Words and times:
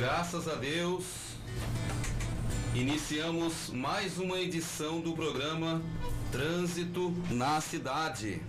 Graças 0.00 0.48
a 0.48 0.54
Deus, 0.54 1.04
iniciamos 2.74 3.68
mais 3.68 4.16
uma 4.16 4.40
edição 4.40 4.98
do 4.98 5.12
programa 5.12 5.82
Trânsito 6.32 7.14
na 7.30 7.60
Cidade. 7.60 8.40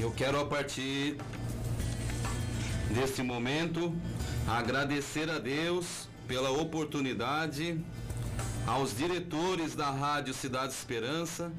Eu 0.00 0.10
quero 0.10 0.40
a 0.40 0.44
partir 0.44 1.18
desse 2.92 3.22
momento 3.22 3.94
agradecer 4.48 5.30
a 5.30 5.38
Deus 5.38 6.08
pela 6.26 6.50
oportunidade, 6.50 7.80
aos 8.66 8.96
diretores 8.96 9.76
da 9.76 9.88
Rádio 9.88 10.34
Cidade 10.34 10.72
Esperança, 10.72 11.52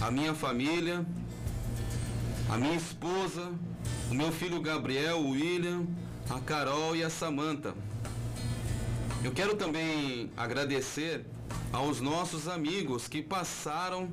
a 0.00 0.10
minha 0.10 0.32
família, 0.32 1.04
a 2.48 2.56
minha 2.56 2.76
esposa, 2.76 3.52
o 4.10 4.14
meu 4.14 4.32
filho 4.32 4.58
Gabriel, 4.62 5.18
o 5.18 5.32
William, 5.32 5.86
a 6.28 6.40
Carol 6.40 6.96
e 6.96 7.04
a 7.04 7.10
Samanta. 7.10 7.74
Eu 9.22 9.32
quero 9.32 9.56
também 9.56 10.30
agradecer 10.36 11.24
aos 11.72 12.00
nossos 12.00 12.48
amigos 12.48 13.06
que 13.08 13.22
passaram 13.22 14.10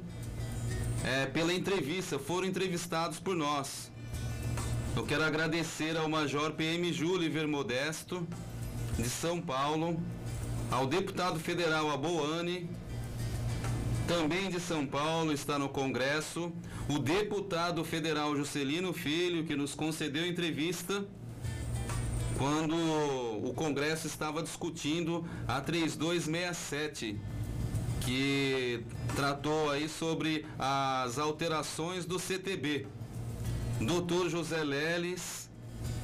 é, 1.03 1.25
pela 1.25 1.53
entrevista, 1.53 2.19
foram 2.19 2.47
entrevistados 2.47 3.19
por 3.19 3.35
nós. 3.35 3.91
Eu 4.95 5.03
quero 5.03 5.23
agradecer 5.23 5.97
ao 5.97 6.07
Major 6.07 6.51
PM 6.51 6.93
Júlio 6.93 7.49
Modesto, 7.49 8.27
de 8.97 9.09
São 9.09 9.41
Paulo, 9.41 9.99
ao 10.69 10.85
deputado 10.85 11.39
federal 11.39 11.89
Aboane, 11.89 12.69
também 14.07 14.49
de 14.49 14.59
São 14.59 14.85
Paulo, 14.85 15.31
está 15.31 15.57
no 15.57 15.67
Congresso, 15.67 16.51
o 16.87 16.99
deputado 16.99 17.83
federal 17.83 18.35
Juscelino 18.35 18.93
Filho, 18.93 19.45
que 19.45 19.55
nos 19.55 19.73
concedeu 19.73 20.27
entrevista 20.27 21.03
quando 22.37 22.75
o 22.75 23.53
Congresso 23.55 24.07
estava 24.07 24.41
discutindo 24.41 25.25
a 25.47 25.61
3267, 25.61 27.19
que 28.01 28.83
tratou 29.15 29.69
aí 29.71 29.87
sobre 29.87 30.45
as 30.59 31.17
alterações 31.17 32.05
do 32.05 32.19
CTB. 32.19 32.87
Doutor 33.79 34.29
José 34.29 34.63
Leles, 34.63 35.49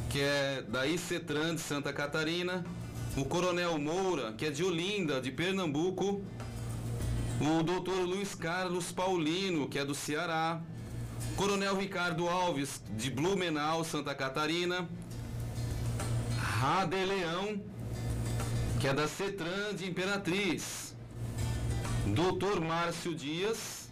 que 0.09 0.19
é 0.19 0.63
da 0.67 0.87
ICETRAN 0.87 1.55
de 1.55 1.61
Santa 1.61 1.93
Catarina, 1.93 2.65
o 3.15 3.25
Coronel 3.25 3.77
Moura, 3.77 4.33
que 4.33 4.45
é 4.45 4.49
de 4.49 4.63
Olinda, 4.63 5.21
de 5.21 5.31
Pernambuco, 5.31 6.21
o 7.41 7.63
doutor 7.63 8.01
Luiz 8.01 8.35
Carlos 8.35 8.91
Paulino, 8.91 9.67
que 9.67 9.79
é 9.79 9.85
do 9.85 9.95
Ceará, 9.95 10.61
Coronel 11.35 11.77
Ricardo 11.77 12.27
Alves, 12.27 12.81
de 12.91 13.09
Blumenau, 13.09 13.83
Santa 13.83 14.13
Catarina, 14.15 14.89
Rade 16.59 17.05
Leão, 17.05 17.61
que 18.81 18.87
é 18.89 18.93
da 18.93 19.07
CETRAN 19.07 19.73
de 19.73 19.89
Imperatriz, 19.89 20.93
doutor 22.07 22.59
Márcio 22.59 23.15
Dias, 23.15 23.89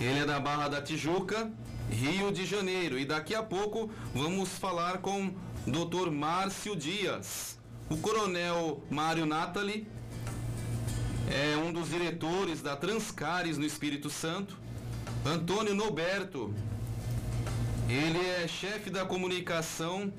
ele 0.00 0.18
é 0.18 0.26
da 0.26 0.40
Barra 0.40 0.66
da 0.66 0.82
Tijuca, 0.82 1.52
Rio 1.88 2.32
de 2.32 2.44
Janeiro, 2.44 2.98
e 2.98 3.04
daqui 3.04 3.32
a 3.32 3.44
pouco 3.44 3.92
vamos 4.12 4.48
falar 4.58 4.98
com 4.98 5.32
doutor 5.64 6.10
Márcio 6.10 6.74
Dias, 6.74 7.60
o 7.88 7.96
Coronel 7.96 8.82
Mário 8.90 9.24
Natali, 9.24 9.86
é 11.30 11.56
um 11.56 11.72
dos 11.72 11.90
diretores 11.90 12.60
da 12.60 12.74
Transcares 12.74 13.56
no 13.56 13.64
Espírito 13.64 14.10
Santo. 14.10 14.58
Antônio 15.24 15.76
Noberto, 15.76 16.52
ele 17.88 18.18
é 18.18 18.48
chefe 18.48 18.90
da 18.90 19.06
comunicação 19.06 20.12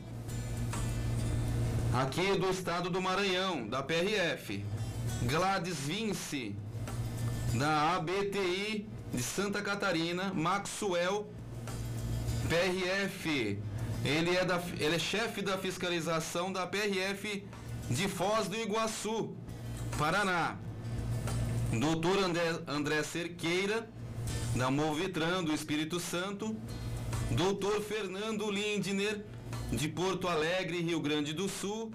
aqui 2.01 2.37
do 2.37 2.49
estado 2.49 2.89
do 2.89 3.01
Maranhão, 3.01 3.67
da 3.67 3.81
PRF. 3.81 4.63
Gladys 5.23 5.79
Vince, 5.79 6.55
da 7.53 7.95
ABTI 7.95 8.87
de 9.13 9.23
Santa 9.23 9.61
Catarina. 9.61 10.33
Maxwell, 10.33 11.27
PRF. 12.49 13.59
Ele 14.03 14.35
é, 14.35 14.45
da, 14.45 14.61
ele 14.79 14.95
é 14.95 14.99
chefe 14.99 15.41
da 15.41 15.57
fiscalização 15.57 16.51
da 16.51 16.67
PRF 16.67 17.43
de 17.89 18.07
Foz 18.07 18.47
do 18.47 18.55
Iguaçu, 18.55 19.33
Paraná. 19.97 20.57
Doutor 21.71 22.19
André, 22.19 22.59
André 22.67 23.03
Cerqueira, 23.03 23.89
da 24.55 24.69
Movitran 24.69 25.43
do 25.43 25.53
Espírito 25.53 25.99
Santo. 25.99 26.55
Doutor 27.31 27.81
Fernando 27.81 28.51
Lindner, 28.51 29.25
de 29.75 29.89
Porto 29.89 30.27
Alegre, 30.27 30.81
Rio 30.81 30.99
Grande 30.99 31.33
do 31.33 31.49
Sul. 31.49 31.91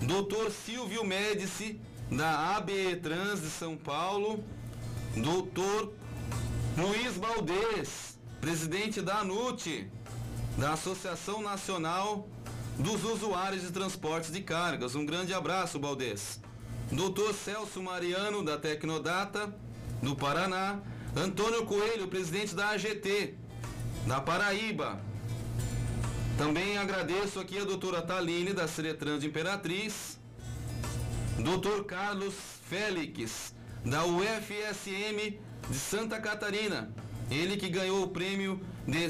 Doutor 0.00 0.50
Silvio 0.50 1.04
Médici, 1.04 1.80
da 2.10 2.56
ABE 2.56 2.96
Trans 3.02 3.40
de 3.40 3.48
São 3.48 3.76
Paulo. 3.76 4.44
Doutor 5.16 5.92
Luiz 6.76 7.16
Baldez, 7.16 8.18
presidente 8.40 9.00
da 9.00 9.18
ANUT, 9.18 9.88
da 10.56 10.72
Associação 10.72 11.42
Nacional 11.42 12.28
dos 12.78 13.04
Usuários 13.04 13.62
de 13.62 13.72
Transportes 13.72 14.32
de 14.32 14.40
Cargas. 14.40 14.94
Um 14.94 15.06
grande 15.06 15.32
abraço, 15.32 15.78
Baldez. 15.78 16.40
Doutor 16.90 17.34
Celso 17.34 17.82
Mariano, 17.82 18.44
da 18.44 18.58
Tecnodata, 18.58 19.54
do 20.02 20.14
Paraná. 20.14 20.80
Antônio 21.16 21.64
Coelho, 21.64 22.08
presidente 22.08 22.54
da 22.54 22.70
AGT, 22.70 23.34
da 24.06 24.20
Paraíba. 24.20 25.00
Também 26.36 26.76
agradeço 26.76 27.38
aqui 27.38 27.58
a 27.58 27.64
doutora 27.64 28.02
Taline, 28.02 28.52
da 28.52 28.66
Seretran 28.66 29.20
de 29.20 29.28
Imperatriz. 29.28 30.18
Doutor 31.38 31.84
Carlos 31.84 32.34
Félix, 32.68 33.54
da 33.84 34.04
UFSM 34.04 35.38
de 35.70 35.78
Santa 35.78 36.20
Catarina. 36.20 36.92
Ele 37.30 37.56
que 37.56 37.68
ganhou 37.68 38.02
o 38.02 38.08
prêmio 38.08 38.60
de 38.86 39.08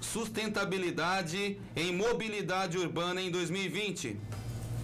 sustentabilidade 0.00 1.60
em 1.76 1.94
mobilidade 1.94 2.78
urbana 2.78 3.20
em 3.20 3.30
2020. 3.30 4.18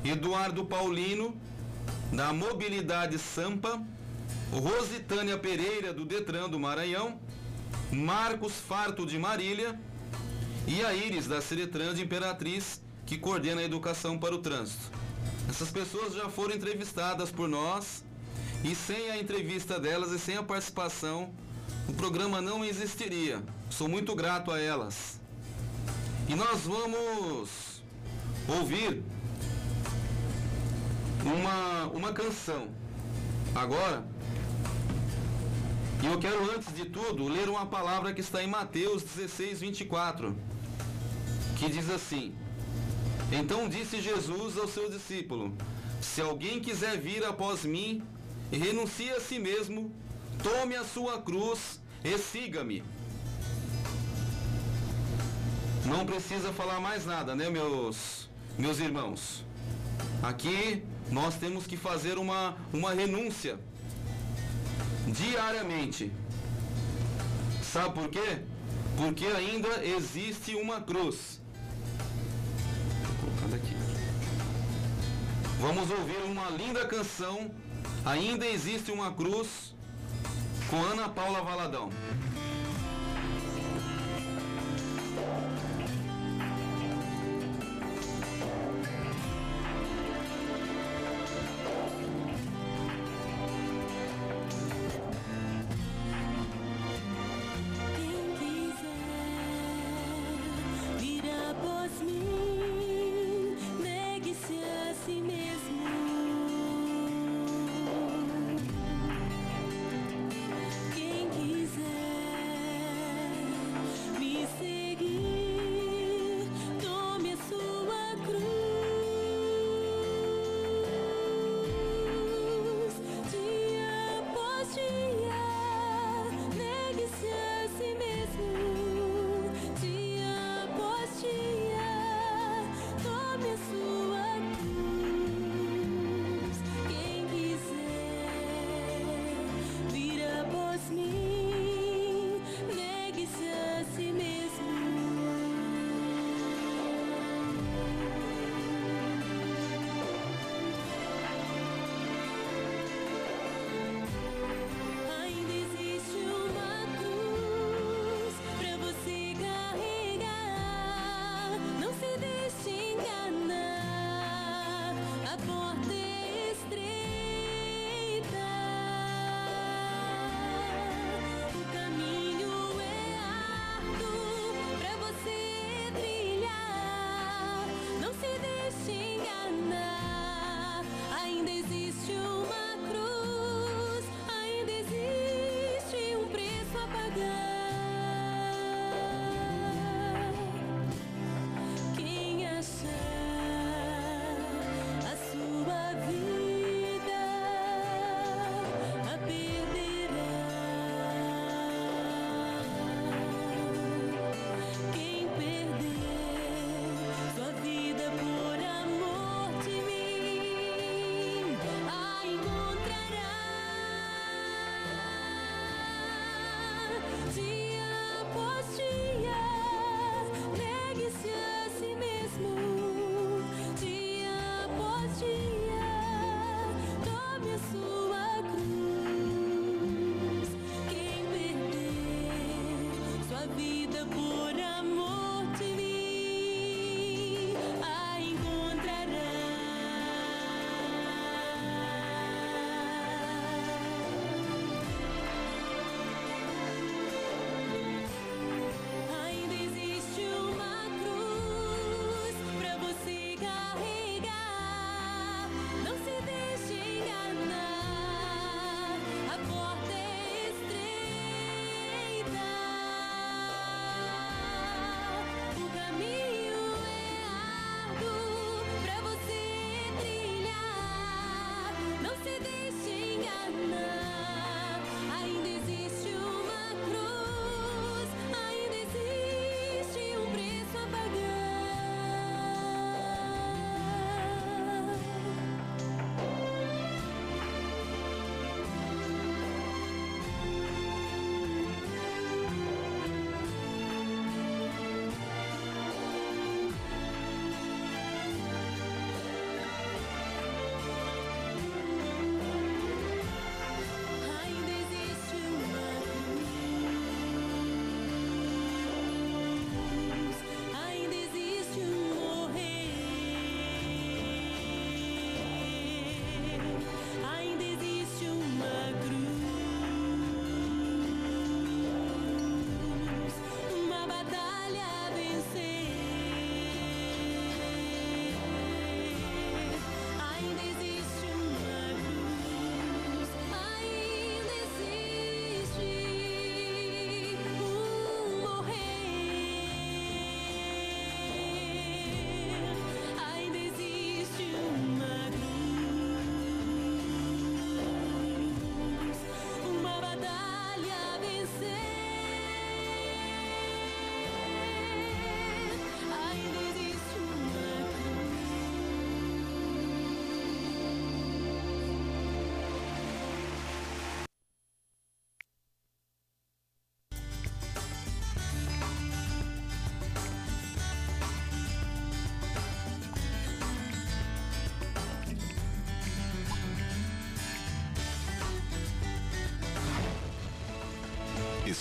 Eduardo 0.04 0.66
Paulino, 0.66 1.34
da 2.12 2.30
Mobilidade 2.30 3.18
Sampa, 3.18 3.82
Rositânia 4.52 5.38
Pereira, 5.38 5.94
do 5.94 6.04
Detran 6.04 6.50
do 6.50 6.60
Maranhão, 6.60 7.18
Marcos 7.90 8.52
Farto 8.52 9.06
de 9.06 9.18
Marília 9.18 9.80
e 10.66 10.84
a 10.84 10.94
Iris, 10.94 11.26
da 11.26 11.40
Seretran 11.40 11.92
Imperatriz, 11.92 12.80
que 13.04 13.18
coordena 13.18 13.60
a 13.60 13.64
educação 13.64 14.18
para 14.18 14.34
o 14.34 14.38
trânsito. 14.38 14.90
Essas 15.48 15.70
pessoas 15.70 16.14
já 16.14 16.28
foram 16.28 16.54
entrevistadas 16.54 17.30
por 17.30 17.48
nós 17.48 18.02
e 18.64 18.74
sem 18.74 19.10
a 19.10 19.18
entrevista 19.18 19.78
delas 19.78 20.10
e 20.10 20.18
sem 20.18 20.36
a 20.36 20.42
participação, 20.42 21.30
o 21.86 21.92
programa 21.92 22.40
não 22.40 22.64
existiria. 22.64 23.42
Sou 23.68 23.88
muito 23.88 24.14
grato 24.14 24.50
a 24.50 24.58
elas. 24.58 25.20
E 26.28 26.34
nós 26.34 26.62
vamos 26.62 27.82
ouvir 28.48 29.02
uma, 31.22 31.86
uma 31.88 32.12
canção. 32.12 32.68
Agora, 33.54 34.02
e 36.02 36.06
eu 36.06 36.18
quero 36.18 36.50
antes 36.54 36.74
de 36.74 36.86
tudo 36.86 37.28
ler 37.28 37.48
uma 37.50 37.66
palavra 37.66 38.14
que 38.14 38.20
está 38.20 38.42
em 38.42 38.46
Mateus 38.46 39.02
16, 39.02 39.60
24, 39.60 40.34
que 41.64 41.70
diz 41.70 41.88
assim: 41.88 42.34
Então 43.32 43.68
disse 43.68 44.00
Jesus 44.00 44.58
ao 44.58 44.68
seu 44.68 44.90
discípulo: 44.90 45.56
Se 46.00 46.20
alguém 46.20 46.60
quiser 46.60 46.98
vir 46.98 47.24
após 47.24 47.64
mim, 47.64 48.02
renuncie 48.52 49.10
a 49.10 49.20
si 49.20 49.38
mesmo, 49.38 49.90
tome 50.42 50.76
a 50.76 50.84
sua 50.84 51.20
cruz 51.22 51.80
e 52.04 52.18
siga-me. 52.18 52.82
Não 55.86 56.04
precisa 56.04 56.52
falar 56.52 56.80
mais 56.80 57.06
nada, 57.06 57.34
né, 57.34 57.48
meus 57.48 58.28
meus 58.58 58.78
irmãos? 58.78 59.42
Aqui 60.22 60.82
nós 61.10 61.36
temos 61.36 61.66
que 61.66 61.76
fazer 61.76 62.18
uma, 62.18 62.56
uma 62.72 62.92
renúncia 62.92 63.58
diariamente. 65.06 66.12
Sabe 67.62 67.94
por 67.94 68.08
quê? 68.08 68.38
Porque 68.96 69.26
ainda 69.26 69.84
existe 69.84 70.54
uma 70.54 70.80
cruz. 70.80 71.43
Vamos 75.66 75.90
ouvir 75.90 76.18
uma 76.26 76.50
linda 76.50 76.86
canção. 76.86 77.50
Ainda 78.04 78.46
existe 78.46 78.92
uma 78.92 79.10
cruz 79.10 79.74
com 80.68 80.76
Ana 80.76 81.08
Paula 81.08 81.40
Valadão. 81.40 81.88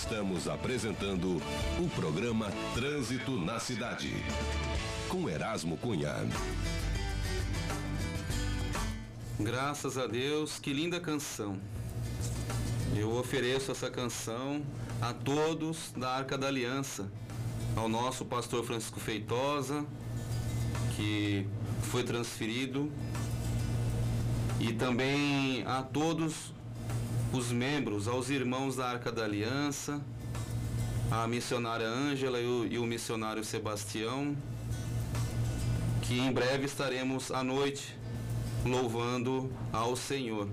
Estamos 0.04 0.46
apresentando 0.46 1.40
o 1.78 1.88
programa 1.94 2.52
Trânsito 2.74 3.40
na 3.40 3.58
Cidade. 3.58 4.12
Com 5.08 5.30
Erasmo 5.30 5.78
Cunha. 5.78 6.14
Graças 9.40 9.96
a 9.96 10.06
Deus, 10.06 10.58
que 10.58 10.74
linda 10.74 11.00
canção. 11.00 11.58
Eu 12.94 13.16
ofereço 13.16 13.72
essa 13.72 13.90
canção 13.90 14.62
a 15.00 15.14
todos 15.14 15.90
da 15.96 16.10
Arca 16.10 16.36
da 16.36 16.48
Aliança, 16.48 17.10
ao 17.74 17.88
nosso 17.88 18.26
pastor 18.26 18.62
Francisco 18.62 19.00
Feitosa, 19.00 19.86
que 20.94 21.46
foi 21.84 22.02
transferido, 22.02 22.92
e 24.60 24.70
também 24.74 25.64
a 25.66 25.82
todos 25.82 26.53
os 27.34 27.50
membros, 27.50 28.06
aos 28.06 28.30
irmãos 28.30 28.76
da 28.76 28.86
Arca 28.88 29.10
da 29.10 29.24
Aliança, 29.24 30.00
a 31.10 31.26
missionária 31.26 31.86
Ângela 31.86 32.40
e 32.40 32.46
o, 32.46 32.64
e 32.66 32.78
o 32.78 32.84
missionário 32.84 33.44
Sebastião, 33.44 34.36
que 36.02 36.16
em 36.16 36.32
breve 36.32 36.64
estaremos 36.64 37.32
à 37.32 37.42
noite 37.42 37.96
louvando 38.64 39.50
ao 39.72 39.96
Senhor. 39.96 40.48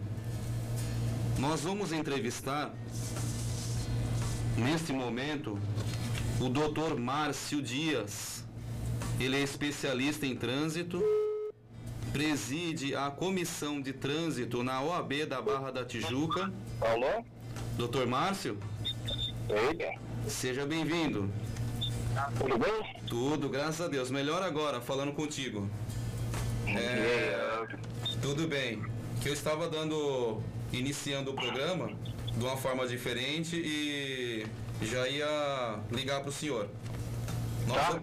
Nós 1.37 1.61
vamos 1.61 1.93
entrevistar 1.93 2.73
neste 4.57 4.91
momento 4.91 5.59
o 6.39 6.49
Dr. 6.49 6.99
Márcio 6.99 7.61
Dias. 7.61 8.43
Ele 9.19 9.37
é 9.37 9.43
especialista 9.43 10.25
em 10.25 10.35
trânsito, 10.35 10.99
preside 12.11 12.95
a 12.95 13.09
comissão 13.09 13.81
de 13.81 13.93
trânsito 13.93 14.63
na 14.63 14.81
OAB 14.81 15.25
da 15.25 15.41
Barra 15.41 15.71
da 15.71 15.85
Tijuca. 15.85 16.51
Alô? 16.81 17.23
Dr. 17.77 18.05
Márcio? 18.05 18.57
Oi. 19.49 19.97
Seja 20.27 20.65
bem-vindo. 20.65 21.29
Tudo 22.37 22.57
bem? 22.57 23.01
Tudo, 23.07 23.49
graças 23.49 23.81
a 23.81 23.87
Deus. 23.87 24.11
Melhor 24.11 24.43
agora, 24.43 24.81
falando 24.81 25.13
contigo. 25.13 25.69
É, 26.67 27.65
tudo 28.21 28.47
bem. 28.47 28.83
Que 29.21 29.29
eu 29.29 29.33
estava 29.33 29.69
dando, 29.69 30.41
iniciando 30.73 31.31
o 31.31 31.33
programa 31.33 31.91
de 32.35 32.43
uma 32.43 32.57
forma 32.57 32.87
diferente 32.87 33.55
e 33.55 34.45
já 34.81 35.07
ia 35.07 35.79
ligar 35.91 36.19
para 36.21 36.29
o 36.29 36.33
senhor. 36.33 36.67
Nós, 37.67 37.77
Tá, 37.87 38.01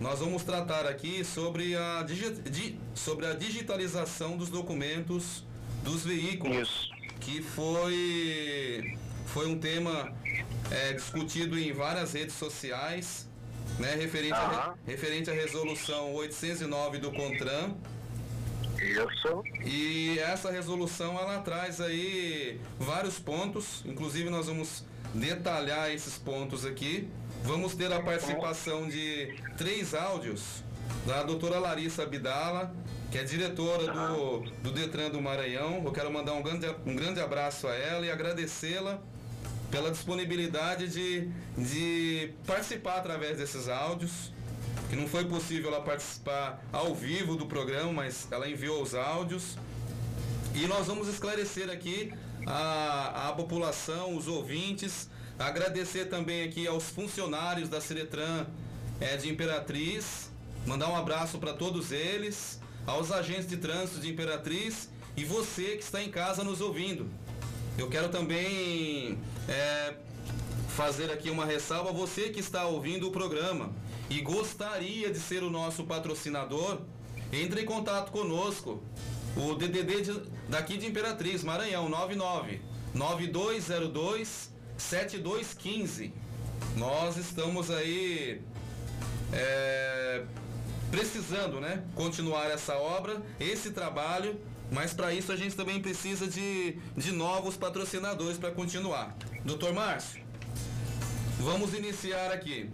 nós 0.00 0.18
vamos 0.18 0.42
tratar 0.42 0.86
aqui 0.86 1.24
sobre 1.24 1.74
a, 1.76 2.02
digi- 2.02 2.42
di- 2.42 2.78
sobre 2.94 3.26
a 3.26 3.32
digitalização 3.34 4.36
dos 4.36 4.48
documentos 4.50 5.44
dos 5.82 6.04
veículos 6.04 6.68
Isso. 6.68 6.88
que 7.20 7.40
foi, 7.40 8.96
foi 9.26 9.46
um 9.48 9.58
tema 9.58 10.12
é, 10.70 10.92
discutido 10.92 11.58
em 11.58 11.72
várias 11.72 12.12
redes 12.12 12.34
sociais, 12.34 13.26
né, 13.78 13.94
referente, 13.94 14.34
a, 14.34 14.74
referente 14.86 15.30
à 15.30 15.32
resolução 15.32 16.12
809 16.14 16.98
do 16.98 17.10
CONTRAN. 17.12 17.74
Isso. 18.80 19.42
E 19.64 20.18
essa 20.18 20.50
resolução 20.50 21.18
ela 21.18 21.38
traz 21.40 21.80
aí 21.80 22.60
vários 22.78 23.18
pontos, 23.18 23.82
inclusive 23.86 24.28
nós 24.30 24.46
vamos 24.46 24.84
detalhar 25.14 25.90
esses 25.90 26.18
pontos 26.18 26.64
aqui. 26.66 27.08
Vamos 27.44 27.74
ter 27.74 27.92
a 27.92 28.00
participação 28.00 28.88
de 28.88 29.34
três 29.56 29.94
áudios 29.94 30.62
da 31.06 31.22
doutora 31.22 31.58
Larissa 31.58 32.02
Abdala, 32.02 32.74
que 33.10 33.18
é 33.18 33.24
diretora 33.24 33.92
do, 33.92 34.40
do 34.62 34.72
Detran 34.72 35.10
do 35.10 35.20
Maranhão. 35.20 35.82
Eu 35.84 35.92
quero 35.92 36.12
mandar 36.12 36.34
um 36.34 36.42
grande, 36.42 36.66
um 36.84 36.94
grande 36.94 37.20
abraço 37.20 37.66
a 37.66 37.74
ela 37.74 38.04
e 38.04 38.10
agradecê-la 38.10 39.00
pela 39.70 39.90
disponibilidade 39.90 40.88
de, 40.88 41.30
de 41.56 42.32
participar 42.46 42.96
através 42.98 43.38
desses 43.38 43.68
áudios 43.68 44.32
que 44.88 44.96
não 44.96 45.06
foi 45.06 45.24
possível 45.26 45.72
ela 45.72 45.82
participar 45.82 46.62
ao 46.72 46.94
vivo 46.94 47.36
do 47.36 47.46
programa, 47.46 47.92
mas 47.92 48.26
ela 48.30 48.48
enviou 48.48 48.82
os 48.82 48.94
áudios. 48.94 49.56
E 50.54 50.66
nós 50.66 50.86
vamos 50.86 51.08
esclarecer 51.08 51.68
aqui 51.70 52.12
a, 52.46 53.28
a 53.28 53.32
população, 53.32 54.16
os 54.16 54.26
ouvintes, 54.26 55.10
agradecer 55.38 56.06
também 56.06 56.42
aqui 56.42 56.66
aos 56.66 56.84
funcionários 56.84 57.68
da 57.68 57.80
Ciretran 57.80 58.46
eh, 59.00 59.16
de 59.16 59.28
Imperatriz, 59.28 60.30
mandar 60.66 60.88
um 60.88 60.96
abraço 60.96 61.38
para 61.38 61.52
todos 61.52 61.92
eles, 61.92 62.60
aos 62.86 63.12
agentes 63.12 63.46
de 63.48 63.56
trânsito 63.56 64.00
de 64.00 64.08
Imperatriz 64.10 64.88
e 65.16 65.24
você 65.24 65.76
que 65.76 65.82
está 65.84 66.02
em 66.02 66.10
casa 66.10 66.42
nos 66.42 66.60
ouvindo. 66.60 67.08
Eu 67.76 67.88
quero 67.88 68.08
também 68.08 69.18
eh, 69.48 69.94
fazer 70.76 71.10
aqui 71.12 71.30
uma 71.30 71.44
ressalva 71.44 71.92
você 71.92 72.30
que 72.30 72.40
está 72.40 72.66
ouvindo 72.66 73.08
o 73.08 73.10
programa 73.12 73.70
e 74.10 74.20
gostaria 74.20 75.10
de 75.10 75.18
ser 75.20 75.42
o 75.42 75.50
nosso 75.50 75.84
patrocinador, 75.84 76.80
entre 77.32 77.62
em 77.62 77.64
contato 77.64 78.10
conosco. 78.10 78.82
O 79.36 79.54
DDD 79.54 80.00
de- 80.00 80.22
daqui 80.48 80.76
de 80.78 80.86
Imperatriz, 80.86 81.44
Maranhão, 81.44 81.88
99 81.88 82.60
9202 82.94 84.50
7215. 84.78 86.12
Nós 86.76 87.16
estamos 87.16 87.70
aí 87.70 88.40
é, 89.32 90.22
precisando, 90.90 91.60
né, 91.60 91.82
continuar 91.94 92.50
essa 92.50 92.76
obra, 92.76 93.20
esse 93.38 93.70
trabalho, 93.72 94.40
mas 94.70 94.92
para 94.92 95.12
isso 95.12 95.32
a 95.32 95.36
gente 95.36 95.54
também 95.56 95.80
precisa 95.80 96.26
de, 96.26 96.78
de 96.96 97.12
novos 97.12 97.56
patrocinadores 97.56 98.38
para 98.38 98.50
continuar. 98.50 99.16
Doutor 99.44 99.72
Márcio, 99.72 100.22
vamos 101.40 101.74
iniciar 101.74 102.32
aqui. 102.32 102.70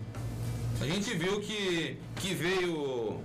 A 0.81 0.87
gente 0.87 1.15
viu 1.15 1.41
que, 1.41 1.99
que 2.17 2.35
veio, 2.35 3.21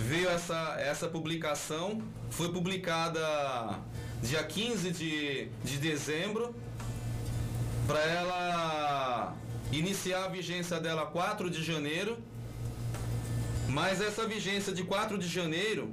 veio 0.00 0.28
essa, 0.28 0.76
essa 0.78 1.08
publicação, 1.08 2.02
foi 2.30 2.52
publicada 2.52 3.78
dia 4.22 4.42
15 4.42 4.90
de, 4.90 5.48
de 5.62 5.78
dezembro, 5.78 6.54
para 7.86 8.00
ela 8.00 9.36
iniciar 9.72 10.24
a 10.24 10.28
vigência 10.28 10.80
dela 10.80 11.06
4 11.06 11.50
de 11.50 11.62
janeiro, 11.62 12.18
mas 13.68 14.00
essa 14.00 14.26
vigência 14.26 14.72
de 14.72 14.84
4 14.84 15.18
de 15.18 15.28
janeiro 15.28 15.90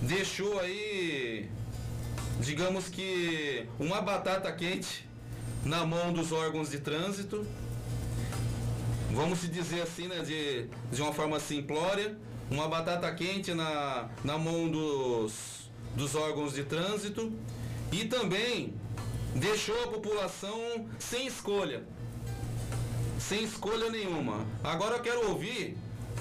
deixou 0.00 0.58
aí, 0.60 1.48
digamos 2.40 2.88
que, 2.88 3.66
uma 3.78 4.00
batata 4.00 4.50
quente 4.52 5.06
na 5.64 5.84
mão 5.84 6.12
dos 6.12 6.32
órgãos 6.32 6.70
de 6.70 6.78
trânsito 6.78 7.46
vamos 9.12 9.40
se 9.40 9.48
dizer 9.48 9.82
assim, 9.82 10.08
né, 10.08 10.20
de, 10.20 10.66
de 10.90 11.02
uma 11.02 11.12
forma 11.12 11.38
simplória, 11.38 12.16
uma 12.50 12.68
batata 12.68 13.12
quente 13.12 13.52
na, 13.54 14.08
na 14.24 14.38
mão 14.38 14.68
dos, 14.68 15.70
dos 15.94 16.14
órgãos 16.14 16.54
de 16.54 16.64
trânsito 16.64 17.32
e 17.90 18.06
também 18.06 18.74
deixou 19.34 19.84
a 19.84 19.88
população 19.88 20.88
sem 20.98 21.26
escolha. 21.26 21.82
Sem 23.18 23.44
escolha 23.44 23.90
nenhuma. 23.90 24.46
Agora 24.62 24.96
eu 24.96 25.02
quero 25.02 25.28
ouvir 25.28 25.76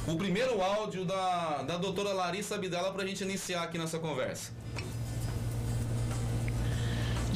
o 0.08 0.15
primeiro 0.15 0.62
áudio 0.62 1.06
da, 1.06 1.63
da 1.63 1.77
doutora 1.77 2.13
Larissa 2.13 2.56
Abdala 2.56 2.91
para 2.91 3.03
a 3.03 3.06
gente 3.06 3.24
iniciar 3.24 3.63
aqui 3.63 3.77
nossa 3.77 4.00
conversa. 4.00 4.51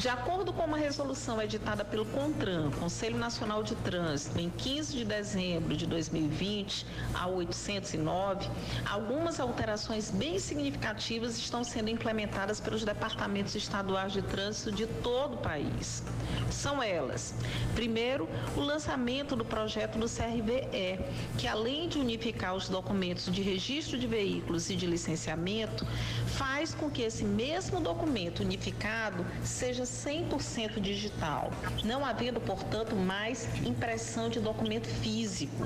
De 0.06 0.10
acordo 0.10 0.54
com 0.54 0.66
uma 0.66 0.78
resolução 0.78 1.42
editada 1.42 1.84
pelo 1.84 2.06
CONTRAN, 2.06 2.70
Conselho 2.80 3.18
Nacional 3.18 3.64
de 3.64 3.74
Trânsito, 3.74 4.40
em 4.40 4.52
15 4.52 4.98
de 4.98 5.04
dezembro 5.04 5.76
de 5.76 5.88
2020, 5.88 6.86
a 7.12 7.26
809, 7.26 8.48
algumas 8.88 9.40
alterações 9.40 10.12
bem 10.12 10.38
significativas 10.38 11.40
estão 11.40 11.64
sendo 11.64 11.90
implementadas 11.90 12.60
pelos 12.60 12.86
departamentos 12.86 13.56
estaduais 13.56 14.14
de 14.14 14.22
trânsito 14.22 14.72
de 14.72 14.86
todo 14.86 15.34
o 15.34 15.38
país. 15.38 16.04
São 16.52 16.84
elas: 16.84 17.34
primeiro, 17.74 18.30
o 18.56 18.60
lançamento 18.60 19.36
do 19.36 19.44
projeto 19.44 19.98
do 19.98 20.06
CRVE, 20.06 21.00
que 21.36 21.48
além 21.48 21.90
de 21.90 21.98
unificar 21.98 22.54
os 22.54 22.70
documentos 22.70 23.34
de 23.34 23.42
registro 23.42 23.98
de 23.98 24.06
veículos 24.06 24.70
e 24.70 24.76
de 24.76 24.86
licenciamento, 24.86 25.84
faz 26.28 26.76
com 26.76 26.92
que 26.92 27.02
esse 27.02 27.24
mesmo 27.24 27.80
documento 27.80 28.42
unificado 28.42 29.26
seja 29.44 29.95
100% 30.04 30.80
digital, 30.80 31.50
não 31.84 32.06
havendo, 32.06 32.42
portanto, 32.42 32.96
mais 32.96 33.48
impressão 33.66 34.30
de 34.30 34.40
documento 34.40 34.88
físico. 34.88 35.66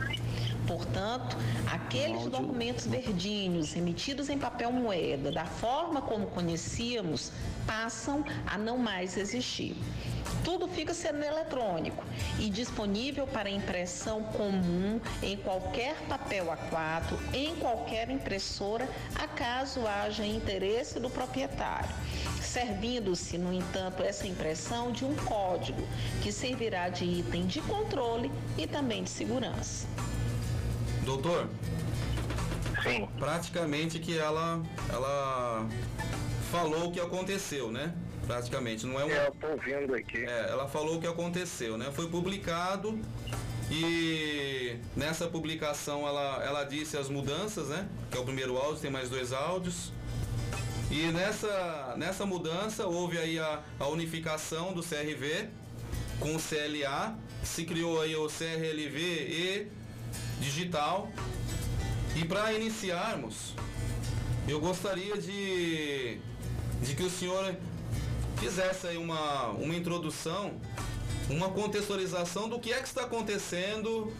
Portanto, 0.69 1.35
aqueles 1.65 2.27
documentos 2.27 2.85
verdinhos 2.85 3.75
emitidos 3.75 4.29
em 4.29 4.37
papel 4.37 4.71
moeda, 4.71 5.31
da 5.31 5.43
forma 5.43 5.99
como 5.99 6.27
conhecíamos, 6.27 7.31
passam 7.65 8.23
a 8.45 8.55
não 8.55 8.77
mais 8.77 9.17
existir. 9.17 9.75
Tudo 10.43 10.67
fica 10.67 10.93
sendo 10.93 11.23
eletrônico 11.23 12.03
e 12.37 12.51
disponível 12.51 13.25
para 13.25 13.49
impressão 13.49 14.21
comum 14.21 15.01
em 15.23 15.37
qualquer 15.37 15.95
papel 16.07 16.45
A4, 16.45 17.17
em 17.33 17.55
qualquer 17.55 18.11
impressora, 18.11 18.87
acaso 19.15 19.87
haja 19.87 20.23
interesse 20.23 20.99
do 20.99 21.09
proprietário. 21.09 21.89
servindo-se, 22.43 23.39
no 23.39 23.51
entanto, 23.51 24.03
essa 24.03 24.27
impressão 24.27 24.91
de 24.91 25.03
um 25.03 25.15
código 25.15 25.81
que 26.21 26.31
servirá 26.31 26.89
de 26.89 27.05
item 27.05 27.47
de 27.47 27.59
controle 27.61 28.31
e 28.55 28.67
também 28.67 29.03
de 29.03 29.09
segurança. 29.09 29.87
Doutor, 31.09 31.47
Sim. 32.83 33.09
praticamente 33.17 33.97
que 33.97 34.15
ela 34.15 34.61
ela 34.93 35.67
falou 36.51 36.89
o 36.89 36.91
que 36.91 36.99
aconteceu, 36.99 37.71
né? 37.71 37.95
Praticamente, 38.27 38.85
não 38.85 38.99
é 38.99 39.05
um 39.05 39.09
É, 39.09 39.25
eu 39.25 39.31
tô 39.31 39.57
vendo 39.57 39.95
aqui. 39.95 40.19
É, 40.19 40.51
ela 40.51 40.67
falou 40.67 40.97
o 40.97 41.01
que 41.01 41.07
aconteceu, 41.07 41.79
né? 41.79 41.89
Foi 41.91 42.07
publicado 42.07 42.99
e 43.71 44.77
nessa 44.95 45.25
publicação 45.27 46.07
ela, 46.07 46.43
ela 46.43 46.63
disse 46.63 46.95
as 46.95 47.09
mudanças, 47.09 47.69
né? 47.69 47.89
Que 48.11 48.17
é 48.19 48.21
o 48.21 48.23
primeiro 48.23 48.55
áudio, 48.55 48.79
tem 48.79 48.91
mais 48.91 49.09
dois 49.09 49.33
áudios. 49.33 49.91
E 50.91 51.07
nessa, 51.07 51.95
nessa 51.97 52.23
mudança 52.23 52.85
houve 52.85 53.17
aí 53.17 53.39
a, 53.39 53.63
a 53.79 53.87
unificação 53.87 54.73
do 54.73 54.83
CRV 54.83 55.49
com 56.19 56.35
o 56.35 56.39
CLA, 56.39 57.17
se 57.41 57.65
criou 57.65 57.99
aí 57.99 58.15
o 58.15 58.27
CRLV 58.27 58.99
e 58.99 59.78
digital. 60.39 61.09
E 62.15 62.25
para 62.25 62.53
iniciarmos, 62.53 63.53
eu 64.47 64.59
gostaria 64.59 65.17
de, 65.17 66.19
de 66.81 66.95
que 66.95 67.03
o 67.03 67.09
senhor 67.09 67.55
fizesse 68.37 68.87
aí 68.87 68.97
uma, 68.97 69.49
uma 69.49 69.75
introdução, 69.75 70.53
uma 71.29 71.49
contextualização 71.49 72.49
do 72.49 72.59
que 72.59 72.73
é 72.73 72.77
que 72.77 72.87
está 72.87 73.03
acontecendo 73.03 74.11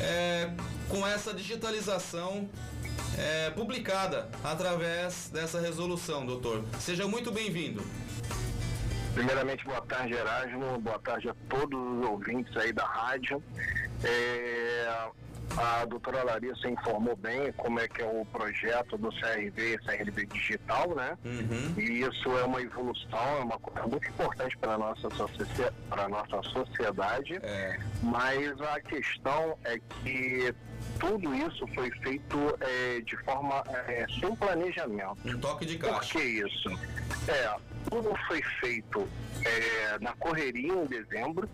é, 0.00 0.50
com 0.88 1.06
essa 1.06 1.34
digitalização 1.34 2.48
é, 3.18 3.50
publicada 3.50 4.28
através 4.44 5.30
dessa 5.32 5.60
resolução, 5.60 6.24
doutor. 6.24 6.64
Seja 6.78 7.06
muito 7.06 7.32
bem-vindo. 7.32 7.82
Primeiramente, 9.14 9.64
boa 9.64 9.80
tarde, 9.82 10.14
Erasmo. 10.14 10.78
Boa 10.78 10.98
tarde 11.00 11.28
a 11.28 11.34
todos 11.48 11.78
os 11.78 12.08
ouvintes 12.08 12.56
aí 12.56 12.72
da 12.72 12.84
rádio. 12.84 13.42
É, 14.04 15.10
a 15.56 15.84
doutora 15.84 16.22
Larissa 16.22 16.68
informou 16.68 17.16
bem 17.16 17.52
como 17.52 17.80
é 17.80 17.88
que 17.88 18.02
é 18.02 18.06
o 18.06 18.24
projeto 18.26 18.96
do 18.96 19.08
CRV, 19.10 19.78
CRV 19.78 20.26
Digital, 20.26 20.94
né? 20.94 21.18
Uhum. 21.24 21.74
E 21.76 22.00
isso 22.00 22.36
é 22.38 22.44
uma 22.44 22.60
evolução, 22.62 23.36
é 23.38 23.42
uma 23.42 23.58
coisa 23.58 23.86
muito 23.88 24.08
importante 24.08 24.56
para 24.58 24.74
a 24.74 24.78
nossa, 24.78 25.08
para 25.88 26.08
nossa 26.08 26.42
sociedade. 26.50 27.38
É, 27.42 27.78
Mas 28.02 28.60
a 28.60 28.80
questão 28.80 29.58
é 29.64 29.78
que 30.02 30.54
tudo 30.98 31.34
isso 31.34 31.66
foi 31.74 31.90
feito 31.98 32.38
é, 32.60 33.00
de 33.00 33.16
forma 33.24 33.62
é, 33.88 34.06
sem 34.20 34.34
planejamento. 34.36 35.16
um 35.26 35.38
toque 35.38 35.66
de 35.66 35.78
Por 35.78 35.90
caixa. 35.90 36.18
que 36.18 36.24
isso? 36.24 36.70
É, 37.28 37.56
tudo 37.90 38.14
foi 38.28 38.42
feito 38.60 39.06
é, 39.44 39.98
na 40.00 40.12
correria 40.14 40.72
em 40.72 40.86
dezembro. 40.86 41.48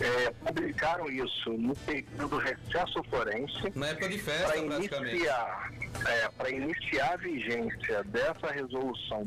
É, 0.00 0.30
publicaram 0.44 1.10
isso 1.10 1.50
no 1.52 1.76
período 1.76 2.28
do 2.28 2.38
recesso 2.38 3.02
forense 3.10 3.70
Na 3.74 3.88
época 3.88 4.08
de 4.08 4.18
para 4.18 4.32
festa, 4.34 4.62
praticamente. 4.62 5.14
iniciar, 5.16 5.70
é, 6.06 6.28
para 6.36 6.50
iniciar 6.50 7.14
a 7.14 7.16
vigência 7.16 8.04
dessa 8.04 8.52
resolução 8.52 9.26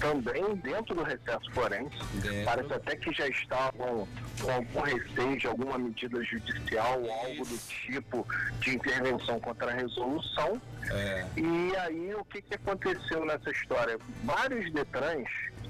também 0.00 0.54
dentro 0.56 0.94
do 0.94 1.02
recesso 1.02 1.50
forense. 1.52 1.94
Dentro. 2.14 2.44
Parece 2.44 2.72
até 2.72 2.96
que 2.96 3.12
já 3.12 3.28
estavam 3.28 4.08
com 4.40 4.50
algum 4.50 4.80
receio 4.80 5.36
de 5.36 5.46
alguma 5.46 5.78
medida 5.78 6.22
judicial 6.24 7.02
ou 7.02 7.10
algo 7.12 7.44
do 7.44 7.58
tipo 7.68 8.26
de 8.60 8.76
intervenção 8.76 9.38
contra 9.40 9.70
a 9.70 9.74
resolução. 9.74 10.60
É, 10.90 11.26
E 11.36 11.76
aí 11.76 12.14
o 12.14 12.24
que, 12.24 12.40
que 12.40 12.54
aconteceu 12.54 13.24
nessa 13.26 13.50
história? 13.50 13.98
Vários 14.24 14.72
Detrans, 14.72 15.28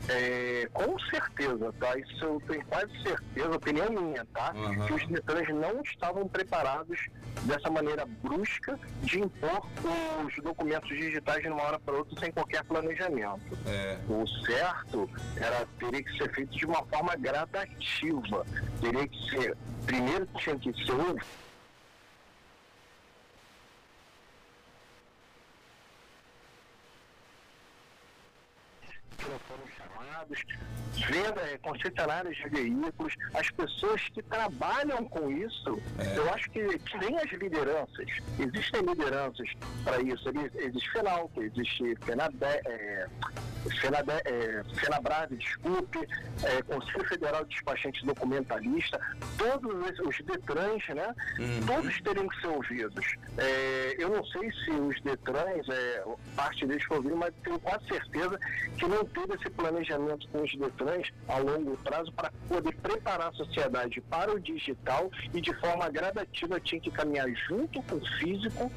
é, 0.09 0.69
com 0.73 0.97
certeza, 1.01 1.75
tá? 1.81 1.99
Isso 1.99 2.25
eu 2.25 2.43
tenho 2.47 2.65
quase 2.67 2.93
certeza, 3.03 3.51
opinião 3.51 3.91
minha, 3.91 4.25
tá? 4.33 4.53
Aham. 4.55 4.87
Que 4.87 4.93
os 4.95 5.07
Detrans 5.09 5.49
não 5.49 5.83
estavam 5.83 6.29
preparados 6.29 7.01
dessa 7.43 7.69
maneira 7.69 8.07
brusca 8.23 8.79
de 9.03 9.19
impor 9.21 9.67
os 10.39 10.45
documentos 10.45 10.89
digitais 10.89 11.43
de 11.43 11.49
uma 11.49 11.63
hora 11.63 11.79
para 11.79 11.95
outra 11.95 12.19
sem 12.21 12.31
qualquer 12.33 12.63
planejamento. 12.65 13.41
é, 13.67 13.99
O 14.09 14.27
certo 14.45 15.09
era 15.37 15.67
teria 15.79 16.03
que 16.03 16.19
ser 16.19 16.33
feito 16.35 16.57
de 16.57 16.67
uma 16.67 16.85
forma 16.87 17.15
gradativa. 17.17 18.47
Teria 18.81 19.09
que 19.09 19.31
ser, 19.31 19.57
primeiro 19.87 20.27
tinha 20.39 20.59
que 20.59 20.73
ser 20.85 20.93
que 29.21 29.31
não 29.31 29.39
foram 29.41 29.63
chamados, 29.77 30.43
venda, 31.09 31.41
é, 31.43 31.59
concessionários 31.59 32.37
de 32.37 32.49
veículos, 32.49 33.15
as 33.35 33.51
pessoas 33.51 34.03
que 34.09 34.23
trabalham 34.23 35.05
com 35.07 35.31
isso, 35.31 35.79
É. 35.99 36.17
eu 36.19 36.33
acho 36.35 36.51
que, 36.51 36.61
nem 36.99 37.17
as 37.19 37.31
lideranças, 37.33 38.07
existem 38.39 38.83
lideranças 38.83 39.49
para 39.85 40.01
isso, 40.01 40.29
existe 40.57 40.91
FENAL, 40.93 41.31
existe 41.37 41.97
FENABE, 42.05 42.45
é, 42.45 43.07
FENABE, 43.81 44.13
é, 44.25 44.63
desculpe, 45.37 45.99
é, 46.45 46.63
Conselho 46.63 47.05
Federal 47.09 47.45
de 47.45 47.51
Despachante 47.55 48.05
Documentalista, 48.07 48.99
todos 49.37 49.99
os 50.01 50.17
DETRANs, 50.25 50.87
né, 50.89 51.15
Uhum. 51.39 51.67
todos 51.67 52.01
teriam 52.03 52.27
que 52.29 52.41
ser 52.41 52.47
ouvidos. 52.49 53.07
É, 53.39 53.97
eu 53.99 54.09
não 54.09 54.25
sei 54.27 54.51
se 54.53 54.71
os 54.71 55.01
DETRANs, 55.03 55.69
é, 55.69 56.05
parte 56.37 56.67
deles 56.67 56.85
foi 56.85 56.97
ouvido, 56.99 57.17
mas 57.17 57.35
tenho 57.45 57.59
quase 57.61 57.87
certeza 57.87 58.39
que 58.79 58.87
não 58.87 59.05
teve 59.15 59.35
esse 59.35 59.51
planejamento 59.51 60.29
com 60.29 60.43
os 60.43 60.57
DETRANs 60.57 61.09
a 61.29 61.39
longo 61.39 61.77
prazo 61.79 62.13
para 62.13 62.33
poder 62.49 62.75
preparar 62.77 63.29
a 63.29 63.33
sociedade 63.33 64.01
para 64.03 64.33
o 64.33 64.41
digital 64.41 65.11
e 65.33 65.41
de 65.41 65.53
forma 65.61 65.89
gradativa 65.89 66.59
tinha 66.61 66.81
que 66.81 66.91
caminhar 66.91 67.29
junto 67.49 67.83
com 67.83 67.97
o 67.97 68.07
físico 68.19 68.71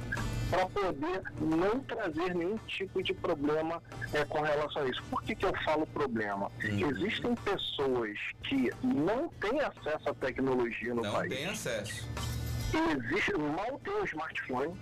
para 0.50 0.68
poder 0.68 1.22
não 1.42 1.80
trazer 1.80 2.36
nenhum 2.36 2.58
tipo 2.68 3.02
de 3.02 3.14
problema 3.14 3.82
é, 4.14 4.24
com 4.26 4.42
relação 4.42 4.84
a 4.84 4.86
isso. 4.86 5.02
Por 5.10 5.24
que, 5.24 5.36
que 5.36 5.46
eu 5.46 5.54
falo 5.64 5.88
problema? 5.88 6.52
Uhum. 6.64 6.92
Existem 6.92 7.34
pessoas 7.36 8.18
que 8.44 8.70
não 8.84 9.30
têm 9.42 9.62
acesso 9.62 10.10
à 10.10 10.14
tecnologia 10.14 10.94
no 10.94 11.02
não 11.02 11.12
país. 11.12 11.34
tem 11.34 11.46
acesso. 11.46 12.08
Existe, 12.78 13.34
mal 13.38 13.80
tem 13.84 13.94
o 13.94 14.04
smartphone. 14.06 14.74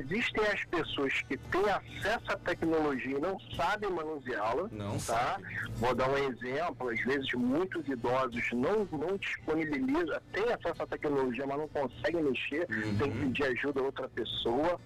Existem 0.00 0.42
as 0.46 0.64
pessoas 0.64 1.12
que 1.28 1.36
têm 1.36 1.68
acesso 1.68 2.32
à 2.32 2.36
tecnologia 2.36 3.18
e 3.18 3.20
não 3.20 3.38
sabem 3.54 3.90
manuseá-la. 3.90 4.68
Não 4.72 4.92
tá? 4.94 4.98
sabe. 5.00 5.44
Vou 5.76 5.94
dar 5.94 6.08
um 6.08 6.16
exemplo. 6.16 6.88
Às 6.88 7.00
vezes, 7.04 7.30
muitos 7.34 7.86
idosos 7.86 8.42
não, 8.52 8.88
não 8.92 9.16
disponibilizam, 9.18 10.18
têm 10.32 10.44
acesso 10.52 10.82
à 10.82 10.86
tecnologia, 10.86 11.44
mas 11.46 11.58
não 11.58 11.68
conseguem 11.68 12.22
mexer, 12.22 12.66
Uhum. 12.70 12.96
tem 12.98 13.10
que 13.12 13.18
pedir 13.18 13.44
ajuda 13.44 13.80
a 13.80 13.82
outra 13.84 14.08
pessoa. 14.08 14.80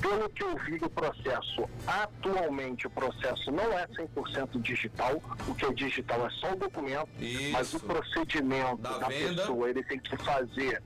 Pelo 0.00 0.28
que 0.30 0.44
eu 0.44 0.54
vi 0.58 0.78
do 0.78 0.90
processo, 0.90 1.68
atualmente 1.86 2.86
o 2.86 2.90
processo 2.90 3.50
não 3.50 3.72
é 3.76 3.86
100% 3.88 4.60
digital. 4.60 5.20
O 5.48 5.54
que 5.54 5.64
é 5.64 5.72
digital 5.72 6.26
é 6.26 6.30
só 6.30 6.52
o 6.52 6.56
documento, 6.56 7.08
mas 7.52 7.72
o 7.72 7.76
Isso. 7.78 7.86
procedimento 7.86 8.76
Da 8.82 8.98
da, 8.98 9.06
pessoa, 9.08 9.70
ele 9.70 9.82
tem 9.82 9.98
que 9.98 10.16
fazer 10.18 10.82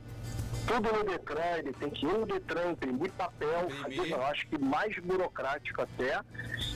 tudo 0.71 0.93
no 0.93 1.05
Detran, 1.05 1.57
ele 1.59 1.73
tem 1.73 1.91
que 1.91 2.07
ir 2.07 2.13
no 2.13 2.25
Detran, 2.25 2.71
imprimir 2.71 3.11
papel, 3.13 3.69
fazer, 3.83 4.13
eu 4.13 4.25
acho 4.27 4.47
que 4.47 4.57
mais 4.57 4.97
burocrático 5.01 5.83
até, 5.83 6.21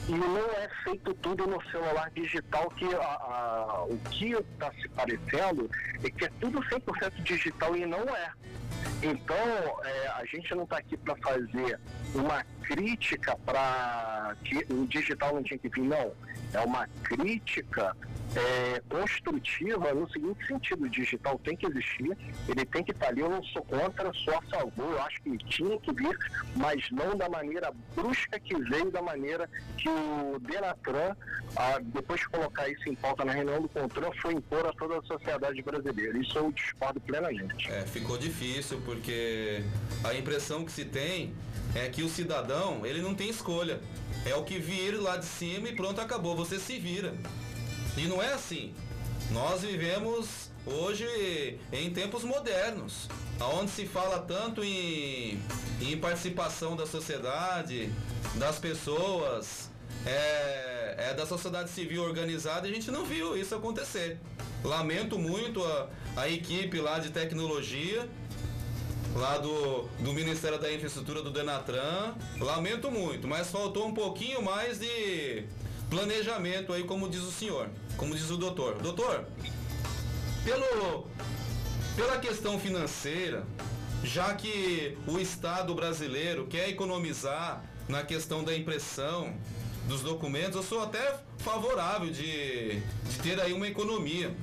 e 0.09 0.11
não 0.11 0.37
é 0.51 0.69
feito 0.83 1.13
tudo 1.15 1.47
no 1.47 1.61
celular 1.71 2.11
digital, 2.11 2.69
que 2.71 2.93
a- 2.93 2.99
a- 2.99 3.85
o 3.87 3.97
que 4.11 4.33
está 4.33 4.69
se 4.73 4.89
parecendo 4.89 5.69
é 6.03 6.09
que 6.09 6.25
é 6.25 6.31
tudo 6.41 6.61
100% 6.67 7.23
digital 7.23 7.75
e 7.77 7.85
não 7.85 7.99
é. 8.01 8.31
Então, 9.01 9.35
é, 9.83 10.07
a 10.07 10.25
gente 10.25 10.53
não 10.55 10.63
está 10.63 10.77
aqui 10.77 10.97
para 10.97 11.15
fazer 11.17 11.79
uma 12.13 12.43
crítica 12.63 13.37
para 13.45 14.35
que 14.43 14.65
o 14.73 14.87
digital 14.87 15.35
não 15.35 15.43
tinha 15.43 15.57
que 15.57 15.69
vir, 15.69 15.83
não. 15.83 16.11
É 16.53 16.59
uma 16.61 16.87
crítica 17.03 17.95
é, 18.35 18.81
construtiva 18.89 19.93
no 19.93 20.09
seguinte 20.09 20.47
sentido: 20.47 20.85
o 20.85 20.89
digital 20.89 21.39
tem 21.39 21.55
que 21.55 21.65
existir, 21.67 22.17
ele 22.47 22.65
tem 22.65 22.83
que 22.83 22.91
estar 22.91 23.07
ali. 23.07 23.21
Eu 23.21 23.29
não 23.29 23.43
sou 23.43 23.63
contra, 23.63 24.11
sou 24.13 24.35
a 24.37 24.41
favor. 24.43 24.91
Eu 24.91 25.01
acho 25.01 25.21
que 25.21 25.37
tinha 25.37 25.77
que 25.79 25.93
vir, 25.93 26.17
mas 26.55 26.89
não 26.91 27.15
da 27.15 27.29
maneira 27.29 27.71
brusca 27.95 28.39
que 28.39 28.55
veio, 28.55 28.91
da 28.91 29.01
maneira 29.01 29.49
que 29.77 29.89
o 29.89 30.39
Denatran, 30.39 31.15
depois 31.93 32.19
de 32.21 32.29
colocar 32.29 32.67
isso 32.69 32.89
em 32.89 32.95
pauta 32.95 33.23
na 33.23 33.33
reunião 33.33 33.61
do 33.61 33.69
Contran, 33.69 34.11
foi 34.21 34.33
impor 34.33 34.65
a 34.65 34.73
toda 34.73 34.99
a 34.99 35.01
sociedade 35.03 35.61
brasileira. 35.61 36.17
Isso 36.17 36.37
eu 36.37 36.51
discordo 36.51 36.99
plenamente. 37.01 37.71
É, 37.71 37.81
ficou 37.81 38.17
difícil 38.17 38.74
porque 38.85 39.63
a 40.03 40.13
impressão 40.13 40.65
que 40.65 40.71
se 40.71 40.85
tem 40.85 41.33
é 41.73 41.89
que 41.89 42.03
o 42.03 42.09
cidadão, 42.09 42.85
ele 42.85 43.01
não 43.01 43.13
tem 43.13 43.29
escolha. 43.29 43.79
É 44.25 44.35
o 44.35 44.43
que 44.43 44.57
vir 44.57 44.93
lá 44.99 45.17
de 45.17 45.25
cima 45.25 45.69
e 45.69 45.75
pronto, 45.75 46.01
acabou, 46.01 46.35
você 46.35 46.59
se 46.59 46.79
vira. 46.79 47.13
E 47.97 48.07
não 48.07 48.21
é 48.21 48.33
assim. 48.33 48.73
Nós 49.31 49.61
vivemos 49.61 50.49
hoje 50.65 51.59
em 51.71 51.89
tempos 51.91 52.23
modernos, 52.23 53.07
onde 53.39 53.71
se 53.71 53.85
fala 53.85 54.19
tanto 54.19 54.63
em, 54.63 55.39
em 55.81 55.97
participação 55.97 56.75
da 56.75 56.85
sociedade, 56.85 57.91
das 58.35 58.57
pessoas, 58.57 59.69
é, 60.05 60.95
é, 60.97 61.13
da 61.13 61.25
sociedade 61.25 61.69
civil 61.69 62.03
organizada 62.03 62.67
e 62.67 62.71
a 62.71 62.73
gente 62.73 62.91
não 62.91 63.05
viu 63.05 63.37
isso 63.37 63.55
acontecer. 63.55 64.19
Lamento 64.63 65.17
muito 65.17 65.63
a, 65.63 65.89
a 66.15 66.29
equipe 66.29 66.79
lá 66.79 66.99
de 66.99 67.11
tecnologia, 67.11 68.07
lá 69.15 69.37
do, 69.37 69.83
do 69.99 70.13
Ministério 70.13 70.59
da 70.59 70.71
Infraestrutura 70.71 71.23
do 71.23 71.31
Denatran. 71.31 72.13
Lamento 72.39 72.91
muito, 72.91 73.27
mas 73.27 73.49
faltou 73.49 73.87
um 73.87 73.93
pouquinho 73.93 74.41
mais 74.41 74.79
de 74.79 75.45
planejamento 75.89 76.73
aí, 76.73 76.83
como 76.83 77.07
diz 77.07 77.21
o 77.21 77.31
senhor, 77.31 77.69
como 77.95 78.13
diz 78.13 78.29
o 78.29 78.37
doutor. 78.37 78.75
Doutor, 78.75 79.25
pelo, 80.43 81.07
pela 81.95 82.17
questão 82.17 82.59
financeira, 82.59 83.45
já 84.03 84.33
que 84.35 84.97
o 85.07 85.17
Estado 85.17 85.73
brasileiro 85.73 86.45
quer 86.47 86.69
economizar 86.69 87.63
na 87.87 88.03
questão 88.03 88.43
da 88.43 88.55
impressão 88.55 89.33
dos 89.87 90.01
documentos, 90.01 90.55
eu 90.55 90.63
sou 90.63 90.83
até 90.83 91.19
favorável 91.37 92.09
de, 92.09 92.79
de 92.79 93.19
ter 93.21 93.39
aí 93.39 93.53
uma 93.53 93.67
economia. 93.67 94.35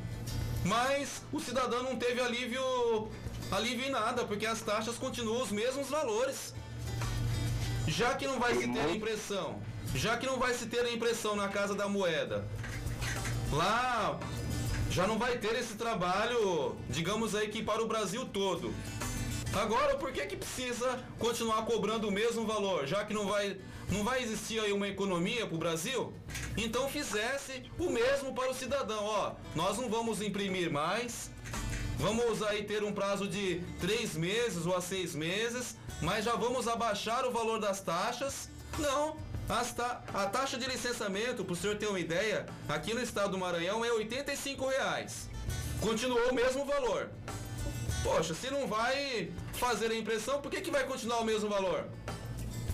Mas 0.65 1.23
o 1.33 1.41
cidadão 1.41 1.83
não 1.83 1.97
teve 1.97 2.21
alívio, 2.21 2.63
alívio 3.53 3.87
em 3.87 3.91
nada, 3.91 4.25
porque 4.25 4.47
as 4.47 4.61
taxas 4.63 4.97
continuam 4.97 5.43
os 5.43 5.53
mesmos 5.53 5.89
valores. 5.89 6.55
Já 7.87 8.15
que 8.15 8.27
não 8.27 8.39
vai 8.39 8.55
se 8.55 8.67
ter 8.67 8.81
a 8.81 8.91
impressão, 8.91 9.61
já 9.95 10.17
que 10.17 10.27
não 10.27 10.39
vai 10.39 10.55
se 10.55 10.67
ter 10.67 10.81
a 10.81 10.93
impressão 10.93 11.37
na 11.37 11.49
Casa 11.49 11.75
da 11.75 11.87
Moeda, 11.89 12.45
lá 13.53 14.19
já 14.91 15.07
não 15.07 15.19
vai 15.19 15.39
ter 15.39 15.55
esse 15.57 15.75
trabalho, 15.75 16.77
digamos 16.89 17.35
aí 17.35 17.49
que 17.49 17.63
para 17.63 17.83
o 17.83 17.87
Brasil 17.87 18.25
todo. 18.25 18.75
Agora, 19.55 19.97
por 19.97 20.13
que 20.13 20.25
que 20.25 20.37
precisa 20.37 20.99
continuar 21.19 21.67
cobrando 21.67 22.09
o 22.09 22.11
mesmo 22.11 22.47
valor, 22.47 22.87
já 22.87 23.05
que 23.05 23.13
não 23.13 23.27
vai 23.27 23.59
não 23.91 24.03
vai 24.03 24.23
existir 24.23 24.59
aí 24.59 24.73
uma 24.73 24.89
economia 24.89 25.47
para 25.47 25.55
o 25.55 25.59
Brasil? 25.59 26.15
Então 26.57 26.89
fizesse 26.89 27.71
o 27.79 27.91
mesmo 27.91 28.35
para 28.35 28.51
o 28.51 28.55
cidadão. 28.55 29.05
Ó, 29.05 29.33
nós 29.55 29.77
não 29.77 29.91
vamos 29.91 30.23
imprimir 30.23 30.73
mais, 30.73 31.31
vamos 32.03 32.43
aí 32.43 32.65
ter 32.65 32.83
um 32.83 32.93
prazo 32.93 33.29
de 33.29 33.63
três 33.81 34.15
meses 34.15 34.67
ou 34.67 34.77
a 34.77 34.81
seis 34.81 35.15
meses, 35.15 35.77
mas 36.01 36.25
já 36.25 36.35
vamos 36.35 36.67
abaixar 36.67 37.25
o 37.25 37.31
valor 37.31 37.61
das 37.61 37.81
taxas. 37.81 38.51
Não, 38.77 39.17
ta 39.47 40.03
a 40.13 40.27
taxa 40.27 40.59
de 40.59 40.67
licenciamento, 40.67 41.45
para 41.45 41.53
o 41.53 41.57
senhor 41.57 41.77
ter 41.77 41.87
uma 41.87 42.01
ideia, 42.01 42.47
aqui 42.69 42.93
no 42.93 43.01
estado 43.01 43.31
do 43.31 43.39
Maranhão 43.39 43.85
é 43.85 43.93
85 43.93 44.67
reais. 44.67 45.29
Continuou 45.81 46.31
o 46.31 46.35
mesmo 46.35 46.65
valor. 46.65 47.09
Poxa, 48.03 48.35
se 48.35 48.51
não 48.51 48.67
vai 48.67 49.31
fazer 49.53 49.93
a 49.93 49.95
impressão, 49.95 50.41
por 50.41 50.51
que, 50.51 50.61
que 50.61 50.73
vai 50.73 50.85
continuar 50.85 51.21
o 51.21 51.25
mesmo 51.25 51.49
valor? 51.49 51.87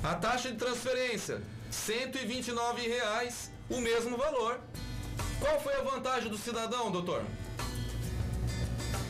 A 0.03 0.15
taxa 0.15 0.51
de 0.51 0.57
transferência, 0.57 1.43
129 1.71 2.89
reais, 2.89 3.51
o 3.69 3.79
mesmo 3.79 4.17
valor. 4.17 4.59
Qual 5.39 5.61
foi 5.61 5.75
a 5.75 5.83
vantagem 5.83 6.31
do 6.31 6.39
cidadão, 6.39 6.91
doutor? 6.91 7.23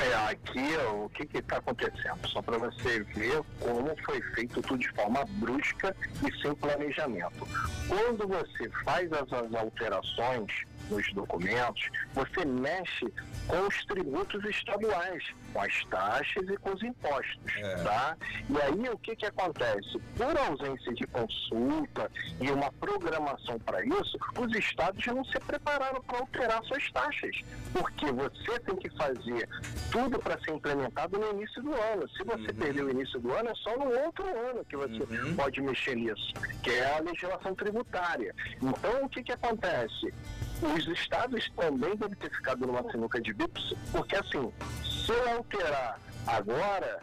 É, 0.00 0.14
aqui 0.30 0.76
o 0.92 1.08
que 1.08 1.38
está 1.38 1.56
acontecendo? 1.56 2.28
Só 2.28 2.40
para 2.40 2.56
você 2.56 3.00
ver 3.02 3.42
como 3.58 3.96
foi 4.04 4.22
feito 4.34 4.62
tudo 4.62 4.78
de 4.78 4.88
forma 4.92 5.24
brusca 5.26 5.94
e 6.24 6.40
sem 6.40 6.54
planejamento. 6.54 7.46
Quando 7.88 8.28
você 8.28 8.70
faz 8.84 9.12
as, 9.12 9.32
as 9.32 9.54
alterações 9.54 10.52
nos 10.90 11.12
documentos, 11.12 11.88
você 12.12 12.44
mexe 12.44 13.06
com 13.46 13.66
os 13.66 13.84
tributos 13.86 14.44
estaduais, 14.44 15.24
com 15.52 15.62
as 15.62 15.84
taxas 15.84 16.48
e 16.48 16.56
com 16.58 16.72
os 16.74 16.82
impostos, 16.82 17.56
é. 17.56 17.76
tá? 17.76 18.16
E 18.48 18.60
aí 18.60 18.88
o 18.88 18.98
que 18.98 19.16
que 19.16 19.26
acontece? 19.26 19.98
Por 20.16 20.38
ausência 20.38 20.92
de 20.94 21.06
consulta 21.06 22.10
e 22.40 22.50
uma 22.50 22.70
programação 22.72 23.58
para 23.60 23.84
isso, 23.84 24.18
os 24.38 24.54
estados 24.56 25.04
não 25.06 25.24
se 25.24 25.38
prepararam 25.40 26.00
para 26.02 26.18
alterar 26.18 26.62
suas 26.64 26.90
taxas, 26.92 27.36
porque 27.72 28.06
você 28.12 28.58
tem 28.60 28.76
que 28.76 28.90
fazer 28.90 29.48
tudo 29.90 30.18
para 30.18 30.38
ser 30.40 30.52
implementado 30.52 31.18
no 31.18 31.30
início 31.32 31.62
do 31.62 31.72
ano. 31.72 32.08
Se 32.10 32.24
você 32.24 32.50
uhum. 32.50 32.58
perder 32.58 32.84
o 32.84 32.90
início 32.90 33.20
do 33.20 33.32
ano, 33.32 33.48
é 33.50 33.54
só 33.54 33.76
no 33.76 33.90
outro 34.04 34.24
ano 34.24 34.64
que 34.64 34.76
você 34.76 35.02
uhum. 35.02 35.34
pode 35.34 35.60
mexer 35.60 35.96
nisso, 35.96 36.32
que 36.62 36.70
é 36.70 36.96
a 36.96 37.00
legislação 37.00 37.54
tributária. 37.54 38.34
Então 38.56 39.04
o 39.04 39.08
que 39.08 39.22
que 39.22 39.32
acontece? 39.32 40.12
Os 40.62 40.86
estados 40.88 41.50
também 41.56 41.96
devem 41.96 42.16
ter 42.16 42.30
ficado 42.30 42.66
numa 42.66 42.82
sinuca 42.90 43.20
de 43.20 43.32
bicos, 43.32 43.74
porque 43.92 44.16
assim, 44.16 44.52
se 44.82 45.12
eu 45.12 45.36
alterar 45.36 46.00
agora, 46.26 47.00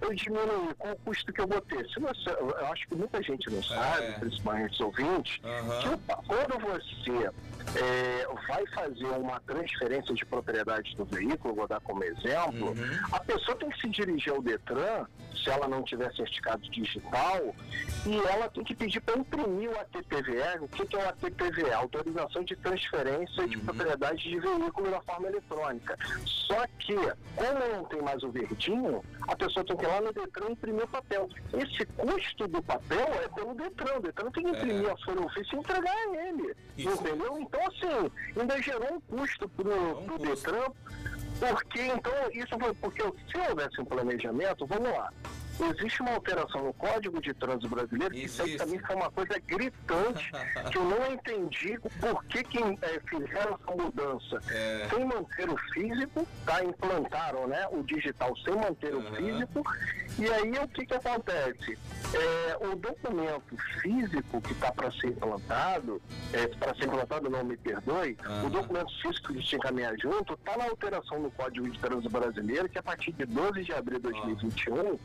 eu 0.00 0.14
diminuir 0.14 0.74
com 0.78 0.92
o 0.92 0.96
custo 0.96 1.32
que 1.32 1.40
eu 1.40 1.46
vou 1.46 1.60
ter. 1.62 1.88
Se 1.90 2.00
você, 2.00 2.30
eu 2.30 2.66
acho 2.66 2.88
que 2.88 2.94
muita 2.94 3.22
gente 3.22 3.50
não 3.50 3.62
sabe, 3.62 4.06
é. 4.06 4.12
principalmente 4.12 4.72
os 4.72 4.80
ouvintes, 4.80 5.40
uhum. 5.44 5.96
que 5.96 6.14
quando 6.26 6.58
você 6.58 7.30
é, 7.78 8.26
vai 8.48 8.66
fazer 8.68 9.06
uma 9.06 9.40
transferência 9.40 10.14
de 10.14 10.24
propriedade 10.24 10.96
do 10.96 11.04
veículo, 11.04 11.54
vou 11.54 11.68
dar 11.68 11.80
como 11.80 12.02
exemplo, 12.04 12.68
uhum. 12.68 12.98
a 13.12 13.20
pessoa 13.20 13.56
tem 13.56 13.70
que 13.70 13.80
se 13.80 13.88
dirigir 13.88 14.32
ao 14.32 14.42
Detran, 14.42 15.06
se 15.42 15.48
ela 15.48 15.68
não 15.68 15.82
tiver 15.82 16.12
certificado 16.14 16.62
digital, 16.70 17.54
e 18.06 18.16
ela 18.28 18.48
tem 18.48 18.64
que 18.64 18.74
pedir 18.74 19.00
para 19.00 19.18
imprimir 19.18 19.70
o 19.70 19.78
ATPVE. 19.78 20.60
O 20.60 20.68
que, 20.68 20.86
que 20.86 20.96
é 20.96 20.98
o 20.98 21.08
ATPVE? 21.08 21.72
Autorização 21.72 22.42
de 22.44 22.56
transferência 22.56 23.42
uhum. 23.42 23.48
de 23.48 23.58
propriedade 23.58 24.22
de 24.22 24.38
veículo 24.38 24.90
na 24.90 25.00
forma 25.02 25.28
eletrônica. 25.28 25.96
Só 26.24 26.66
que, 26.78 26.94
como 27.36 27.74
não 27.74 27.84
tem 27.84 28.02
mais 28.02 28.22
o 28.22 28.30
verdinho, 28.30 29.02
a 29.22 29.36
pessoa 29.36 29.49
tem 29.54 29.76
que 29.76 29.84
ir 29.84 29.88
lá 29.88 30.00
no 30.00 30.12
Detran 30.12 30.50
imprimir 30.50 30.84
o 30.84 30.88
papel. 30.88 31.28
Esse 31.52 31.86
custo 31.86 32.48
do 32.48 32.62
papel 32.62 33.06
é 33.22 33.28
pelo 33.28 33.54
Detran. 33.54 33.96
O 33.96 34.00
Detran 34.00 34.30
tem 34.30 34.44
que 34.44 34.50
imprimir 34.50 34.88
é. 34.88 34.92
a 34.92 34.96
folha 34.98 35.26
ofício 35.26 35.56
e 35.56 35.58
entregar 35.58 35.94
a 35.94 36.28
ele. 36.28 36.56
Isso. 36.76 37.00
Entendeu? 37.00 37.38
Então, 37.38 37.60
assim, 37.66 38.10
ainda 38.38 38.62
gerou 38.62 38.94
um 38.94 39.00
custo 39.00 39.48
para 39.48 40.14
o 40.14 40.18
Detran, 40.18 40.72
porque 41.38 41.82
então 41.82 42.12
isso 42.32 42.58
foi 42.58 42.74
porque 42.74 43.02
se 43.02 43.50
houvesse 43.50 43.80
um 43.80 43.84
planejamento, 43.84 44.66
vamos 44.66 44.90
lá 44.90 45.10
existe 45.66 46.02
uma 46.02 46.12
alteração 46.12 46.64
no 46.64 46.72
Código 46.72 47.20
de 47.20 47.34
Trânsito 47.34 47.68
Brasileiro, 47.68 48.14
que 48.14 48.24
isso 48.24 48.42
aí 48.42 48.56
também 48.56 48.78
foi 48.78 48.96
uma 48.96 49.10
coisa 49.10 49.38
gritante, 49.46 50.30
que 50.70 50.78
eu 50.78 50.84
não 50.84 51.12
entendi 51.12 51.78
por 52.00 52.24
que, 52.24 52.42
que 52.44 52.58
é, 52.58 53.00
fizeram 53.08 53.58
essa 53.60 53.76
mudança 53.76 54.40
é. 54.50 54.88
sem 54.90 55.04
manter 55.04 55.50
o 55.50 55.56
físico, 55.72 56.26
tá? 56.44 56.64
implantaram 56.64 57.46
né, 57.46 57.66
o 57.70 57.82
digital 57.82 58.36
sem 58.38 58.54
manter 58.54 58.94
uhum. 58.94 59.10
o 59.10 59.14
físico, 59.14 59.62
e 60.18 60.28
aí 60.28 60.52
o 60.62 60.68
que, 60.68 60.86
que 60.86 60.94
acontece? 60.94 61.78
É, 62.12 62.66
o 62.66 62.76
documento 62.76 63.56
físico 63.80 64.40
que 64.40 64.52
está 64.52 64.72
para 64.72 64.90
ser 64.92 65.08
implantado, 65.08 66.02
é, 66.32 66.46
para 66.48 66.74
ser 66.74 66.86
implantado, 66.86 67.30
não 67.30 67.44
me 67.44 67.56
perdoe, 67.56 68.16
uhum. 68.26 68.46
o 68.46 68.50
documento 68.50 68.90
físico 69.00 69.32
que 69.34 69.50
que 69.50 69.58
caminhar 69.58 69.96
junto 69.98 70.34
está 70.34 70.56
na 70.56 70.64
alteração 70.64 71.18
no 71.18 71.30
Código 71.30 71.68
de 71.68 71.78
Trânsito 71.78 72.10
Brasileiro, 72.10 72.68
que 72.68 72.78
a 72.78 72.82
partir 72.82 73.12
de 73.12 73.24
12 73.24 73.64
de 73.64 73.72
abril 73.72 73.98
de 73.98 74.04
2021, 74.04 74.98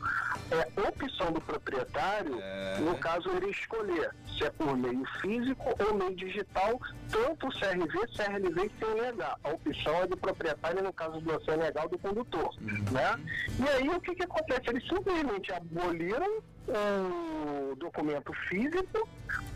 é 0.50 0.88
opção 0.88 1.32
do 1.32 1.40
proprietário, 1.40 2.38
é. 2.40 2.78
no 2.80 2.96
caso, 2.98 3.30
ele 3.30 3.50
escolher 3.50 4.14
se 4.36 4.44
é 4.44 4.50
por 4.50 4.76
meio 4.76 5.04
físico 5.20 5.74
ou 5.84 5.94
meio 5.94 6.14
digital, 6.14 6.80
tanto 7.10 7.48
CRV, 7.48 8.06
CRLV 8.14 8.66
e 8.66 8.70
CNH. 8.78 9.38
A 9.42 9.48
opção 9.48 10.02
é 10.02 10.06
do 10.06 10.16
proprietário, 10.16 10.82
no 10.82 10.92
caso 10.92 11.20
do 11.20 11.44
CNH, 11.44 11.86
do 11.86 11.98
condutor. 11.98 12.54
Uhum. 12.60 12.84
Né? 12.92 13.20
E 13.58 13.68
aí, 13.68 13.88
o 13.88 14.00
que, 14.00 14.14
que 14.14 14.24
acontece? 14.24 14.62
Eles 14.68 14.86
simplesmente 14.86 15.52
aboliram 15.52 16.42
o 16.68 17.76
documento 17.76 18.32
físico 18.48 19.08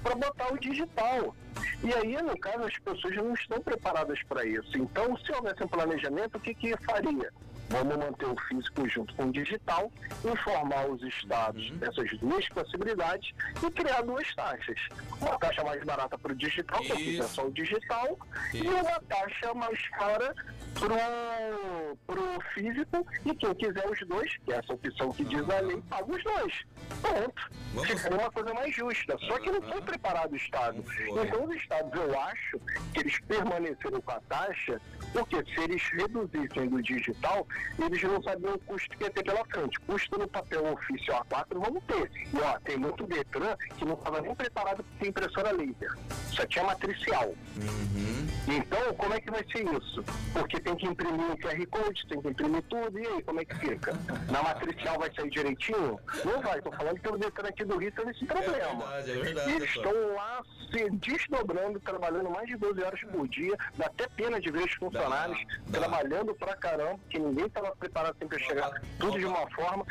para 0.02 0.14
botar 0.14 0.52
o 0.52 0.58
digital. 0.58 1.34
E 1.82 1.92
aí, 1.92 2.22
no 2.22 2.38
caso, 2.38 2.64
as 2.64 2.78
pessoas 2.78 3.16
não 3.16 3.34
estão 3.34 3.60
preparadas 3.60 4.22
para 4.24 4.44
isso. 4.44 4.76
Então, 4.76 5.16
se 5.18 5.32
houvesse 5.32 5.62
um 5.64 5.68
planejamento, 5.68 6.36
o 6.36 6.40
que, 6.40 6.54
que 6.54 6.76
faria? 6.84 7.32
Vamos 7.70 7.96
manter 7.96 8.26
o 8.26 8.36
físico 8.48 8.88
junto 8.88 9.14
com 9.14 9.26
o 9.26 9.32
digital, 9.32 9.92
informar 10.24 10.90
os 10.90 11.00
estados 11.04 11.70
uhum. 11.70 11.76
dessas 11.76 12.18
duas 12.18 12.48
possibilidades 12.48 13.32
e 13.64 13.70
criar 13.70 14.02
duas 14.02 14.34
taxas. 14.34 14.80
Uma 15.20 15.38
taxa 15.38 15.62
mais 15.62 15.82
barata 15.84 16.18
para 16.18 16.32
o 16.32 16.34
digital, 16.34 16.82
para 16.84 17.00
é 17.00 17.22
só 17.22 17.46
o 17.46 17.52
digital, 17.52 18.18
Isso. 18.52 18.64
e 18.64 18.68
uma 18.68 19.00
taxa 19.08 19.54
mais 19.54 19.88
cara 19.90 20.34
para 20.74 22.20
o 22.20 22.40
físico. 22.54 23.06
E 23.24 23.34
quem 23.36 23.54
quiser 23.54 23.88
os 23.88 24.00
dois, 24.08 24.36
que 24.38 24.52
é 24.52 24.56
essa 24.56 24.72
opção 24.72 25.12
que 25.12 25.24
diz 25.24 25.48
a 25.48 25.60
lei, 25.60 25.80
paga 25.88 26.12
os 26.12 26.24
dois. 26.24 26.64
Pronto. 27.00 27.50
Fica 27.86 28.14
uma 28.14 28.30
coisa 28.32 28.52
mais 28.52 28.74
justa. 28.74 29.16
Só 29.18 29.38
que 29.38 29.50
não 29.50 29.62
foi 29.62 29.80
preparado 29.82 30.32
o 30.32 30.36
Estado. 30.36 30.84
Então, 31.22 31.44
os 31.44 31.54
Estados, 31.54 31.92
eu 31.94 32.20
acho 32.20 32.60
que 32.92 33.00
eles 33.00 33.20
permaneceram 33.20 34.00
com 34.00 34.10
a 34.10 34.20
taxa, 34.28 34.80
porque 35.12 35.36
se 35.36 35.60
eles 35.60 35.82
reduzissem 35.92 36.68
do 36.68 36.82
digital, 36.82 37.46
eles 37.78 38.02
não 38.02 38.22
sabiam 38.22 38.54
o 38.54 38.58
custo 38.60 38.96
que 38.96 39.04
ia 39.04 39.10
ter 39.10 39.24
pela 39.24 39.44
frente. 39.46 39.78
Custo 39.80 40.18
no 40.18 40.28
papel 40.28 40.72
ofício 40.72 41.14
A4 41.14 41.46
vamos 41.52 41.82
ter. 41.84 42.10
E 42.32 42.38
ó, 42.40 42.58
tem 42.60 42.76
muito 42.76 43.06
Detran 43.06 43.56
que 43.76 43.84
não 43.84 43.94
estava 43.94 44.20
nem 44.20 44.34
preparado 44.34 44.84
para 44.84 44.98
ter 45.00 45.08
impressora 45.08 45.52
laser. 45.52 45.92
Só 46.30 46.46
tinha 46.46 46.64
matricial. 46.64 47.34
Uhum. 47.56 48.28
Então, 48.48 48.94
como 48.94 49.14
é 49.14 49.20
que 49.20 49.30
vai 49.30 49.44
ser 49.52 49.64
isso? 49.76 50.02
Porque 50.32 50.60
tem 50.60 50.74
que 50.76 50.86
imprimir 50.86 51.30
o 51.30 51.38
QR 51.38 51.66
Code, 51.66 52.06
tem 52.08 52.20
que 52.20 52.28
imprimir 52.28 52.62
tudo, 52.62 52.98
e 52.98 53.06
aí, 53.06 53.22
como 53.22 53.40
é 53.40 53.44
que 53.44 53.56
fica? 53.56 53.92
Na 54.30 54.42
matricial 54.42 54.98
vai 54.98 55.12
sair 55.14 55.30
direitinho? 55.30 55.98
Não 56.24 56.40
vai, 56.40 56.58
estou 56.58 56.72
falando 56.72 56.98
que 56.98 57.08
o 57.08 57.18
Detran 57.18 57.48
aqui 57.48 57.64
do 57.64 57.78
Rio 57.78 57.92
tem 57.92 58.08
esse 58.08 58.24
problema. 58.24 58.94
É 58.94 59.02
verdade, 59.02 59.10
é 59.10 59.14
verdade. 59.14 59.50
E 59.50 59.64
estão 59.64 60.14
lá 60.14 60.42
se 60.70 60.90
desdobrando, 60.90 61.80
trabalhando 61.80 62.30
mais 62.30 62.46
de 62.46 62.56
12 62.56 62.82
horas 62.82 63.00
por 63.12 63.28
dia, 63.28 63.56
dá 63.76 63.86
até 63.86 64.06
pena 64.08 64.40
de 64.40 64.50
ver 64.50 64.64
os 64.64 64.74
funcionários 64.74 65.38
dá, 65.46 65.56
dá. 65.66 65.78
trabalhando 65.80 66.34
pra 66.34 66.56
caramba, 66.56 66.98
que 67.08 67.18
ninguém 67.18 67.48
estava 67.50 67.76
preparado 67.76 68.16
sempre 68.18 68.36
a 68.36 68.40
chegar 68.40 68.82
tudo 68.98 69.18
de 69.18 69.26
uma 69.26 69.48
forma. 69.50 69.86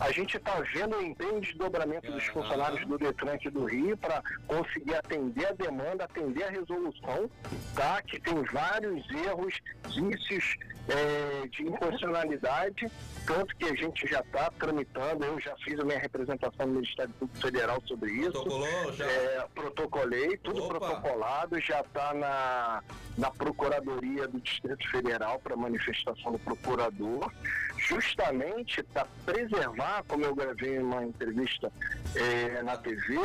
A 0.00 0.10
gente 0.10 0.36
está 0.36 0.60
vendo 0.72 0.96
o 0.96 1.02
empenho 1.02 1.40
de 1.40 1.48
desdobramento 1.48 2.10
dos 2.10 2.24
funcionários 2.26 2.86
do 2.86 2.98
Detran 2.98 3.34
aqui 3.34 3.50
do 3.50 3.64
Rio 3.64 3.96
para 3.96 4.22
conseguir 4.46 4.94
atender 4.94 5.46
a 5.46 5.52
demanda, 5.52 6.04
atender 6.04 6.44
a 6.44 6.50
resolução, 6.50 7.30
tá? 7.74 8.02
Que 8.02 8.18
tem 8.20 8.42
vários 8.42 9.08
erros, 9.10 9.54
vícios 9.94 10.56
é, 10.88 11.46
de 11.48 11.62
inconstitucionalidade, 11.62 12.90
tanto 13.26 13.56
que 13.56 13.64
a 13.66 13.74
gente 13.74 14.06
já 14.06 14.20
está 14.20 14.50
tramitando, 14.58 15.24
eu 15.24 15.40
já 15.40 15.54
fiz 15.58 15.78
a 15.78 15.84
minha 15.84 15.98
representação 15.98 16.66
no 16.66 16.74
Ministério 16.74 17.12
Público 17.14 17.40
Federal 17.40 17.80
sobre 17.86 18.10
isso. 18.10 18.32
Protocolou 18.32 18.92
já? 18.92 19.04
É, 19.04 19.46
protocolei, 19.54 20.36
tudo 20.38 20.64
Opa. 20.64 20.78
protocolado, 20.78 21.60
já 21.60 21.80
está 21.80 22.12
na, 22.14 22.82
na 23.16 23.30
Procuradoria 23.30 24.26
do 24.26 24.40
Distrito 24.40 24.90
Federal 24.90 25.38
para 25.38 25.56
manifestação 25.56 26.32
do 26.32 26.38
procurador, 26.38 26.91
justamente 27.78 28.82
para 28.84 29.06
preservar, 29.24 30.04
como 30.06 30.24
eu 30.24 30.34
gravei 30.34 30.78
uma 30.78 31.04
entrevista 31.04 31.72
é, 32.14 32.62
na 32.62 32.76
TV, 32.76 33.16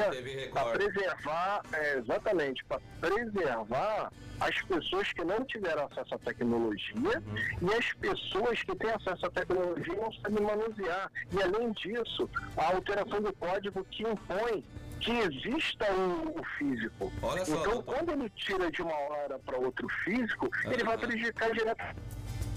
para 0.52 0.72
preservar, 0.72 1.62
é, 1.74 1.98
exatamente, 2.00 2.66
para 2.66 2.82
preservar 3.00 4.12
as 4.40 4.62
pessoas 4.64 5.12
que 5.14 5.24
não 5.24 5.44
tiveram 5.46 5.86
acesso 5.86 6.16
à 6.16 6.20
tecnologia 6.20 7.24
uhum. 7.26 7.70
e 7.70 7.76
as 7.76 7.94
pessoas 7.94 8.62
que 8.62 8.76
têm 8.76 8.92
acesso 8.92 9.26
à 9.26 9.30
tecnologia 9.32 9.96
não 9.96 10.12
sabem 10.14 10.44
manusear. 10.44 11.12
E 11.32 11.42
além 11.42 11.72
disso, 11.74 12.30
a 12.56 12.68
alteração 12.68 13.22
do 13.22 13.34
código 13.34 13.84
que 13.86 14.04
impõe 14.04 14.64
que 15.00 15.12
exista 15.12 15.86
o, 15.94 16.44
físico. 16.58 17.12
Só, 17.20 17.38
então, 17.38 17.64
doutor. 17.64 17.84
quando 17.84 18.12
ele 18.14 18.30
tira 18.32 18.72
de 18.72 18.82
uma 18.82 18.96
hora 18.96 19.40
para 19.40 19.58
outro 19.58 19.88
físico, 20.04 20.50
ah, 20.66 20.74
ele 20.74 20.84
vai 20.84 20.98
prejudicar 20.98 21.52
direto. 21.52 21.84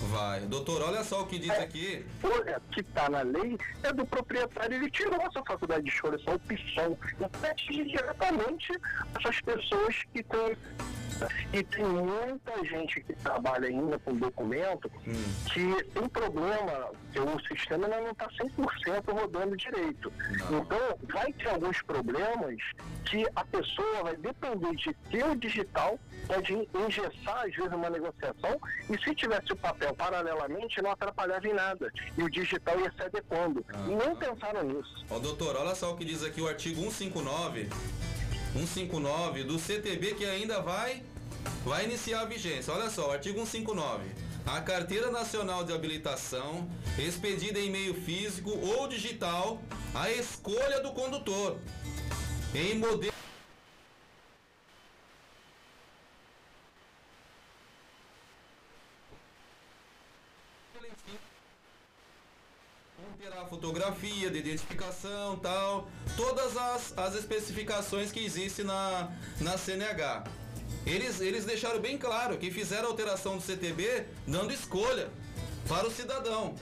Vai. 0.08 0.40
Doutor, 0.40 0.82
olha 0.82 1.04
só 1.04 1.22
o 1.22 1.26
que 1.26 1.38
diz 1.38 1.50
é, 1.50 1.62
aqui. 1.62 2.04
Folha 2.20 2.60
que 2.72 2.80
está 2.80 3.08
na 3.08 3.22
lei 3.22 3.58
é 3.82 3.92
do 3.92 4.06
proprietário. 4.06 4.74
Ele 4.74 4.90
tirou 4.90 5.20
essa 5.20 5.42
faculdade 5.44 5.84
de 5.84 5.90
escolha, 5.90 6.16
essa 6.16 6.34
opção. 6.34 6.98
E 7.70 7.84
diretamente 7.84 8.72
essas 9.14 9.40
pessoas 9.40 10.02
que 10.12 10.22
têm 10.22 10.56
e 11.52 11.62
tem 11.62 11.84
muita 11.84 12.64
gente 12.64 13.00
que 13.02 13.12
trabalha 13.14 13.68
ainda 13.68 13.98
com 13.98 14.14
documento 14.14 14.90
hum. 15.06 15.12
que 15.52 15.84
tem 15.84 16.08
problema, 16.08 16.90
que 17.12 17.20
o 17.20 17.40
sistema 17.46 17.88
não 17.88 18.10
está 18.10 18.28
100% 18.28 19.12
rodando 19.12 19.56
direito. 19.56 20.12
Não. 20.50 20.60
Então, 20.60 20.78
vai 21.12 21.32
ter 21.32 21.48
alguns 21.48 21.82
problemas 21.82 22.56
que 23.04 23.26
a 23.34 23.44
pessoa 23.44 24.04
vai 24.04 24.16
depender 24.16 24.74
de 24.76 24.94
ter 25.10 25.24
o 25.24 25.34
digital, 25.34 25.98
pode 26.26 26.68
engessar, 26.74 27.44
às 27.44 27.54
vezes, 27.54 27.72
uma 27.72 27.90
negociação, 27.90 28.60
e 28.88 28.98
se 28.98 29.14
tivesse 29.14 29.52
o 29.52 29.56
papel 29.56 29.89
paralelamente, 29.94 30.80
não 30.82 30.90
atrapalhava 30.90 31.46
em 31.46 31.54
nada. 31.54 31.92
E 32.16 32.22
o 32.22 32.30
digital 32.30 32.78
ia 32.80 32.92
se 32.96 33.02
adequando. 33.02 33.64
Ah, 33.72 33.86
e 33.86 33.94
nem 33.94 34.16
pensaram 34.16 34.62
nisso. 34.62 35.04
Ó, 35.10 35.18
doutor, 35.18 35.56
olha 35.56 35.74
só 35.74 35.92
o 35.92 35.96
que 35.96 36.04
diz 36.04 36.22
aqui 36.22 36.40
o 36.40 36.48
artigo 36.48 36.80
159 36.80 37.68
159 38.52 39.44
do 39.44 39.58
CTB 39.58 40.14
que 40.14 40.24
ainda 40.24 40.60
vai 40.60 41.02
vai 41.64 41.84
iniciar 41.84 42.22
a 42.22 42.24
vigência. 42.24 42.72
Olha 42.72 42.90
só, 42.90 43.12
artigo 43.12 43.38
159. 43.38 44.04
A 44.46 44.60
carteira 44.60 45.10
nacional 45.10 45.64
de 45.64 45.72
habilitação, 45.72 46.68
expedida 46.98 47.58
em 47.58 47.70
meio 47.70 47.94
físico 47.94 48.50
ou 48.50 48.88
digital, 48.88 49.60
a 49.94 50.10
escolha 50.10 50.80
do 50.80 50.90
condutor 50.92 51.58
em 52.54 52.74
modelo 52.74 53.09
fotografia 63.50 64.30
de 64.30 64.38
identificação, 64.38 65.36
tal, 65.36 65.90
todas 66.16 66.56
as, 66.56 66.96
as 66.96 67.16
especificações 67.16 68.12
que 68.12 68.24
existem 68.24 68.64
na, 68.64 69.10
na 69.40 69.58
CNH. 69.58 70.22
Eles, 70.86 71.20
eles 71.20 71.44
deixaram 71.44 71.80
bem 71.80 71.98
claro 71.98 72.38
que 72.38 72.50
fizeram 72.50 72.86
a 72.86 72.90
alteração 72.90 73.36
do 73.36 73.42
CTB 73.42 74.06
dando 74.26 74.52
escolha 74.52 75.10
para 75.68 75.86
o 75.86 75.90
cidadão, 75.90 76.54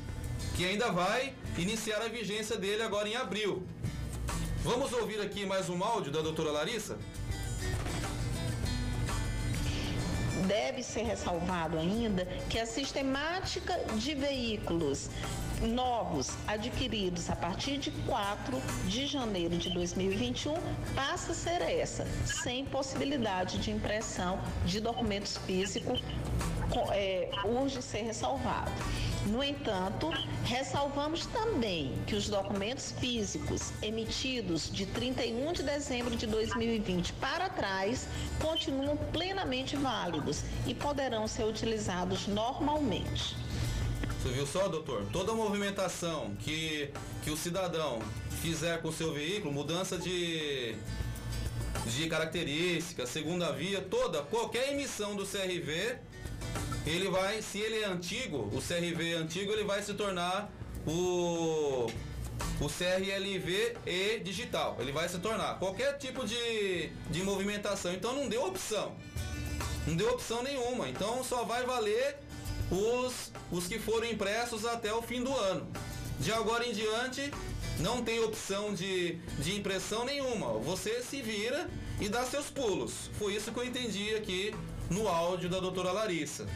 que 0.57 0.65
ainda 0.65 0.91
vai 0.91 1.35
iniciar 1.59 2.01
a 2.01 2.09
vigência 2.09 2.57
dele 2.57 2.83
agora 2.83 3.07
em 3.07 3.15
abril. 3.15 3.63
Vamos 4.65 4.93
ouvir 4.93 5.21
aqui 5.21 5.45
mais 5.45 5.69
um 5.69 5.85
áudio 5.85 6.11
da 6.11 6.23
doutora 6.23 6.51
Larissa? 6.51 6.99
Deve 10.49 10.83
ser 10.83 11.03
ressalvado 11.03 11.79
ainda 11.79 12.25
que 12.49 12.59
a 12.59 12.65
sistemática 12.65 13.79
de 13.97 14.15
veículos 14.15 15.11
novos 15.61 16.31
adquiridos 16.47 17.29
a 17.29 17.37
partir 17.37 17.77
de 17.77 17.91
4 17.91 18.57
de 18.87 19.07
janeiro 19.07 19.59
de 19.59 19.69
2021 19.71 20.55
passa 20.95 21.33
a 21.33 21.35
ser 21.35 21.61
essa, 21.61 22.07
sem 22.25 22.65
possibilidade 22.65 23.59
de 23.59 23.71
impressão 23.71 24.41
de 24.65 24.81
documentos 24.81 25.37
físicos, 25.37 26.03
é, 26.93 27.29
urge 27.45 27.83
ser 27.83 28.03
ressalvado. 28.03 28.73
No 29.29 29.45
entanto, 29.45 30.11
ressalvamos 30.45 31.27
também 31.27 31.93
que 32.07 32.15
os 32.15 32.31
documentos 32.31 32.93
físicos 32.93 33.73
emitidos 33.83 34.71
de 34.73 34.87
31 34.87 35.53
de 35.53 35.63
dezembro 35.63 36.17
de 36.17 36.27
2020 36.27 37.13
para 37.15 37.51
trás 37.51 38.09
continuam 38.41 38.97
plenamente 38.97 39.77
válidos 39.77 40.43
e 40.67 40.75
poderão 40.75 41.29
ser 41.29 41.45
utilizados 41.45 42.27
normalmente. 42.27 43.37
Você 44.23 44.31
viu 44.31 44.47
só, 44.47 44.67
doutor? 44.67 45.05
Toda 45.13 45.35
movimentação 45.35 46.35
que, 46.41 46.91
que 47.23 47.31
o 47.31 47.37
cidadão 47.37 48.01
fizer 48.41 48.81
com 48.81 48.89
o 48.89 48.93
seu 48.93 49.13
veículo, 49.13 49.53
mudança 49.53 49.99
de, 49.99 50.75
de 51.87 52.09
características, 52.09 53.11
segunda 53.11 53.53
via, 53.53 53.83
toda, 53.83 54.23
qualquer 54.23 54.73
emissão 54.73 55.15
do 55.15 55.27
CRV, 55.27 55.99
ele 56.87 57.09
vai, 57.09 57.43
se 57.43 57.59
ele 57.59 57.81
é 57.81 57.87
antigo, 57.87 58.49
o 58.53 58.63
CRV 58.63 59.13
é 59.13 59.17
antigo, 59.17 59.53
ele 59.53 59.65
vai 59.65 59.83
se 59.83 59.95
tornar 59.95 60.51
o, 60.87 61.87
o 62.61 62.69
CRLV 62.69 63.77
e 63.87 64.21
digital. 64.21 64.77
Ele 64.81 64.93
vai 64.93 65.09
se 65.09 65.19
tornar 65.19 65.59
qualquer 65.59 65.99
tipo 65.99 66.27
de, 66.27 66.91
de 67.11 67.23
movimentação. 67.23 67.93
Então 67.93 68.15
não 68.15 68.29
deu 68.29 68.47
opção. 68.47 68.97
Não 69.87 69.97
deu 69.97 70.11
opção 70.11 70.43
nenhuma. 70.43 70.89
Então 70.89 71.23
só 71.23 71.45
vai 71.45 71.65
valer 71.67 72.17
os, 72.71 73.33
os 73.51 73.67
que 73.67 73.79
foram 73.79 74.07
impressos 74.07 74.65
até 74.65 74.93
o 74.93 75.03
fim 75.03 75.23
do 75.23 75.35
ano. 75.35 75.67
De 76.19 76.33
agora 76.33 76.67
em 76.67 76.73
diante, 76.73 77.31
não 77.79 78.03
tem 78.03 78.19
opção 78.25 78.75
de, 78.75 79.17
de 79.39 79.57
impressão 79.57 80.05
nenhuma. 80.05 80.59
Você 80.61 81.03
se 81.03 81.21
vira 81.23 81.69
e 82.01 82.09
dá 82.09 82.25
seus 82.25 82.47
pulos. 82.47 83.11
Foi 83.19 83.35
isso 83.35 83.53
que 83.53 83.59
eu 83.59 83.65
entendi 83.65 84.15
aqui 84.15 84.55
no 84.91 85.09
áudio 85.09 85.49
da 85.49 85.61
doutora 85.61 85.93
Larissa. 85.93 86.47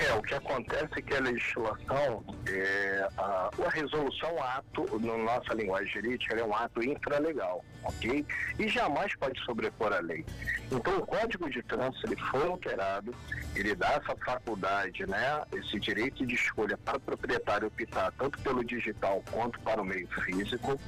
É, 0.00 0.12
o 0.12 0.22
que 0.22 0.34
acontece 0.34 0.88
é 0.96 1.02
que 1.02 1.14
a 1.14 1.20
legislação, 1.20 2.24
é, 2.46 3.08
a, 3.18 3.50
a 3.66 3.68
resolução 3.70 4.40
ato, 4.40 5.00
na 5.00 5.16
nossa 5.18 5.54
linguagem 5.54 5.92
jurídica, 5.92 6.36
é 6.36 6.44
um 6.44 6.54
ato 6.54 6.82
infralegal, 6.84 7.64
ok? 7.84 8.24
E 8.58 8.68
jamais 8.68 9.14
pode 9.16 9.40
sobrepor 9.44 9.92
a 9.92 10.00
lei. 10.00 10.24
Então, 10.70 10.98
o 10.98 11.06
Código 11.06 11.48
de 11.50 11.62
Trânsito 11.62 12.06
ele 12.06 12.20
foi 12.30 12.46
alterado, 12.46 13.14
ele 13.54 13.74
dá 13.74 13.88
essa 13.92 14.16
faculdade, 14.24 15.06
né, 15.06 15.42
esse 15.52 15.78
direito 15.78 16.26
de 16.26 16.34
escolha 16.34 16.76
para 16.78 16.98
o 16.98 17.00
proprietário 17.00 17.68
optar 17.68 18.12
tanto 18.12 18.38
pelo 18.40 18.64
digital 18.64 19.22
quanto 19.30 19.58
para 19.60 19.80
o 19.80 19.84
meio 19.84 20.08
físico, 20.22 20.78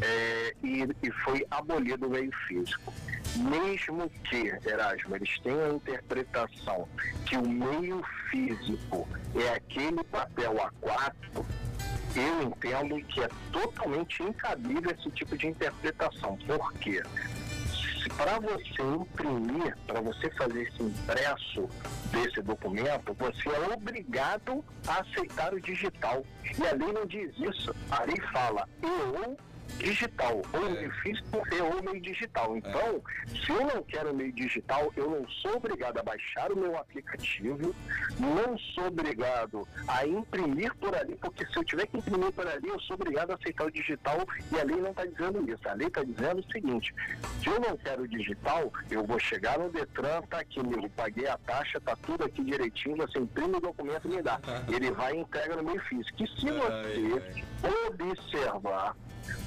é, 0.00 0.54
e, 0.62 0.88
e 1.02 1.10
foi 1.24 1.46
abolido 1.50 2.06
o 2.06 2.10
meio 2.10 2.30
físico 2.46 2.92
mesmo 3.36 4.10
que, 4.24 4.52
Erasmo, 4.66 5.14
eles 5.14 5.38
tenham 5.40 5.66
a 5.66 5.74
interpretação 5.74 6.88
que 7.26 7.36
o 7.36 7.46
meio 7.46 8.02
físico 8.30 9.06
é 9.34 9.48
aquele 9.54 10.02
papel 10.04 10.54
A4, 10.54 11.44
eu 12.16 12.42
entendo 12.44 12.96
que 13.06 13.22
é 13.22 13.28
totalmente 13.52 14.22
incabível 14.22 14.90
esse 14.90 15.10
tipo 15.10 15.36
de 15.36 15.48
interpretação. 15.48 16.25
Por 16.34 16.72
quê? 16.74 17.02
para 18.16 18.38
você 18.38 18.82
imprimir, 18.82 19.76
para 19.86 20.00
você 20.00 20.30
fazer 20.30 20.62
esse 20.62 20.82
impresso 20.82 21.68
desse 22.10 22.40
documento, 22.42 23.14
você 23.14 23.48
é 23.48 23.74
obrigado 23.74 24.64
a 24.86 25.00
aceitar 25.00 25.52
o 25.52 25.60
digital. 25.60 26.24
E 26.44 26.66
a 26.66 26.72
lei 26.72 26.92
não 26.92 27.06
diz 27.06 27.32
isso. 27.38 27.74
A 27.90 28.04
lei 28.04 28.20
fala, 28.32 28.68
eu 28.82 29.36
digital, 29.78 30.42
ou 30.52 30.66
é. 30.66 30.88
difícil 30.88 31.24
ou 31.32 31.82
meio 31.82 32.00
digital. 32.00 32.56
Então, 32.56 33.02
é. 33.02 33.36
se 33.36 33.50
eu 33.50 33.60
não 33.66 33.82
quero 33.82 34.14
meio 34.14 34.32
digital, 34.32 34.92
eu 34.96 35.10
não 35.10 35.28
sou 35.28 35.56
obrigado 35.56 35.98
a 35.98 36.02
baixar 36.02 36.52
o 36.52 36.56
meu 36.56 36.76
aplicativo, 36.76 37.74
não 38.18 38.58
sou 38.58 38.86
obrigado 38.86 39.66
a 39.88 40.06
imprimir 40.06 40.74
por 40.76 40.94
ali, 40.94 41.16
porque 41.16 41.46
se 41.46 41.56
eu 41.56 41.64
tiver 41.64 41.86
que 41.86 41.98
imprimir 41.98 42.32
por 42.32 42.46
ali, 42.46 42.68
eu 42.68 42.80
sou 42.80 42.94
obrigado 42.94 43.30
a 43.32 43.34
aceitar 43.34 43.66
o 43.66 43.70
digital 43.70 44.26
e 44.52 44.60
a 44.60 44.64
lei 44.64 44.76
não 44.76 44.90
está 44.90 45.04
dizendo 45.04 45.50
isso. 45.50 45.68
A 45.68 45.74
lei 45.74 45.88
está 45.88 46.02
dizendo 46.02 46.40
o 46.40 46.52
seguinte: 46.52 46.94
se 47.42 47.48
eu 47.48 47.60
não 47.60 47.76
quero 47.76 48.08
digital, 48.08 48.72
eu 48.90 49.04
vou 49.04 49.18
chegar 49.18 49.58
no 49.58 49.70
Detran, 49.70 50.22
tá 50.22 50.40
aqui, 50.40 50.58
eu 50.58 50.90
paguei 50.96 51.28
a 51.28 51.38
taxa, 51.38 51.80
tá 51.80 51.96
tudo 51.96 52.24
aqui 52.24 52.42
direitinho, 52.44 52.96
você 52.96 53.18
imprime 53.18 53.56
o 53.56 53.60
documento 53.60 54.06
e 54.06 54.16
me 54.16 54.22
dá. 54.22 54.40
Ele 54.72 54.90
vai 54.90 55.14
e 55.14 55.20
entrega 55.20 55.56
no 55.56 55.62
meio 55.62 55.80
físico. 55.82 56.22
E 56.22 56.26
se 56.40 56.50
você 56.50 57.22
observar 57.98 58.96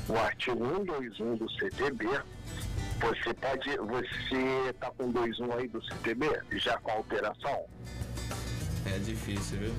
o 0.08 0.18
artigo 0.18 0.66
121 0.76 1.36
do 1.36 1.50
CTB, 1.52 2.06
você 3.00 3.34
pode. 3.34 3.78
Você 3.78 4.70
está 4.70 4.92
com 4.92 5.12
21 5.12 5.54
aí 5.54 5.68
do 5.68 5.84
CTB, 5.84 6.42
já 6.54 6.78
com 6.80 6.92
alteração? 6.92 7.66
É 8.86 8.98
difícil, 9.00 9.60
viu? 9.60 9.74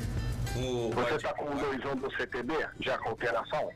O, 0.56 0.90
você 0.90 1.14
está 1.14 1.32
com 1.34 1.46
21 1.50 1.96
do 1.96 2.10
CTB, 2.16 2.54
já 2.80 2.98
com 2.98 3.10
alteração? 3.10 3.70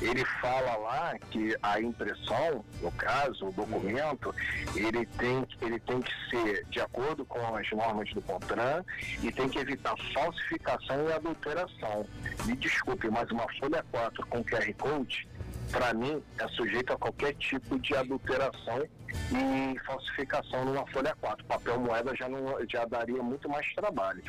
ele 0.00 0.24
fala 0.40 0.76
lá 0.76 1.18
que 1.30 1.54
a 1.62 1.80
impressão, 1.80 2.64
no 2.80 2.90
caso, 2.92 3.48
o 3.48 3.52
documento, 3.52 4.34
ele 4.74 5.04
tem, 5.06 5.46
ele 5.60 5.78
tem 5.80 6.00
que 6.00 6.12
ser 6.30 6.64
de 6.70 6.80
acordo 6.80 7.24
com 7.24 7.38
as 7.54 7.70
normas 7.70 8.12
do 8.12 8.22
CONTRAN 8.22 8.84
e 9.22 9.30
tem 9.30 9.48
que 9.48 9.58
evitar 9.58 9.94
falsificação 10.14 11.08
e 11.08 11.12
adulteração. 11.12 12.06
Me 12.46 12.56
desculpe, 12.56 13.10
mas 13.10 13.30
uma 13.30 13.46
folha 13.58 13.84
4 13.90 14.26
com 14.26 14.42
QR 14.42 14.74
Code 14.78 15.28
para 15.70 15.94
mim, 15.94 16.22
é 16.38 16.48
sujeito 16.48 16.92
a 16.92 16.96
qualquer 16.96 17.34
tipo 17.34 17.78
de 17.78 17.94
adulteração 17.94 18.86
e 19.32 19.78
falsificação 19.80 20.64
numa 20.64 20.86
folha 20.88 21.16
4. 21.20 21.44
Papel 21.44 21.80
moeda 21.80 22.14
já, 22.14 22.28
não, 22.28 22.56
já 22.68 22.84
daria 22.84 23.22
muito 23.22 23.48
mais 23.48 23.66
trabalho. 23.74 24.22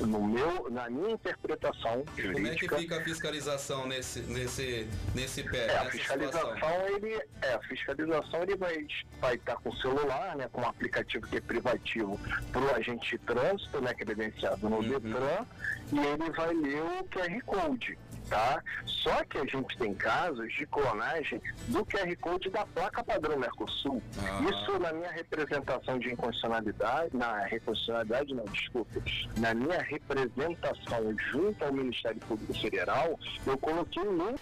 No 0.00 0.22
meu, 0.22 0.70
na 0.70 0.88
minha 0.88 1.12
interpretação 1.12 2.04
jurídica... 2.16 2.32
Como 2.32 2.46
é 2.46 2.54
que 2.54 2.82
fica 2.82 2.98
a 2.98 3.02
fiscalização 3.02 3.86
nesse, 3.86 4.20
nesse, 4.20 4.88
nesse 5.14 5.42
pé? 5.44 5.66
É, 5.66 5.78
a 5.78 5.84
fiscalização, 5.86 6.86
ele, 6.88 7.20
é, 7.42 7.54
a 7.54 7.60
fiscalização 7.60 8.42
ele 8.42 8.56
vai, 8.56 8.86
vai 9.20 9.34
estar 9.34 9.56
com 9.56 9.70
o 9.70 9.76
celular, 9.76 10.36
né, 10.36 10.48
com 10.52 10.60
um 10.60 10.68
aplicativo 10.68 11.26
que 11.26 11.36
é 11.36 11.40
privativo 11.40 12.18
para 12.52 12.60
o 12.60 12.74
agente 12.74 13.10
de 13.10 13.18
trânsito, 13.18 13.80
né, 13.80 13.94
credenciado 13.94 14.68
no 14.68 14.76
uhum. 14.76 14.88
Detran, 14.88 15.46
e 15.92 15.98
ele 15.98 16.30
vai 16.30 16.54
ler 16.54 16.82
o 16.82 17.04
QR 17.04 17.44
Code 17.44 17.98
tá? 18.28 18.62
Só 18.86 19.24
que 19.24 19.38
a 19.38 19.44
gente 19.44 19.76
tem 19.78 19.94
casos 19.94 20.52
de 20.54 20.66
clonagem 20.66 21.40
do 21.68 21.84
QR 21.84 22.14
Code 22.20 22.50
da 22.50 22.64
placa 22.66 23.02
padrão 23.02 23.38
Mercosul. 23.38 24.02
Ah. 24.18 24.40
Isso 24.50 24.78
na 24.78 24.92
minha 24.92 25.10
representação 25.10 25.98
de 25.98 26.12
inconstitucionalidade, 26.12 27.16
na 27.16 27.44
reconstitucionalidade 27.44 28.34
não, 28.34 28.44
desculpa, 28.44 29.00
na 29.38 29.54
minha 29.54 29.82
representação 29.82 31.16
junto 31.32 31.64
ao 31.64 31.72
Ministério 31.72 32.20
Público 32.20 32.54
Federal, 32.54 33.18
eu 33.46 33.58
coloquei 33.58 34.02
um 34.02 34.34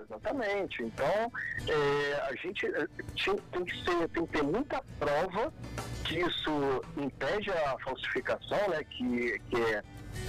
Exatamente. 0.00 0.82
Então, 0.82 1.32
é, 1.68 2.14
a 2.28 2.34
gente 2.36 2.66
é, 2.66 2.86
tem 3.52 3.64
que, 3.64 3.84
ser, 3.84 4.08
tem 4.08 4.26
que 4.26 4.32
ter 4.32 4.42
muita 4.42 4.82
prova 4.98 5.52
que 6.04 6.20
isso 6.20 6.82
impede 6.96 7.50
a 7.50 7.78
falsificação, 7.78 8.68
né? 8.68 8.84
Que, 8.84 9.38
que 9.50 9.56
é 9.56 9.82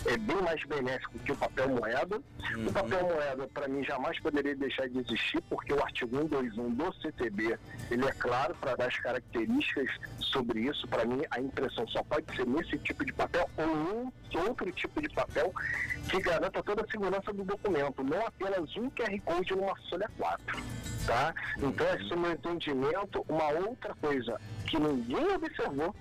é 0.06 0.17
bem 0.17 0.41
mais 0.41 0.63
benéfico 0.65 1.19
que 1.19 1.32
o 1.32 1.36
papel 1.36 1.69
moeda. 1.69 2.22
Uhum. 2.56 2.67
O 2.67 2.74
papel 2.74 3.02
moeda, 3.04 3.48
para 3.54 3.67
mim, 3.67 3.84
jamais 3.84 4.19
poderia 4.19 4.56
deixar 4.56 4.88
de 4.89 5.00
existir, 5.00 5.41
porque 5.50 5.74
o 5.74 5.82
artigo 5.82 6.17
121 6.17 6.74
do 6.74 6.93
CTB, 6.93 7.58
ele 7.89 8.06
é 8.06 8.12
claro 8.13 8.56
para 8.56 8.76
dar 8.76 8.88
as 8.88 8.98
características 8.98 9.89
sobre 10.19 10.62
isso. 10.62 10.88
Para 10.88 11.06
mim, 11.06 11.22
a 11.32 11.39
impressão 11.39 11.88
só 11.88 12.04
pode 12.04 12.36
ser 12.36 12.46
nesse 12.48 12.78
tipo 12.80 13.06
de 13.06 13.13
papel 13.13 13.50
ou 13.58 13.65
um 13.65 14.12
outro 14.48 14.72
tipo 14.72 15.02
de 15.02 15.10
papel 15.10 15.54
que 16.10 16.19
garanta 16.19 16.62
toda 16.63 16.84
a 16.84 16.88
segurança 16.88 17.32
do 17.32 17.43
documento, 17.43 18.04
não 18.04 18.26
apenas 18.26 18.76
um 18.76 18.89
QR 18.89 19.19
Code 19.24 19.56
numa 19.56 19.76
folha 19.89 20.10
4. 20.17 20.63
Tá? 21.06 21.34
Então, 21.58 21.86
esse 21.96 22.12
é 22.12 22.15
o 22.15 22.19
meu 22.19 22.32
entendimento. 22.32 23.26
Uma 23.28 23.50
outra 23.50 23.93
coisa 23.96 24.39
que 24.65 24.80
ninguém 24.80 25.28
observou 25.34 25.93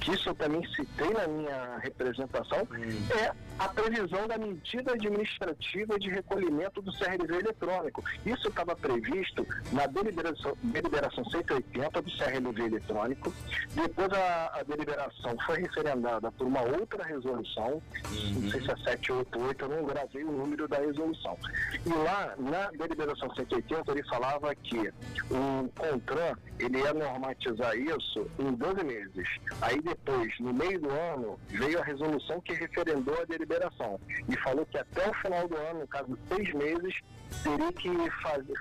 que 0.00 0.12
isso 0.12 0.28
eu 0.28 0.34
também 0.34 0.66
citei 0.74 1.10
na 1.10 1.26
minha 1.26 1.78
representação, 1.78 2.66
hum. 2.70 3.06
é 3.18 3.32
a 3.58 3.68
previsão 3.68 4.26
da 4.26 4.36
medida 4.36 4.92
administrativa 4.92 5.98
de 5.98 6.10
recolhimento 6.10 6.82
do 6.82 6.92
CRV 6.92 7.38
eletrônico. 7.38 8.04
Isso 8.26 8.48
estava 8.48 8.74
previsto 8.74 9.46
na 9.72 9.86
deliberação, 9.86 10.56
deliberação 10.62 11.24
180 11.24 12.02
do 12.02 12.10
CRV 12.10 12.62
eletrônico. 12.62 13.32
Depois 13.74 14.12
a, 14.12 14.58
a 14.58 14.62
deliberação 14.64 15.36
foi 15.46 15.60
referendada 15.60 16.32
por 16.32 16.46
uma 16.46 16.62
outra 16.62 17.04
resolução, 17.04 17.82
uhum. 18.10 18.40
não 18.42 18.50
sei 18.50 18.60
se 18.60 18.70
é 18.70 18.76
788, 18.76 19.64
eu 19.64 19.68
não 19.68 19.84
gravei 19.84 20.24
o 20.24 20.32
número 20.32 20.66
da 20.66 20.78
resolução. 20.78 21.38
E 21.86 21.88
lá, 21.88 22.34
na 22.38 22.70
deliberação 22.72 23.32
180, 23.34 23.92
ele 23.92 24.02
falava 24.04 24.54
que 24.54 24.78
o 25.30 25.70
CONTRAN 25.76 26.36
ele 26.58 26.78
ia 26.78 26.92
normatizar 26.92 27.76
isso 27.76 28.26
em 28.38 28.52
12 28.52 28.84
meses. 28.84 29.28
Aí 29.60 29.80
depois, 29.80 30.32
no 30.40 30.52
meio 30.52 30.80
do 30.80 30.90
ano, 30.90 31.38
veio 31.48 31.80
a 31.80 31.84
resolução 31.84 32.40
que 32.40 32.52
referendou 32.54 33.20
a 33.20 33.24
deliberação 33.24 33.43
e 34.28 34.36
falou 34.38 34.66
que 34.66 34.78
até 34.78 35.08
o 35.08 35.14
final 35.14 35.46
do 35.48 35.56
ano, 35.56 35.80
no 35.80 35.88
caso 35.88 36.18
seis 36.28 36.52
meses, 36.54 36.94
teria 37.42 37.72
que 37.72 38.10
fazer, 38.22 38.54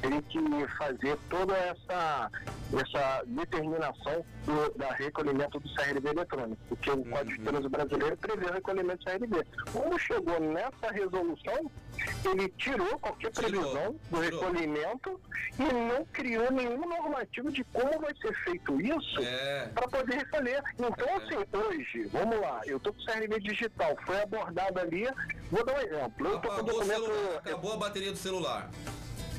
teria 0.00 0.22
que 0.22 0.68
fazer 0.76 1.18
toda 1.28 1.54
essa, 1.56 2.30
essa 2.72 3.22
determinação 3.26 4.24
do 4.44 4.78
da 4.78 4.92
recolhimento 4.92 5.58
do 5.58 5.68
CRB 5.74 6.10
eletrônico, 6.10 6.60
porque 6.68 6.90
o 6.90 6.96
uhum. 6.96 7.10
Código 7.10 7.38
de 7.38 7.44
Trânsito 7.44 7.70
Brasileiro 7.70 8.16
prevê 8.16 8.46
o 8.46 8.52
recolhimento 8.52 9.04
do 9.04 9.10
CRB. 9.10 9.46
Quando 9.72 9.98
chegou 9.98 10.40
nessa 10.40 10.92
resolução, 10.92 11.70
ele 12.24 12.48
tirou 12.50 12.98
qualquer 12.98 13.30
previsão 13.30 13.96
do 14.10 14.20
recolhimento 14.20 15.20
e 15.58 15.62
não 15.62 16.04
criou 16.06 16.50
nenhum 16.52 16.88
normativo 16.88 17.50
de 17.50 17.64
como 17.64 18.00
vai 18.00 18.14
ser 18.20 18.34
feito 18.44 18.80
isso 18.80 19.20
é. 19.20 19.70
para 19.74 19.88
poder 19.88 20.16
recolher. 20.16 20.62
Então, 20.78 21.08
é. 21.08 21.14
assim, 21.14 21.36
hoje, 21.52 22.04
vamos 22.12 22.40
lá, 22.40 22.60
eu 22.64 22.76
estou 22.76 22.92
com 22.92 23.00
o 23.00 23.04
CRB 23.04 23.40
digital, 23.40 23.96
foi 24.04 24.20
abordado 24.20 24.80
ali, 24.80 25.08
vou 25.50 25.64
dar 25.64 25.74
um 25.74 25.80
exemplo. 25.80 26.28
Eu 26.28 26.38
tô 26.38 26.48
com 26.48 26.64
documento... 26.64 27.12
Acabou 27.38 27.72
a 27.72 27.76
bateria 27.76 28.12
do 28.12 28.18
celular. 28.18 28.70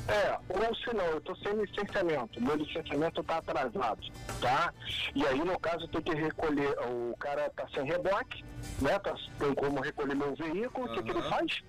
É, 0.08 0.36
ou 0.48 0.74
se 0.74 0.94
não, 0.94 1.04
eu 1.06 1.18
estou 1.18 1.36
sem 1.36 1.52
licenciamento, 1.54 2.42
meu 2.42 2.56
licenciamento 2.56 3.20
está 3.20 3.36
atrasado, 3.36 4.00
tá? 4.40 4.74
E 5.14 5.24
aí, 5.26 5.38
no 5.38 5.58
caso, 5.60 5.86
tem 5.88 6.02
que 6.02 6.14
recolher, 6.14 6.76
o 6.80 7.16
cara 7.18 7.46
está 7.46 7.68
sem 7.68 7.84
reboque, 7.84 8.44
né? 8.80 8.98
Tá, 8.98 9.14
tem 9.38 9.54
como 9.54 9.80
recolher 9.80 10.16
meu 10.16 10.34
veículo, 10.34 10.86
o 10.86 10.90
uhum. 10.90 10.96
que, 10.96 11.02
que 11.04 11.10
ele 11.10 11.22
faz? 11.22 11.62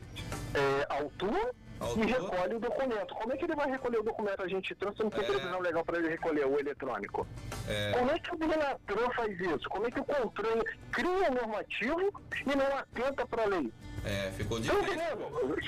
É, 0.56 0.94
autua 0.96 1.54
e 1.98 2.06
recolhe 2.06 2.56
o 2.56 2.60
documento. 2.60 3.14
Como 3.14 3.34
é 3.34 3.38
que 3.38 3.46
ele 3.46 3.56
vai 3.56 3.70
recolher 3.70 4.00
o 4.00 4.04
documento? 4.04 4.42
A 4.42 4.48
gente 4.48 4.74
trouxe 4.76 5.04
não 5.04 5.10
tem 5.10 5.24
é. 5.24 5.28
previsão 5.28 5.60
legal 5.60 5.84
para 5.84 6.00
ele 6.00 6.10
recolher 6.10 6.46
o 6.46 6.60
eletrônico. 6.60 7.28
É. 7.68 7.92
Como 7.92 8.12
é 8.12 8.20
que 8.20 8.34
o 8.34 8.38
Binatran 8.38 9.10
faz 9.16 9.40
isso? 9.40 9.70
Como 9.70 9.88
é 9.88 9.92
que 9.92 10.00
o 10.00 10.06
controle 10.06 10.64
cria 10.92 11.10
um 11.10 11.34
normativo 11.34 12.22
e 12.32 12.56
não 12.56 12.78
atenta 12.78 13.26
para 13.28 13.44
a 13.44 13.48
lei? 13.48 13.72
É, 14.06 14.32
ficou 14.32 14.60
difícil. 14.60 14.84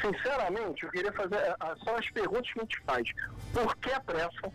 Sinceramente, 0.01 0.83
eu 0.83 0.91
queria 0.91 1.11
fazer. 1.13 1.35
É, 1.35 1.55
são 1.83 1.95
as 1.95 2.09
perguntas 2.09 2.51
que 2.51 2.59
a 2.59 2.63
gente 2.63 2.81
faz. 2.85 3.09
Por 3.53 3.75
que 3.77 3.91
a 3.91 3.99
pressa? 4.01 4.51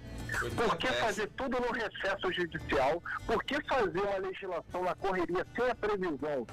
Por 0.54 0.76
que 0.76 0.86
fazer 0.88 1.28
tudo 1.36 1.58
no 1.60 1.72
recesso 1.72 2.32
judicial? 2.32 3.02
Por 3.26 3.42
que 3.44 3.60
fazer 3.66 4.00
uma 4.00 4.18
legislação 4.18 4.84
na 4.84 4.94
correria 4.94 5.46
sem 5.56 5.70
a 5.70 5.74
previsão 5.74 6.46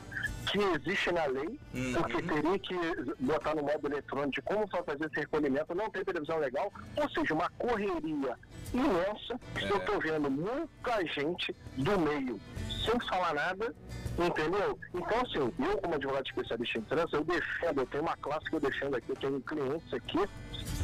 que 0.51 0.57
existe 0.57 1.11
na 1.11 1.25
lei? 1.25 1.59
Uhum. 1.73 1.93
Porque 1.93 2.21
teria 2.23 2.59
que 2.59 2.75
botar 3.19 3.55
no 3.55 3.63
modo 3.63 3.87
eletrônico 3.87 4.31
de 4.31 4.41
como 4.41 4.67
fazer 4.67 5.05
esse 5.05 5.19
recolhimento, 5.19 5.75
não 5.75 5.89
tem 5.89 6.03
previsão 6.03 6.37
legal. 6.37 6.71
Ou 6.95 7.09
seja, 7.09 7.33
uma 7.33 7.49
correria 7.51 8.35
imensa. 8.73 9.39
É. 9.55 9.71
Eu 9.71 9.77
estou 9.77 9.99
vendo 9.99 10.29
muita 10.29 11.05
gente 11.05 11.55
do 11.77 11.99
meio 11.99 12.39
sem 12.85 12.99
falar 13.07 13.33
nada, 13.33 13.75
entendeu? 14.17 14.79
Então, 14.93 15.21
assim, 15.21 15.53
eu 15.59 15.77
como 15.77 15.95
advogado 15.95 16.25
especialista 16.25 16.79
em 16.79 16.81
trânsito, 16.83 17.17
eu 17.17 17.23
defendo, 17.23 17.81
eu 17.81 17.85
tenho 17.87 18.03
uma 18.03 18.15
classe 18.17 18.49
que 18.49 18.55
eu 18.55 18.59
defendo 18.59 18.95
aqui, 18.95 19.09
eu 19.09 19.15
tenho 19.15 19.41
clientes 19.41 19.93
aqui 19.93 20.19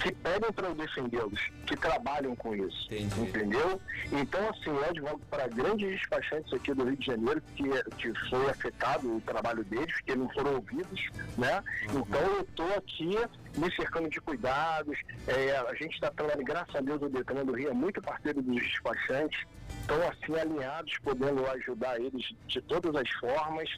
que 0.02 0.12
pedem 0.16 0.52
para 0.52 0.68
eu 0.68 0.76
defendê-los, 0.76 1.40
que 1.66 1.76
trabalham 1.78 2.36
com 2.36 2.56
isso, 2.56 2.88
Entendi. 2.94 3.22
entendeu? 3.22 3.82
Então, 4.12 4.50
assim, 4.50 4.70
eu 4.70 4.84
advogo 4.84 5.22
para 5.30 5.48
grandes 5.48 5.90
despachantes 5.92 6.52
aqui 6.54 6.74
do 6.74 6.84
Rio 6.84 6.98
de 6.98 7.06
Janeiro 7.06 7.42
que, 7.56 7.64
que 7.98 8.30
foi 8.30 8.50
afetado 8.50 9.18
o 9.18 9.22
trabalho 9.22 9.64
deles, 9.64 9.96
que 10.02 10.16
não 10.16 10.30
foram 10.30 10.56
ouvidos, 10.56 11.10
né? 11.38 11.64
Uhum. 11.92 12.00
Então, 12.00 12.22
eu 12.22 12.42
estou 12.42 12.74
aqui 12.76 13.16
me 13.58 13.76
cercando 13.76 14.10
de 14.10 14.20
cuidados, 14.20 14.98
é, 15.28 15.58
a 15.58 15.74
gente 15.76 15.94
está 15.94 16.12
falando, 16.16 16.44
graças 16.44 16.76
a 16.76 16.82
Deus, 16.82 17.02
o 17.02 17.10
Detran 17.10 17.46
do 17.46 17.54
Rio 17.54 17.70
é 17.70 17.74
muito 17.74 18.02
parceiro 18.02 18.42
dos 18.42 18.56
despachantes, 18.56 19.40
estão 19.82 19.98
assim 20.08 20.40
alinhados, 20.40 20.94
podendo 21.04 21.46
ajudar 21.52 22.00
eles 22.00 22.26
de 22.48 22.62
todas 22.62 22.96
as 22.96 23.10
formas. 23.20 23.70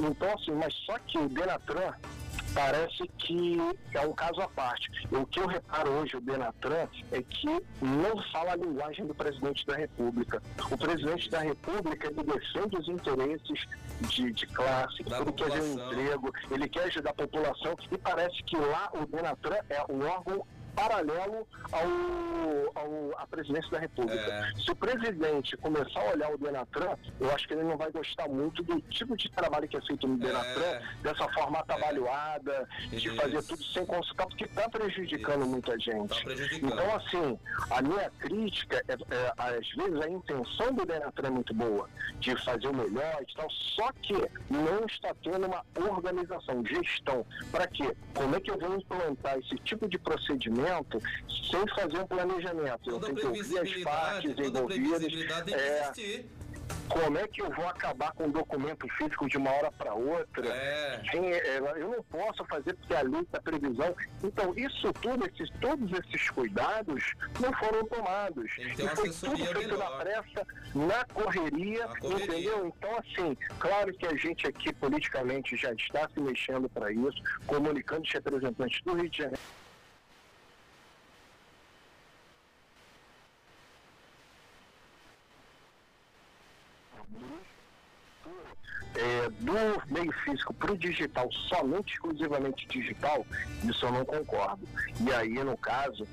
Então, 0.00 0.32
assim, 0.34 0.52
mas 0.52 0.72
só 0.86 0.98
que 1.00 1.18
o 1.18 1.28
Denatran 1.28 1.92
parece 2.54 3.08
que 3.18 3.56
é 3.94 4.00
um 4.00 4.12
caso 4.12 4.40
à 4.40 4.48
parte. 4.48 4.90
O 5.10 5.24
que 5.26 5.40
eu 5.40 5.46
reparo 5.46 5.90
hoje, 5.90 6.16
o 6.16 6.20
Denatran, 6.20 6.88
é 7.12 7.22
que 7.22 7.46
não 7.80 8.22
fala 8.32 8.52
a 8.52 8.56
linguagem 8.56 9.06
do 9.06 9.14
presidente 9.14 9.66
da 9.66 9.76
República. 9.76 10.42
O 10.70 10.76
presidente 10.76 11.30
da 11.30 11.40
República 11.40 12.08
ele 12.08 12.22
defende 12.24 12.76
os 12.78 12.88
interesses 12.88 13.66
de, 14.00 14.32
de 14.32 14.46
classe, 14.46 15.02
da 15.04 15.16
ele 15.16 15.24
população. 15.26 15.36
quer 15.36 15.62
ver 15.62 15.62
um 15.62 15.86
emprego, 15.86 16.32
ele 16.50 16.68
quer 16.68 16.84
ajudar 16.84 17.10
a 17.10 17.14
população, 17.14 17.76
e 17.90 17.98
parece 17.98 18.42
que 18.44 18.56
lá 18.56 18.90
o 18.94 19.06
Denatran 19.06 19.58
é 19.68 19.84
um 19.90 20.06
órgão 20.06 20.46
paralelo 20.78 21.46
ao, 21.72 22.82
ao, 22.82 23.18
à 23.18 23.26
presidência 23.26 23.68
da 23.70 23.80
República. 23.80 24.14
É. 24.14 24.52
Se 24.60 24.70
o 24.70 24.76
presidente 24.76 25.56
começar 25.56 26.00
a 26.00 26.12
olhar 26.12 26.32
o 26.32 26.38
Denatran, 26.38 26.96
eu 27.18 27.34
acho 27.34 27.48
que 27.48 27.54
ele 27.54 27.64
não 27.64 27.76
vai 27.76 27.90
gostar 27.90 28.28
muito 28.28 28.62
do 28.62 28.80
tipo 28.82 29.16
de 29.16 29.28
trabalho 29.32 29.66
que 29.66 29.76
é 29.76 29.80
feito 29.80 30.06
no. 30.06 30.16
Denatran, 30.18 30.62
é. 30.62 30.82
dessa 31.02 31.28
forma 31.30 31.58
atabalhoada, 31.58 32.68
é. 32.92 32.96
de 32.96 33.10
fazer 33.10 33.42
tudo 33.42 33.64
sem 33.64 33.84
consultar, 33.84 34.26
porque 34.26 34.44
está 34.44 34.68
prejudicando 34.68 35.40
Isso. 35.40 35.50
muita 35.50 35.78
gente. 35.80 36.08
Tá 36.08 36.24
prejudicando. 36.24 36.72
Então, 36.72 36.96
assim, 36.96 37.38
a 37.70 37.82
minha 37.82 38.10
crítica, 38.18 38.84
é, 38.88 38.92
é, 38.92 39.32
às 39.36 39.68
vezes, 39.70 40.00
a 40.00 40.08
intenção 40.08 40.72
do 40.74 40.86
Denatran 40.86 41.28
é 41.28 41.30
muito 41.30 41.54
boa, 41.54 41.88
de 42.20 42.36
fazer 42.44 42.68
o 42.68 42.74
melhor 42.74 43.18
e 43.22 43.34
tal, 43.34 43.50
só 43.50 43.90
que 44.02 44.14
não 44.48 44.86
está 44.86 45.12
tendo 45.24 45.46
uma 45.46 45.64
organização, 45.74 46.64
gestão. 46.64 47.26
Para 47.50 47.66
quê? 47.66 47.96
Como 48.14 48.36
é 48.36 48.40
que 48.40 48.50
eu 48.50 48.58
vou 48.58 48.76
implantar 48.76 49.38
esse 49.38 49.56
tipo 49.56 49.88
de 49.88 49.98
procedimento? 49.98 50.67
Sem 51.50 51.66
fazer 51.68 51.98
um 51.98 52.06
planejamento. 52.06 52.78
Toda 52.84 53.08
eu 53.08 53.14
tenho 53.14 53.32
que 53.32 53.38
ouvir 53.38 53.58
as 53.58 53.82
partes 53.82 54.38
envolvidas. 54.38 55.02
É, 55.52 56.24
como 56.88 57.18
é 57.18 57.28
que 57.28 57.42
eu 57.42 57.50
vou 57.50 57.68
acabar 57.68 58.12
com 58.12 58.24
um 58.24 58.30
documento 58.30 58.88
físico 58.96 59.28
de 59.28 59.36
uma 59.36 59.50
hora 59.50 59.70
para 59.70 59.92
outra? 59.92 60.48
É. 60.48 61.02
é. 61.14 61.58
eu 61.58 61.88
não 61.88 62.02
posso 62.04 62.44
fazer 62.46 62.74
porque 62.74 62.94
a 62.94 63.02
lei 63.02 63.26
da 63.30 63.40
previsão. 63.40 63.94
Então, 64.24 64.54
isso 64.56 64.92
tudo, 64.94 65.26
esses, 65.26 65.50
todos 65.60 65.90
esses 65.92 66.30
cuidados 66.30 67.12
não 67.40 67.52
foram 67.52 67.84
tomados. 67.86 68.50
Então, 68.58 68.86
e 68.86 68.96
foi 68.96 69.10
tudo 69.10 69.36
feito 69.36 69.58
melhor. 69.58 69.78
na 69.78 69.90
pressa, 69.98 70.46
na 70.74 71.04
correria, 71.06 71.86
na 71.86 71.96
correria, 71.98 72.24
entendeu? 72.24 72.66
Então, 72.66 72.98
assim, 72.98 73.36
claro 73.58 73.92
que 73.92 74.06
a 74.06 74.16
gente 74.16 74.46
aqui 74.46 74.72
politicamente 74.74 75.56
já 75.56 75.72
está 75.72 76.08
se 76.08 76.20
mexendo 76.20 76.68
para 76.70 76.90
isso, 76.90 77.22
comunicando 77.46 78.02
os 78.02 78.12
representantes 78.12 78.82
do 78.82 78.94
Rio 78.94 79.10
de 79.10 79.18
Janeiro. 79.18 79.40
É, 88.98 89.30
do 89.40 89.52
meio 89.94 90.12
físico 90.24 90.52
para 90.52 90.72
o 90.72 90.76
digital, 90.76 91.30
somente 91.48 91.94
exclusivamente 91.94 92.66
digital, 92.66 93.24
isso 93.62 93.86
eu 93.86 93.92
não 93.92 94.04
concordo. 94.04 94.66
E 95.00 95.12
aí, 95.12 95.34
no 95.44 95.56
caso, 95.56 96.06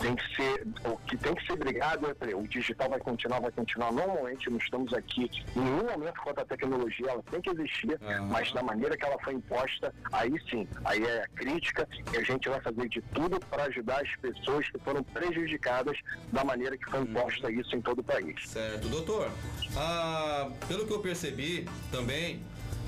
tem 0.00 0.14
que 0.14 0.36
ser, 0.36 0.66
o 0.84 0.96
que 0.98 1.16
tem 1.16 1.34
que 1.34 1.44
ser 1.46 1.56
brigado 1.56 2.06
é, 2.20 2.34
o 2.34 2.46
digital 2.46 2.88
vai 2.88 3.00
continuar, 3.00 3.40
vai 3.40 3.50
continuar. 3.50 3.92
Normalmente 3.92 4.48
não 4.48 4.58
estamos 4.58 4.92
aqui 4.92 5.28
em 5.56 5.60
nenhum 5.60 5.84
momento 5.84 6.20
contra 6.22 6.42
a 6.42 6.46
tecnologia, 6.46 7.10
ela 7.10 7.22
tem 7.30 7.40
que 7.40 7.50
existir, 7.50 7.98
uhum. 8.00 8.26
mas 8.26 8.52
da 8.52 8.62
maneira 8.62 8.96
que 8.96 9.04
ela 9.04 9.18
foi 9.22 9.34
imposta, 9.34 9.92
aí 10.12 10.32
sim, 10.48 10.68
aí 10.84 11.02
é 11.02 11.24
a 11.24 11.28
crítica 11.28 11.88
e 12.12 12.16
a 12.16 12.22
gente 12.22 12.48
vai 12.48 12.60
fazer 12.60 12.88
de 12.88 13.00
tudo 13.12 13.40
para 13.46 13.64
ajudar 13.64 14.00
as 14.02 14.16
pessoas 14.16 14.68
que 14.70 14.78
foram 14.78 15.02
prejudicadas 15.02 15.98
da 16.32 16.44
maneira 16.44 16.76
que 16.78 16.88
foi 16.88 17.00
imposta 17.00 17.48
uhum. 17.48 17.60
isso 17.60 17.74
em 17.74 17.80
todo 17.80 17.98
o 17.98 18.04
país. 18.04 18.48
Certo, 18.48 18.88
doutor. 18.88 19.30
Ah, 19.76 20.50
pelo 20.68 20.86
que 20.86 20.92
eu 20.92 21.00
percebi 21.00 21.68
também, 21.90 22.27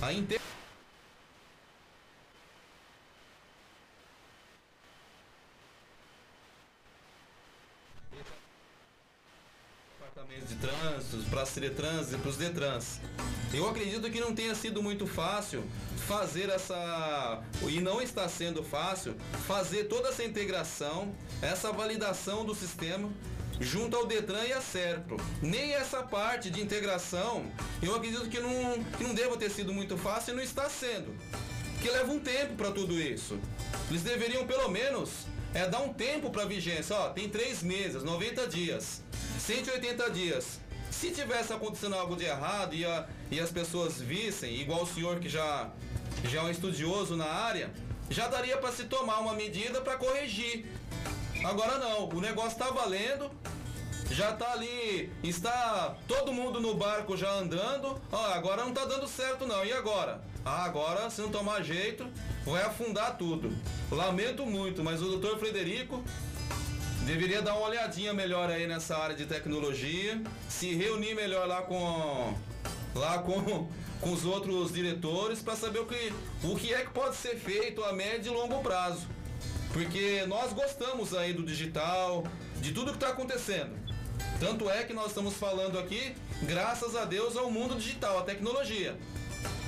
a 0.03 0.12
inter... 0.12 0.41
departamentos 10.20 10.49
de 10.49 10.57
trânsito, 10.57 11.30
para 11.30 11.43
as 11.43 11.51
trânsito 11.51 12.16
e 12.16 12.18
para 12.18 12.30
os 12.30 12.36
Detrans. 12.36 13.01
Eu 13.53 13.68
acredito 13.68 14.11
que 14.11 14.20
não 14.20 14.34
tenha 14.34 14.55
sido 14.55 14.82
muito 14.82 15.07
fácil 15.07 15.64
fazer 16.07 16.49
essa 16.49 17.43
e 17.68 17.80
não 17.80 18.01
está 18.03 18.28
sendo 18.28 18.62
fácil 18.62 19.14
fazer 19.47 19.84
toda 19.84 20.09
essa 20.09 20.24
integração, 20.24 21.14
essa 21.41 21.72
validação 21.72 22.45
do 22.45 22.55
sistema 22.55 23.11
junto 23.61 23.96
ao 23.96 24.06
Detran 24.06 24.44
e 24.44 24.52
a 24.52 24.61
Serpro. 24.61 25.18
Nem 25.42 25.74
essa 25.74 26.02
parte 26.02 26.50
de 26.50 26.61
integração, 26.61 27.44
eu 27.82 27.94
acredito 27.94 28.28
que 28.28 28.40
não, 28.40 28.82
que 28.96 29.04
não 29.04 29.14
deva 29.14 29.36
ter 29.36 29.50
sido 29.50 29.72
muito 29.72 29.98
fácil 29.98 30.32
e 30.32 30.36
não 30.36 30.42
está 30.42 30.68
sendo. 30.68 31.14
Que 31.82 31.90
leva 31.90 32.11
um 32.11 32.18
tempo 32.18 32.54
para 32.54 32.70
tudo 32.70 32.98
isso. 32.98 33.38
Eles 33.90 34.02
deveriam 34.02 34.46
pelo 34.46 34.68
menos 34.68 35.26
é 35.52 35.66
dar 35.68 35.80
um 35.80 35.92
tempo 35.92 36.30
para 36.30 36.44
vigência. 36.44 36.96
Ó, 36.96 37.11
tem 37.11 37.28
três 37.28 37.62
meses, 37.62 38.02
90 38.02 38.46
dias, 38.46 39.02
180 39.38 40.11
dias. 40.11 40.61
Se 40.90 41.11
tivesse 41.11 41.52
acontecendo 41.52 41.94
algo 41.94 42.16
de 42.16 42.24
errado 42.24 42.74
e, 42.74 42.84
a, 42.84 43.06
e 43.30 43.40
as 43.40 43.50
pessoas 43.50 44.00
vissem, 44.00 44.61
igual 44.61 44.82
o 44.82 44.86
senhor 44.86 45.18
que 45.18 45.28
já, 45.28 45.70
já 46.24 46.40
é 46.40 46.42
um 46.42 46.50
estudioso 46.50 47.16
na 47.16 47.26
área, 47.26 47.70
já 48.11 48.26
daria 48.26 48.56
para 48.58 48.72
se 48.72 48.84
tomar 48.84 49.20
uma 49.20 49.34
medida 49.34 49.80
para 49.80 49.96
corrigir. 49.96 50.66
Agora 51.45 51.78
não, 51.78 52.09
o 52.09 52.20
negócio 52.20 52.53
está 52.53 52.70
valendo, 52.70 53.30
já 54.11 54.32
tá 54.32 54.53
ali, 54.53 55.11
está 55.22 55.97
todo 56.07 56.32
mundo 56.32 56.61
no 56.61 56.74
barco 56.74 57.16
já 57.16 57.30
andando. 57.30 58.01
Ah, 58.12 58.34
agora 58.34 58.64
não 58.64 58.72
tá 58.72 58.84
dando 58.84 59.09
certo 59.09 59.47
não. 59.47 59.64
E 59.64 59.72
agora? 59.72 60.20
Ah, 60.45 60.64
agora 60.64 61.09
se 61.09 61.20
não 61.20 61.30
tomar 61.30 61.62
jeito, 61.62 62.07
vai 62.45 62.62
afundar 62.62 63.16
tudo. 63.16 63.51
Lamento 63.91 64.45
muito, 64.45 64.82
mas 64.82 65.01
o 65.01 65.07
doutor 65.07 65.38
Frederico 65.38 66.03
deveria 67.07 67.41
dar 67.41 67.55
uma 67.55 67.68
olhadinha 67.68 68.12
melhor 68.12 68.51
aí 68.51 68.66
nessa 68.66 68.97
área 68.97 69.16
de 69.16 69.26
tecnologia, 69.26 70.20
se 70.49 70.74
reunir 70.74 71.14
melhor 71.14 71.47
lá 71.47 71.62
com 71.62 72.34
lá 72.95 73.18
com, 73.18 73.68
com 74.01 74.12
os 74.12 74.24
outros 74.24 74.72
diretores 74.72 75.41
para 75.41 75.57
saber 75.57 75.78
o 75.78 75.86
que, 75.86 76.12
o 76.45 76.57
que 76.57 76.74
é 76.74 76.84
que 76.84 76.91
pode 76.91 77.16
ser 77.16 77.36
feito 77.36 77.82
a 77.84 77.93
médio 77.93 78.32
e 78.32 78.34
longo 78.34 78.62
prazo. 78.62 79.07
Porque 79.72 80.24
nós 80.26 80.52
gostamos 80.52 81.14
aí 81.14 81.32
do 81.32 81.42
digital, 81.42 82.24
de 82.60 82.72
tudo 82.72 82.90
que 82.90 82.96
está 82.96 83.08
acontecendo. 83.08 83.78
Tanto 84.38 84.68
é 84.68 84.84
que 84.84 84.92
nós 84.92 85.08
estamos 85.08 85.34
falando 85.34 85.78
aqui, 85.78 86.14
graças 86.42 86.96
a 86.96 87.04
Deus, 87.04 87.36
ao 87.36 87.50
mundo 87.50 87.76
digital, 87.76 88.18
à 88.18 88.22
tecnologia. 88.22 88.96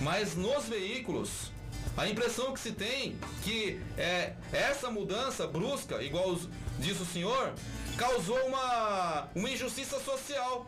Mas 0.01 0.35
nos 0.35 0.65
veículos, 0.65 1.53
a 1.97 2.09
impressão 2.09 2.53
que 2.53 2.61
se 2.61 2.73
tem 2.73 3.17
que 3.43 3.81
é, 3.97 4.33
essa 4.53 4.91
mudança 4.91 5.47
brusca, 5.47 6.03
igual 6.03 6.39
disse 6.79 7.03
o 7.03 7.07
senhor, 7.07 7.53
causou 7.97 8.39
uma, 8.47 9.29
uma 9.35 9.51
injustiça 9.51 10.01
social 10.01 10.67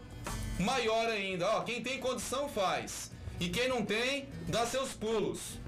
maior 0.59 1.09
ainda. 1.09 1.49
Ó, 1.57 1.61
quem 1.63 1.83
tem 1.83 1.99
condição 1.99 2.49
faz. 2.49 3.11
E 3.41 3.49
quem 3.49 3.69
não 3.69 3.85
tem, 3.85 4.29
dá 4.47 4.67
seus 4.67 4.93
pulos. 4.93 5.59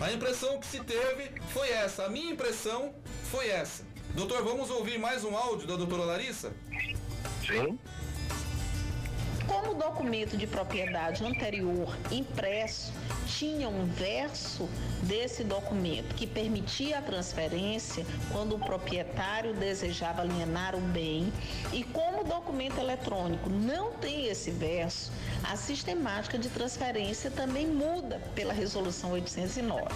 A 0.00 0.12
impressão 0.12 0.60
que 0.60 0.66
se 0.66 0.78
teve 0.80 1.30
foi 1.52 1.70
essa. 1.70 2.04
A 2.04 2.08
minha 2.08 2.32
impressão 2.32 2.94
foi 3.30 3.48
essa. 3.48 3.84
Doutor, 4.14 4.44
vamos 4.44 4.70
ouvir 4.70 4.96
mais 4.98 5.24
um 5.24 5.36
áudio 5.36 5.66
da 5.66 5.76
doutora 5.76 6.04
Larissa? 6.04 6.52
Sim. 7.44 7.78
Como 9.48 9.70
o 9.70 9.74
documento 9.74 10.36
de 10.36 10.46
propriedade 10.46 11.24
anterior 11.24 11.96
impresso 12.10 12.92
tinha 13.26 13.66
um 13.66 13.86
verso 13.86 14.68
desse 15.02 15.42
documento 15.42 16.14
que 16.14 16.26
permitia 16.26 16.98
a 16.98 17.02
transferência 17.02 18.04
quando 18.30 18.56
o 18.56 18.58
proprietário 18.58 19.54
desejava 19.54 20.20
alienar 20.20 20.76
o 20.76 20.80
bem, 20.80 21.32
e 21.72 21.82
como 21.82 22.20
o 22.20 22.24
documento 22.24 22.78
eletrônico 22.78 23.48
não 23.48 23.92
tem 23.92 24.26
esse 24.26 24.50
verso, 24.50 25.10
a 25.42 25.56
sistemática 25.56 26.36
de 26.36 26.50
transferência 26.50 27.30
também 27.30 27.66
muda 27.66 28.20
pela 28.34 28.52
resolução 28.52 29.12
809. 29.12 29.88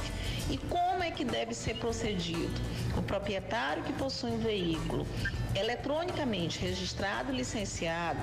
E 0.51 0.57
como 0.57 1.03
é 1.03 1.11
que 1.11 1.25
deve 1.25 1.53
ser 1.53 1.77
procedido? 1.77 2.59
O 2.97 3.03
proprietário 3.03 3.83
que 3.83 3.93
possui 3.93 4.31
um 4.31 4.39
veículo 4.39 5.07
eletronicamente 5.55 6.59
registrado 6.59 7.33
e 7.33 7.37
licenciado 7.37 8.21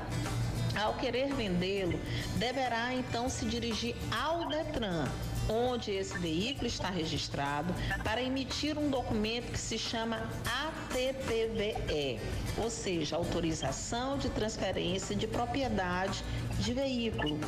ao 0.77 0.93
querer 0.95 1.33
vendê-lo, 1.33 1.99
deverá 2.37 2.93
então 2.93 3.29
se 3.29 3.45
dirigir 3.45 3.95
ao 4.11 4.47
Detran, 4.47 5.07
onde 5.49 5.91
esse 5.91 6.17
veículo 6.17 6.67
está 6.67 6.89
registrado, 6.89 7.73
para 8.03 8.21
emitir 8.21 8.77
um 8.77 8.89
documento 8.89 9.51
que 9.51 9.59
se 9.59 9.77
chama 9.77 10.29
ATTVE, 10.45 12.19
ou 12.57 12.69
seja, 12.69 13.15
autorização 13.15 14.17
de 14.17 14.29
transferência 14.29 15.15
de 15.15 15.25
propriedade 15.25 16.23
de 16.59 16.73
veículo. 16.73 17.39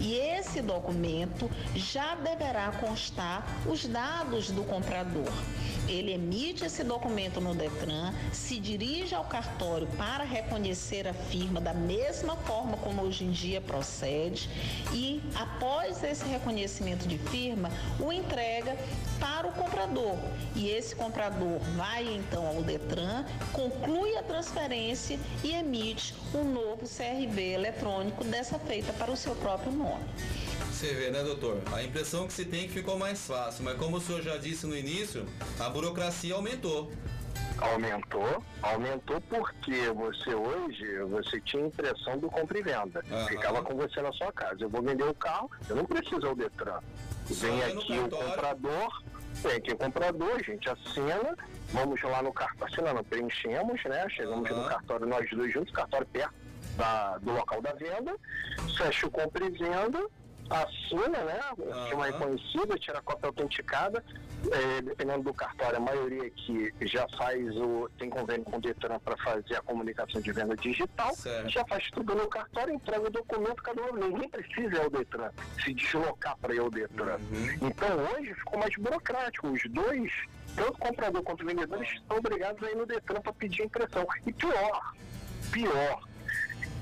E 0.00 0.14
esse 0.14 0.62
documento 0.62 1.50
já 1.74 2.14
deverá 2.14 2.70
constar 2.72 3.44
os 3.66 3.86
dados 3.86 4.50
do 4.50 4.62
comprador. 4.62 5.32
Ele 5.88 6.12
emite 6.12 6.64
esse 6.64 6.84
documento 6.84 7.40
no 7.40 7.54
Detran, 7.54 8.12
se 8.30 8.60
dirige 8.60 9.14
ao 9.14 9.24
cartório 9.24 9.86
para 9.96 10.22
reconhecer 10.22 11.08
a 11.08 11.14
firma 11.14 11.60
da 11.60 11.72
mesma 11.72 12.36
forma 12.36 12.76
como 12.76 13.02
hoje 13.02 13.24
em 13.24 13.30
dia 13.30 13.60
procede 13.60 14.50
e, 14.92 15.22
após 15.34 16.04
esse 16.04 16.26
reconhecimento 16.26 17.08
de 17.08 17.16
firma, 17.16 17.70
o 17.98 18.12
entrega 18.12 18.76
para 19.18 19.48
o 19.48 19.52
comprador. 19.52 20.16
E 20.54 20.68
esse 20.68 20.94
comprador 20.94 21.58
vai 21.74 22.06
então 22.06 22.46
ao 22.46 22.62
Detran, 22.62 23.24
conclui 23.52 24.16
a 24.16 24.22
transferência 24.22 25.18
e 25.42 25.52
emite 25.52 26.14
um 26.34 26.44
novo 26.44 26.82
CRV 26.82 27.52
eletrônico 27.52 28.24
dessa 28.24 28.47
feita 28.56 28.92
para 28.92 29.10
o 29.10 29.16
seu 29.16 29.34
próprio 29.34 29.72
nome. 29.72 30.04
Você 30.70 30.94
vê, 30.94 31.10
né, 31.10 31.24
doutor? 31.24 31.60
A 31.72 31.82
impressão 31.82 32.26
que 32.28 32.32
se 32.32 32.44
tem 32.44 32.60
é 32.60 32.62
que 32.68 32.72
ficou 32.72 32.96
mais 32.96 33.26
fácil, 33.26 33.64
mas 33.64 33.76
como 33.76 33.96
o 33.96 34.00
senhor 34.00 34.22
já 34.22 34.36
disse 34.36 34.64
no 34.64 34.76
início, 34.76 35.26
a 35.58 35.68
burocracia 35.68 36.34
aumentou. 36.34 36.92
Aumentou, 37.58 38.44
aumentou 38.62 39.20
porque 39.22 39.90
você 39.90 40.32
hoje, 40.32 40.98
você 41.10 41.40
tinha 41.40 41.66
impressão 41.66 42.16
do 42.16 42.30
compra 42.30 42.60
e 42.60 42.62
venda. 42.62 43.02
Uhum. 43.10 43.26
Ficava 43.26 43.60
com 43.62 43.74
você 43.74 44.00
na 44.00 44.12
sua 44.12 44.32
casa. 44.32 44.62
Eu 44.62 44.68
vou 44.68 44.80
vender 44.80 45.02
o 45.02 45.14
carro, 45.14 45.50
eu 45.68 45.74
não 45.74 45.84
preciso 45.84 46.24
ao 46.24 46.36
Detran. 46.36 46.78
Vem 47.26 47.64
aqui 47.64 47.98
o 47.98 48.08
comprador, 48.08 49.02
vem 49.34 49.56
aqui 49.56 49.72
o 49.72 49.76
comprador, 49.76 50.36
a 50.36 50.42
gente 50.44 50.70
assina, 50.70 51.36
vamos 51.72 52.00
lá 52.02 52.22
no 52.22 52.32
cartório, 52.32 52.72
assinando, 52.72 53.02
preenchemos, 53.02 53.82
né? 53.84 54.08
Chegamos 54.10 54.48
uhum. 54.48 54.62
no 54.62 54.68
cartório 54.68 55.06
nós 55.06 55.28
dois 55.28 55.52
juntos, 55.52 55.74
cartório 55.74 56.06
perto 56.06 56.47
da, 56.78 57.18
do 57.18 57.32
local 57.32 57.60
da 57.60 57.72
venda, 57.72 58.16
fecha 58.76 59.06
o 59.06 59.10
compra 59.10 59.44
e 59.44 59.50
venda, 59.50 60.00
assina, 60.48 61.24
né? 61.24 61.40
Uhum. 61.58 61.86
Firma 61.88 62.06
reconhecida, 62.06 62.78
tira 62.78 62.98
a 62.98 63.02
cópia 63.02 63.26
autenticada. 63.26 64.02
É, 64.52 64.82
dependendo 64.82 65.24
do 65.24 65.34
cartório, 65.34 65.78
a 65.78 65.80
maioria 65.80 66.30
que 66.30 66.72
já 66.82 67.06
faz 67.18 67.44
o. 67.56 67.90
tem 67.98 68.08
convênio 68.08 68.44
com 68.44 68.56
o 68.56 68.60
Detran 68.60 68.98
para 69.00 69.16
fazer 69.16 69.56
a 69.56 69.62
comunicação 69.62 70.20
de 70.20 70.30
venda 70.30 70.56
digital, 70.56 71.12
certo. 71.12 71.50
já 71.50 71.64
faz 71.66 71.90
tudo 71.90 72.14
no 72.14 72.28
cartório, 72.28 72.72
entrega 72.72 73.04
o 73.04 73.10
documento, 73.10 73.56
cada 73.56 73.82
um. 73.82 73.96
Ninguém 73.96 74.28
precisa 74.28 74.76
ir 74.76 74.80
ao 74.80 74.88
Detran, 74.88 75.30
se 75.62 75.74
deslocar 75.74 76.38
para 76.38 76.54
ir 76.54 76.60
ao 76.60 76.70
Detran. 76.70 77.16
Uhum. 77.16 77.68
Então 77.68 77.88
hoje 78.14 78.32
ficou 78.34 78.60
mais 78.60 78.74
burocrático. 78.76 79.48
Os 79.48 79.60
dois, 79.70 80.12
tanto 80.54 80.78
comprador 80.78 81.22
quanto 81.24 81.44
vendedor, 81.44 81.82
estão 81.82 82.16
obrigados 82.16 82.62
a 82.62 82.70
ir 82.70 82.76
no 82.76 82.86
Detran 82.86 83.20
para 83.20 83.32
pedir 83.32 83.64
impressão. 83.64 84.06
E 84.24 84.32
pior, 84.32 84.94
pior, 85.50 86.08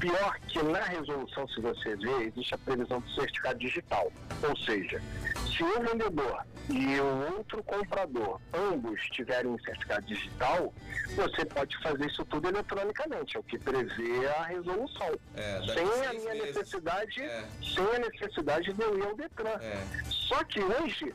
Pior 0.01 0.39
que 0.49 0.63
na 0.63 0.83
resolução, 0.83 1.49
se 1.49 1.61
você 1.61 1.97
ver, 1.97 2.29
existe 2.29 2.55
a 2.55 2.59
previsão 2.59 3.01
do 3.01 3.11
certificado 3.15 3.59
digital. 3.59 4.13
Ou 4.47 4.57
seja, 4.59 5.01
se 5.47 5.63
o 5.63 5.81
vendedor 5.81 6.45
e 6.69 7.01
o 7.01 7.37
outro 7.37 7.63
comprador, 7.63 8.41
ambos 8.53 9.01
tiverem 9.13 9.51
um 9.51 9.59
certificado 9.61 10.05
digital, 10.07 10.75
você 11.15 11.45
pode 11.47 11.77
fazer 11.79 12.07
isso 12.07 12.25
tudo 12.27 12.49
eletronicamente, 12.49 13.37
é 13.37 13.41
o 13.41 13.43
que 13.43 13.59
prevê 13.59 14.27
a 14.37 14.45
resolução. 14.45 15.19
É, 15.35 15.61
sem 15.63 16.07
a 16.07 16.13
minha 16.13 16.35
necessidade, 16.35 17.23
é. 17.23 17.45
sem 17.63 17.87
a 17.87 17.99
necessidade 17.99 18.73
de 18.73 18.83
eu 18.83 18.99
ir 18.99 19.03
ao 19.03 19.17
Detran. 19.17 19.59
É. 19.61 19.83
Só 20.11 20.45
que 20.45 20.61
hoje 20.61 21.15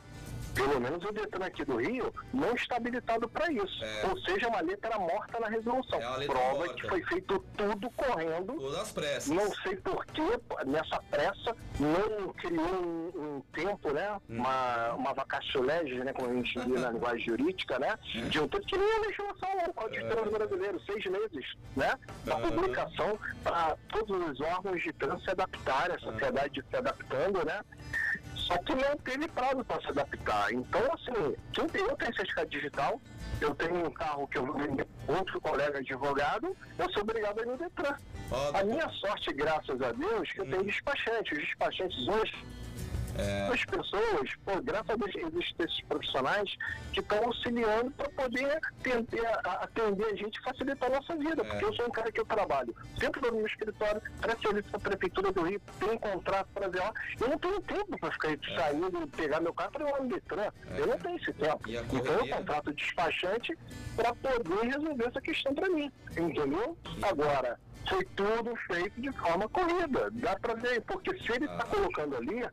pelo 0.54 0.80
menos 0.80 1.04
o 1.04 1.12
Detran 1.12 1.46
aqui 1.46 1.64
do 1.64 1.76
Rio, 1.76 2.12
não 2.32 2.54
está 2.54 2.76
habilitado 2.76 3.28
para 3.28 3.50
isso. 3.52 3.84
É. 3.84 4.06
Ou 4.06 4.18
seja, 4.20 4.48
uma 4.48 4.60
letra 4.60 4.98
morta 4.98 5.40
na 5.40 5.48
resolução. 5.48 6.00
É 6.00 6.26
Prova 6.26 6.54
morta. 6.54 6.74
que 6.74 6.88
foi 6.88 7.02
feito 7.04 7.38
tudo 7.56 7.90
correndo. 7.90 8.54
Todas 8.54 8.78
as 8.78 8.92
pressas. 8.92 9.28
Não 9.28 9.52
sei 9.62 9.76
porquê, 9.76 10.22
nessa 10.66 11.00
pressa, 11.10 11.56
não 11.78 12.32
criou 12.34 12.66
um, 12.66 13.36
um 13.36 13.42
tempo, 13.52 13.92
né? 13.92 14.20
Hum. 14.28 14.38
Uma, 14.38 14.92
uma 14.94 15.14
vacatio 15.14 15.62
legis, 15.62 16.04
né? 16.04 16.12
Como 16.12 16.30
a 16.30 16.34
gente 16.34 16.58
diz 16.58 16.80
na 16.80 16.90
linguagem 16.92 17.24
jurídica, 17.26 17.78
né? 17.78 17.98
Hum. 18.14 18.28
De 18.28 18.40
um 18.40 18.48
tempo 18.48 18.66
que 18.66 18.76
nem 18.76 18.92
a 18.92 19.00
legislação, 19.00 19.50
o 19.68 19.74
Código 19.74 20.02
de 20.02 20.10
Trânsito 20.10 20.38
Brasileiro, 20.38 20.80
seis 20.84 21.04
meses, 21.06 21.54
né? 21.76 21.98
Da 22.24 22.36
publicação 22.36 23.18
para 23.42 23.76
todos 23.88 24.30
os 24.30 24.40
órgãos 24.40 24.82
de 24.82 24.92
trânsito 24.92 25.24
se 25.24 25.30
adaptarem, 25.30 25.96
a 25.96 25.98
sociedade 25.98 26.64
se 26.68 26.76
adaptando, 26.76 27.44
né? 27.44 27.60
Só 28.46 28.58
que 28.58 28.74
não 28.74 28.96
teve 28.98 29.28
prazo 29.28 29.64
para 29.64 29.80
se 29.80 29.88
adaptar. 29.88 30.52
Então, 30.52 30.82
assim, 30.92 31.36
quem 31.52 31.66
tem, 31.68 31.82
eu 31.82 31.96
tenho 31.96 32.14
certificado 32.14 32.50
digital, 32.50 33.00
eu 33.40 33.54
tenho 33.54 33.86
um 33.86 33.90
carro 33.90 34.26
que 34.28 34.38
eu 34.38 34.52
vender 34.52 34.86
outro 35.06 35.40
colega 35.40 35.78
advogado, 35.78 36.56
eu 36.78 36.92
sou 36.92 37.02
obrigado 37.02 37.38
a 37.38 37.42
ir 37.42 37.46
no 37.46 37.56
Detran. 37.56 37.96
a 38.54 38.64
minha 38.64 38.88
sorte, 38.90 39.32
graças 39.32 39.80
a 39.80 39.92
Deus, 39.92 40.30
que 40.32 40.40
eu 40.40 40.44
tenho 40.44 40.62
hum. 40.62 40.66
despachante. 40.66 41.34
Os 41.34 41.40
despachantes 41.40 42.08
hoje 42.08 42.44
é... 43.18 43.48
As 43.52 43.64
pessoas, 43.64 44.30
pô, 44.44 44.60
graças 44.62 44.90
a 44.90 44.96
Deus, 44.96 45.14
existem 45.14 45.66
esses 45.66 45.80
profissionais 45.82 46.56
que 46.92 47.00
estão 47.00 47.24
auxiliando 47.24 47.90
para 47.92 48.08
poder 48.10 48.60
tentar 48.82 49.40
atender 49.60 50.06
a 50.06 50.16
gente 50.16 50.36
e 50.36 50.42
facilitar 50.42 50.90
a 50.90 50.96
nossa 50.96 51.16
vida. 51.16 51.42
É... 51.42 51.44
Porque 51.44 51.64
eu 51.64 51.74
sou 51.74 51.86
um 51.86 51.90
cara 51.90 52.10
que 52.10 52.20
eu 52.20 52.26
trabalho 52.26 52.74
dentro 52.98 53.20
do 53.20 53.32
meu 53.32 53.46
escritório, 53.46 54.00
para 54.20 54.36
serviço 54.38 54.70
da 54.70 54.78
Prefeitura 54.78 55.32
do 55.32 55.42
Rio, 55.42 55.60
tenho 55.78 55.92
um 55.92 55.98
contrato 55.98 56.48
para 56.54 56.68
ver 56.68 56.80
lá. 56.80 56.92
Eu 57.20 57.28
não 57.28 57.38
tenho 57.38 57.60
tempo 57.62 57.98
para 57.98 58.12
ficar 58.12 58.32
é... 58.32 58.38
saindo, 58.56 59.08
pegar 59.08 59.40
meu 59.40 59.54
carro 59.54 59.72
para 59.72 59.88
ir 59.88 59.92
lá 59.92 60.00
no 60.00 60.08
Detran. 60.08 60.42
É. 60.42 60.80
Eu 60.80 60.86
não 60.86 60.98
tenho 60.98 61.16
esse 61.16 61.32
tempo. 61.32 61.60
Então 61.68 62.14
eu 62.14 62.28
contrato 62.28 62.72
despachante 62.72 63.58
para 63.94 64.14
poder 64.14 64.66
resolver 64.66 65.06
essa 65.06 65.20
questão 65.20 65.54
para 65.54 65.68
mim. 65.68 65.90
Entendeu? 66.16 66.76
Agora, 67.02 67.58
foi 67.88 68.04
tudo 68.16 68.54
feito 68.66 69.00
de 69.00 69.12
forma 69.12 69.48
corrida. 69.48 70.10
Dá 70.12 70.36
para 70.38 70.54
ver, 70.54 70.80
porque 70.82 71.16
se 71.18 71.32
ele 71.32 71.44
está 71.44 71.62
ah. 71.62 71.66
colocando 71.66 72.16
ali, 72.16 72.44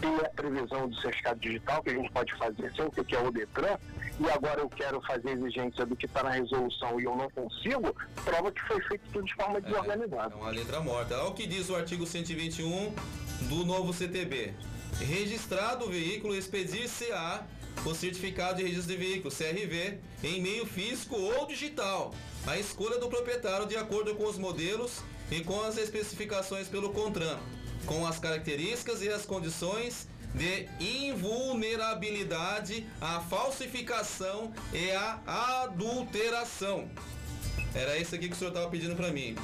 tem 0.00 0.16
a 0.16 0.28
previsão 0.30 0.88
do 0.88 0.96
certificado 1.00 1.40
digital 1.40 1.82
que 1.82 1.90
a 1.90 1.94
gente 1.94 2.10
pode 2.10 2.34
fazer 2.34 2.72
sem 2.74 2.90
ter 2.90 3.04
que 3.04 3.14
é 3.14 3.20
o 3.20 3.30
Detran, 3.30 3.78
e 4.20 4.30
agora 4.30 4.60
eu 4.60 4.68
quero 4.68 5.00
fazer 5.02 5.30
exigência 5.30 5.84
do 5.84 5.96
que 5.96 6.06
está 6.06 6.22
na 6.22 6.30
resolução 6.30 7.00
e 7.00 7.04
eu 7.04 7.16
não 7.16 7.28
consigo, 7.30 7.94
prova 8.24 8.52
que 8.52 8.60
foi 8.62 8.80
feito 8.82 9.02
tudo 9.12 9.26
de 9.26 9.34
forma 9.34 9.58
é, 9.58 9.60
desorganizada. 9.60 10.34
É 10.34 10.36
uma 10.36 10.50
letra 10.50 10.80
morta. 10.80 11.16
Olha 11.16 11.30
o 11.30 11.34
que 11.34 11.46
diz 11.46 11.68
o 11.68 11.76
artigo 11.76 12.06
121 12.06 12.94
do 13.48 13.64
novo 13.64 13.92
CTB. 13.92 14.54
Registrado 15.00 15.86
o 15.86 15.88
veículo, 15.88 16.36
expedir-se-á 16.36 17.44
o 17.84 17.94
certificado 17.94 18.56
de 18.56 18.62
registro 18.62 18.92
de 18.92 18.96
veículo, 18.96 19.34
CRV, 19.34 19.98
em 20.22 20.40
meio 20.40 20.66
físico 20.66 21.16
ou 21.16 21.46
digital 21.46 22.14
a 22.46 22.58
escolha 22.58 22.98
do 22.98 23.08
proprietário 23.08 23.66
de 23.66 23.76
acordo 23.76 24.14
com 24.14 24.26
os 24.26 24.38
modelos 24.38 25.00
e 25.30 25.42
com 25.42 25.62
as 25.62 25.78
especificações 25.78 26.68
pelo 26.68 26.90
CONTRAN, 26.90 27.38
com 27.86 28.06
as 28.06 28.18
características 28.18 29.00
e 29.02 29.08
as 29.08 29.24
condições 29.24 30.06
de 30.34 30.68
invulnerabilidade 30.80 32.86
à 33.00 33.20
falsificação 33.20 34.52
e 34.72 34.90
à 34.90 35.62
adulteração. 35.62 36.90
Era 37.74 37.96
isso 37.98 38.14
aqui 38.14 38.28
que 38.28 38.34
o 38.34 38.36
senhor 38.36 38.50
estava 38.50 38.68
pedindo 38.68 38.94
para 38.94 39.10
mim. 39.10 39.34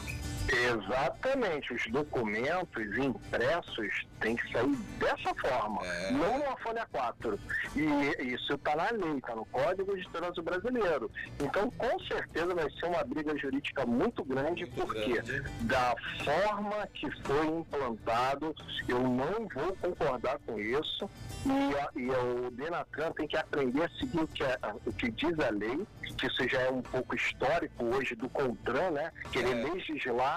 Exatamente, 0.48 1.72
os 1.72 1.86
documentos 1.86 2.98
impressos 2.98 4.06
têm 4.20 4.36
que 4.36 4.52
sair 4.52 4.74
dessa 4.98 5.34
forma, 5.34 5.84
é. 5.84 6.10
não 6.12 6.38
numa 6.38 6.56
folha 6.58 6.86
4. 6.90 7.38
E 7.76 8.32
isso 8.34 8.54
está 8.54 8.74
na 8.76 8.90
lei, 8.90 9.18
está 9.18 9.34
no 9.34 9.44
Código 9.46 9.96
de 9.96 10.08
Trânsito 10.10 10.42
Brasileiro. 10.42 11.10
Então, 11.40 11.70
com 11.70 11.98
certeza 12.00 12.54
vai 12.54 12.70
ser 12.70 12.86
uma 12.86 13.04
briga 13.04 13.36
jurídica 13.38 13.86
muito 13.86 14.24
grande, 14.24 14.64
muito 14.66 14.86
porque 14.86 15.20
grande. 15.20 15.42
da 15.62 15.94
forma 16.24 16.86
que 16.94 17.10
foi 17.22 17.46
implantado, 17.46 18.54
eu 18.88 19.00
não 19.00 19.48
vou 19.54 19.76
concordar 19.76 20.38
com 20.46 20.58
isso. 20.58 21.08
E, 21.46 22.00
e 22.00 22.10
o 22.10 22.50
Denatran 22.50 23.12
tem 23.12 23.26
que 23.26 23.36
aprender 23.36 23.84
a 23.84 23.88
seguir 23.98 24.20
o 24.20 24.28
que, 24.28 24.42
é, 24.42 24.58
o 24.84 24.92
que 24.92 25.10
diz 25.10 25.38
a 25.40 25.50
lei, 25.50 25.86
que 26.18 26.26
isso 26.26 26.48
já 26.48 26.60
é 26.60 26.70
um 26.70 26.82
pouco 26.82 27.14
histórico 27.14 27.84
hoje 27.84 28.14
do 28.14 28.28
CONTRAN, 28.28 28.90
né? 28.90 29.12
Querer 29.32 29.56
é. 29.56 29.70
legislar 29.70 30.29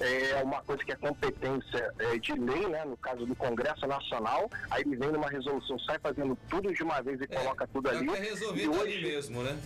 é 0.00 0.42
uma 0.42 0.62
coisa 0.62 0.84
que 0.84 0.92
é 0.92 0.96
competência 0.96 1.94
é, 1.98 2.18
de 2.18 2.32
lei, 2.32 2.66
né? 2.68 2.84
No 2.84 2.96
caso 2.96 3.24
do 3.24 3.34
Congresso 3.36 3.86
Nacional, 3.86 4.50
aí 4.70 4.82
ele 4.82 4.96
vem 4.96 5.12
numa 5.12 5.28
resolução, 5.28 5.78
sai 5.80 5.98
fazendo 5.98 6.36
tudo 6.48 6.72
de 6.72 6.82
uma 6.82 7.00
vez 7.00 7.20
e 7.20 7.24
é, 7.24 7.26
coloca 7.26 7.66
tudo 7.68 7.88
ali. 7.88 8.08
É 8.08 8.18
resolvido 8.18 8.72
hoje, 8.72 8.98
ali 8.98 9.02
mesmo, 9.02 9.42
né? 9.42 9.58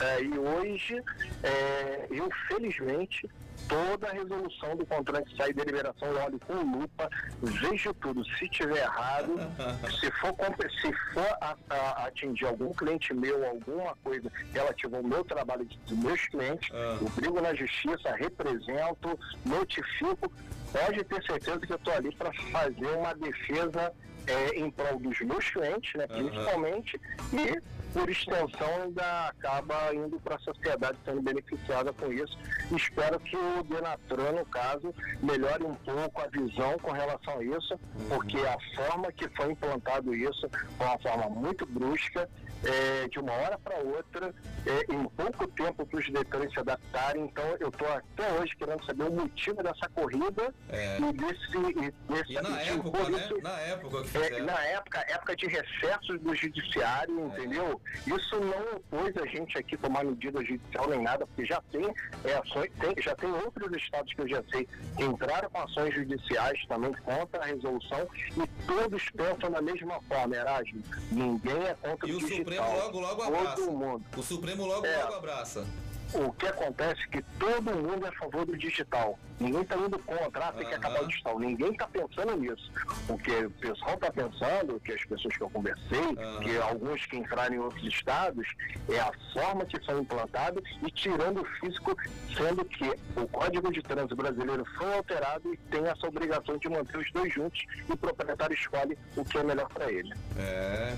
É, 0.00 0.22
e 0.22 0.38
hoje, 0.38 1.02
é, 1.42 2.06
eu 2.10 2.28
felizmente 2.48 3.28
toda 3.68 4.08
a 4.08 4.12
resolução 4.12 4.76
do 4.76 4.86
contrato 4.86 5.24
que 5.24 5.36
sai 5.36 5.52
deliberação, 5.52 6.08
eu 6.08 6.22
olho 6.22 6.40
com 6.40 6.54
lupa, 6.54 7.08
vejo 7.42 7.92
tudo. 7.94 8.24
Se 8.36 8.48
tiver 8.48 8.82
errado, 8.82 9.34
se 10.00 10.10
for, 10.12 10.34
se 10.80 10.92
for 11.12 11.36
a, 11.40 11.56
a, 11.70 12.06
atingir 12.06 12.46
algum 12.46 12.72
cliente 12.72 13.12
meu, 13.14 13.46
alguma 13.46 13.96
coisa 14.02 14.30
relativa 14.52 14.96
ao 14.96 15.02
meu 15.02 15.24
trabalho 15.24 15.66
dos 15.86 15.98
meus 15.98 16.26
clientes, 16.28 16.70
ah. 16.72 16.98
eu 17.00 17.08
brigo 17.10 17.40
na 17.40 17.54
justiça, 17.54 18.14
represento, 18.16 19.18
notifico, 19.44 20.32
pode 20.72 21.04
ter 21.04 21.22
certeza 21.24 21.60
que 21.60 21.72
eu 21.72 21.76
estou 21.76 21.94
ali 21.94 22.14
para 22.14 22.32
fazer 22.50 22.88
uma 22.96 23.14
defesa 23.14 23.92
é, 24.26 24.58
em 24.58 24.70
prol 24.70 24.98
dos 24.98 25.20
meus 25.20 25.50
clientes, 25.50 25.94
né, 25.94 26.06
principalmente, 26.06 27.00
uhum. 27.32 27.38
e 27.38 27.81
por 27.92 28.08
extensão 28.08 28.82
ainda 28.82 29.28
acaba 29.28 29.94
indo 29.94 30.18
para 30.20 30.36
a 30.36 30.38
sociedade 30.38 30.98
sendo 31.04 31.22
beneficiada 31.22 31.92
com 31.92 32.12
isso. 32.12 32.38
Espero 32.74 33.20
que 33.20 33.36
o 33.36 33.62
Denatran, 33.62 34.32
no 34.32 34.46
caso, 34.46 34.94
melhore 35.22 35.64
um 35.64 35.74
pouco 35.74 36.20
a 36.20 36.26
visão 36.26 36.78
com 36.78 36.90
relação 36.90 37.38
a 37.38 37.44
isso, 37.44 37.78
porque 38.08 38.38
a 38.38 38.56
forma 38.76 39.12
que 39.12 39.28
foi 39.36 39.52
implantado 39.52 40.14
isso 40.14 40.48
foi 40.78 40.86
uma 40.86 40.98
forma 40.98 41.28
muito 41.28 41.66
brusca 41.66 42.28
é, 42.64 43.08
de 43.08 43.18
uma 43.18 43.32
hora 43.32 43.58
para 43.58 43.76
outra, 43.78 44.34
é, 44.66 44.92
em 44.92 45.04
pouco 45.04 45.46
tempo 45.48 45.86
para 45.86 45.98
os 45.98 46.04
diretores 46.04 46.52
se 46.52 46.60
adaptarem. 46.60 47.24
Então, 47.24 47.44
eu 47.60 47.68
estou 47.68 47.88
até 47.88 48.32
hoje 48.32 48.54
querendo 48.56 48.84
saber 48.84 49.04
o 49.04 49.12
motivo 49.12 49.62
dessa 49.62 49.88
corrida 49.94 50.54
é. 50.68 50.98
e 50.98 51.12
desse. 51.12 51.42
E, 51.52 52.12
desse, 52.12 52.32
e 52.32 52.40
na 52.40 52.60
época, 52.60 53.08
né? 53.08 53.28
Na 53.42 53.60
época 53.60 54.02
que 54.04 54.18
é, 54.18 54.42
Na 54.42 54.64
época, 54.64 55.04
época 55.08 55.36
de 55.36 55.46
recessos 55.46 56.20
do 56.20 56.34
judiciário, 56.34 57.20
é. 57.20 57.26
entendeu? 57.26 57.80
Isso 58.06 58.40
não 58.40 58.80
pôs 58.90 59.16
a 59.16 59.26
gente 59.26 59.58
aqui 59.58 59.76
tomar 59.76 60.04
medida 60.04 60.44
judicial 60.44 60.88
nem 60.88 61.02
nada, 61.02 61.26
porque 61.26 61.44
já 61.44 61.60
tem, 61.70 61.92
é, 62.24 62.34
ações, 62.34 62.70
tem, 62.80 63.02
já 63.02 63.14
tem 63.14 63.30
outros 63.30 63.72
estados 63.76 64.12
que 64.12 64.20
eu 64.20 64.28
já 64.28 64.42
sei 64.50 64.68
que 64.96 65.04
entraram 65.04 65.50
com 65.50 65.60
ações 65.60 65.94
judiciais 65.94 66.64
também 66.66 66.92
contra 67.04 67.42
a 67.42 67.46
resolução 67.46 68.08
e 68.36 68.46
todos 68.66 69.10
pensam 69.10 69.50
da 69.50 69.60
mesma 69.60 70.00
forma, 70.02 70.36
Erasmo. 70.36 70.82
Ninguém 71.10 71.64
é 71.64 71.74
contra 71.74 72.08
e 72.08 72.14
o 72.14 72.18
digital. 72.18 72.51
Supremo 72.56 72.76
logo, 72.76 73.00
logo 73.00 73.22
abraça. 73.22 73.56
Todo 73.56 73.72
mundo. 73.72 74.04
O 74.16 74.22
Supremo 74.22 74.66
logo, 74.66 74.86
é. 74.86 75.02
logo 75.04 75.14
abraça 75.14 75.66
o 76.14 76.32
que 76.32 76.46
acontece 76.46 77.00
é 77.02 77.06
que 77.06 77.22
todo 77.38 77.74
mundo 77.74 78.04
é 78.04 78.08
a 78.08 78.12
favor 78.12 78.44
do 78.44 78.56
digital. 78.56 79.18
Ninguém 79.40 79.62
está 79.62 79.76
indo 79.76 79.98
contra, 79.98 80.48
ah, 80.48 80.52
tem 80.52 80.66
que 80.66 80.74
acabar 80.74 81.02
o 81.02 81.08
digital. 81.08 81.38
Ninguém 81.38 81.72
está 81.72 81.86
pensando 81.88 82.36
nisso. 82.36 82.70
O 83.08 83.16
que 83.18 83.30
o 83.30 83.50
pessoal 83.50 83.94
está 83.94 84.10
pensando, 84.10 84.80
que 84.80 84.92
as 84.92 85.04
pessoas 85.04 85.36
que 85.36 85.42
eu 85.42 85.50
conversei, 85.50 86.16
que 86.42 86.58
alguns 86.58 87.06
que 87.06 87.16
entraram 87.16 87.54
em 87.54 87.58
outros 87.58 87.84
estados, 87.84 88.46
é 88.88 89.00
a 89.00 89.10
forma 89.32 89.64
que 89.64 89.82
são 89.84 90.00
implantados 90.00 90.62
e 90.82 90.90
tirando 90.90 91.40
o 91.40 91.44
físico, 91.44 91.96
sendo 92.36 92.64
que 92.64 92.90
o 93.16 93.26
Código 93.28 93.72
de 93.72 93.82
Trânsito 93.82 94.16
brasileiro 94.16 94.64
foi 94.76 94.94
alterado 94.94 95.52
e 95.52 95.56
tem 95.56 95.84
essa 95.86 96.06
obrigação 96.06 96.58
de 96.58 96.68
manter 96.68 96.98
os 96.98 97.10
dois 97.12 97.32
juntos 97.32 97.64
e 97.88 97.92
o 97.92 97.96
proprietário 97.96 98.54
escolhe 98.54 98.96
o 99.16 99.24
que 99.24 99.38
é 99.38 99.42
melhor 99.42 99.68
para 99.68 99.90
ele. 99.90 100.12
É. 100.36 100.94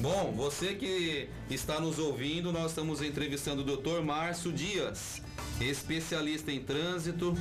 Bom, 0.00 0.32
você 0.34 0.74
que 0.74 1.28
está 1.50 1.78
nos 1.78 1.98
ouvindo, 1.98 2.50
nós 2.50 2.70
estamos 2.70 3.02
entrevistando 3.02 3.60
o 3.60 3.76
Dr. 3.76 4.00
Márcio 4.02 4.50
Dias, 4.50 5.20
especialista 5.60 6.50
em 6.50 6.58
trânsito. 6.58 7.36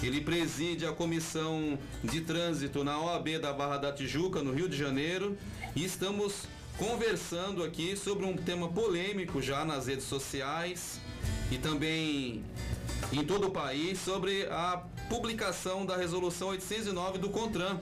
Ele 0.00 0.20
preside 0.20 0.86
a 0.86 0.92
comissão 0.92 1.76
de 2.04 2.20
trânsito 2.20 2.84
na 2.84 2.96
OAB 3.00 3.40
da 3.40 3.52
Barra 3.52 3.76
da 3.76 3.92
Tijuca, 3.92 4.40
no 4.40 4.52
Rio 4.52 4.68
de 4.68 4.76
Janeiro, 4.76 5.36
e 5.74 5.84
estamos 5.84 6.44
conversando 6.78 7.64
aqui 7.64 7.96
sobre 7.96 8.24
um 8.24 8.36
tema 8.36 8.68
polêmico 8.68 9.42
já 9.42 9.64
nas 9.64 9.88
redes 9.88 10.04
sociais 10.04 11.00
e 11.50 11.58
também 11.58 12.44
em 13.12 13.24
todo 13.24 13.48
o 13.48 13.50
país 13.50 13.98
sobre 13.98 14.46
a 14.46 14.80
publicação 15.08 15.84
da 15.84 15.96
resolução 15.96 16.50
809 16.50 17.18
do 17.18 17.30
CONTRAN, 17.30 17.80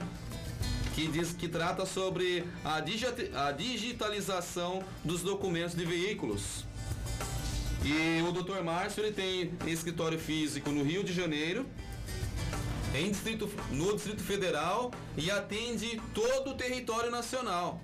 que 0.98 1.06
diz 1.06 1.32
que 1.32 1.46
trata 1.46 1.86
sobre 1.86 2.42
a, 2.64 2.78
a 2.78 3.52
digitalização 3.52 4.82
dos 5.04 5.22
documentos 5.22 5.76
de 5.76 5.84
veículos. 5.84 6.64
E 7.84 8.20
o 8.22 8.32
Dr. 8.32 8.64
Márcio 8.64 9.04
ele 9.04 9.12
tem 9.12 9.52
escritório 9.70 10.18
físico 10.18 10.70
no 10.70 10.82
Rio 10.82 11.04
de 11.04 11.12
Janeiro, 11.12 11.64
em 12.92 13.12
distrito, 13.12 13.48
no 13.70 13.94
Distrito 13.94 14.24
Federal 14.24 14.90
e 15.16 15.30
atende 15.30 16.02
todo 16.12 16.50
o 16.50 16.54
território 16.54 17.12
nacional. 17.12 17.80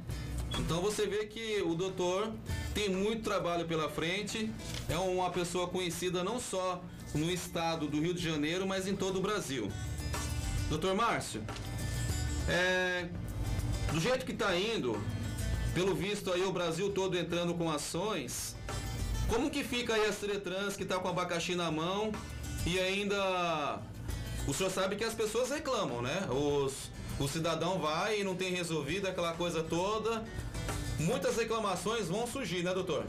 Então 0.58 0.80
você 0.80 1.06
vê 1.06 1.26
que 1.26 1.62
o 1.62 1.76
doutor 1.76 2.32
tem 2.74 2.88
muito 2.88 3.22
trabalho 3.22 3.64
pela 3.64 3.88
frente, 3.88 4.50
é 4.88 4.96
uma 4.96 5.30
pessoa 5.30 5.68
conhecida 5.68 6.24
não 6.24 6.40
só 6.40 6.82
no 7.14 7.30
estado 7.30 7.86
do 7.86 8.00
Rio 8.00 8.12
de 8.12 8.24
Janeiro, 8.24 8.66
mas 8.66 8.88
em 8.88 8.96
todo 8.96 9.20
o 9.20 9.22
Brasil. 9.22 9.70
Doutor 10.68 10.96
Márcio, 10.96 11.44
é, 12.48 13.08
do 13.92 14.00
jeito 14.00 14.24
que 14.24 14.32
está 14.32 14.56
indo, 14.56 15.00
pelo 15.74 15.94
visto 15.94 16.32
aí 16.32 16.42
o 16.42 16.52
Brasil 16.52 16.90
todo 16.90 17.18
entrando 17.18 17.54
com 17.54 17.70
ações, 17.70 18.54
como 19.28 19.50
que 19.50 19.64
fica 19.64 19.94
aí 19.94 20.06
a 20.06 20.12
Ciretrans 20.12 20.76
que 20.76 20.82
está 20.82 20.98
com 20.98 21.08
abacaxi 21.08 21.54
na 21.54 21.70
mão 21.70 22.12
e 22.66 22.78
ainda 22.78 23.80
o 24.46 24.52
senhor 24.52 24.70
sabe 24.70 24.96
que 24.96 25.04
as 25.04 25.14
pessoas 25.14 25.50
reclamam, 25.50 26.02
né? 26.02 26.26
Os, 26.30 26.90
o 27.18 27.26
cidadão 27.26 27.78
vai 27.78 28.20
e 28.20 28.24
não 28.24 28.34
tem 28.34 28.52
resolvido 28.52 29.06
aquela 29.06 29.32
coisa 29.32 29.62
toda. 29.62 30.24
Muitas 30.98 31.36
reclamações 31.36 32.08
vão 32.08 32.26
surgir, 32.26 32.62
né, 32.62 32.72
doutor? 32.72 33.04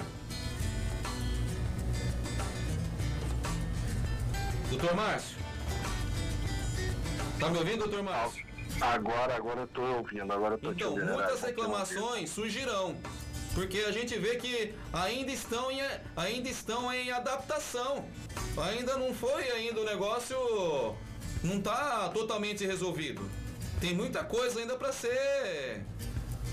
Doutor 4.70 4.96
Márcio? 4.96 5.38
Tá 7.40 7.50
me 7.50 7.58
ouvindo, 7.58 7.80
doutor 7.80 8.02
Márcio? 8.02 8.45
Agora, 8.82 9.36
agora 9.36 9.62
eu 9.62 9.68
tô 9.68 9.82
ouvindo, 9.82 10.32
agora 10.32 10.56
eu 10.56 10.60
tô 10.60 10.72
Então, 10.72 10.92
ouvindo, 10.92 11.14
muitas 11.14 11.42
reclamações 11.42 12.30
surgirão. 12.30 12.96
Porque 13.54 13.80
a 13.80 13.92
gente 13.92 14.18
vê 14.20 14.36
que 14.36 14.74
ainda 14.92 15.32
estão 15.32 15.72
em, 15.72 15.80
ainda 16.16 16.50
estão 16.50 16.94
em 16.94 17.10
adaptação. 17.10 18.06
Ainda 18.58 18.98
não 18.98 19.14
foi 19.14 19.50
ainda 19.52 19.80
o 19.80 19.86
negócio 19.86 20.38
não 21.42 21.62
tá 21.62 22.10
totalmente 22.10 22.66
resolvido. 22.66 23.30
Tem 23.80 23.94
muita 23.94 24.24
coisa 24.24 24.60
ainda 24.60 24.76
para 24.76 24.92
ser 24.92 25.86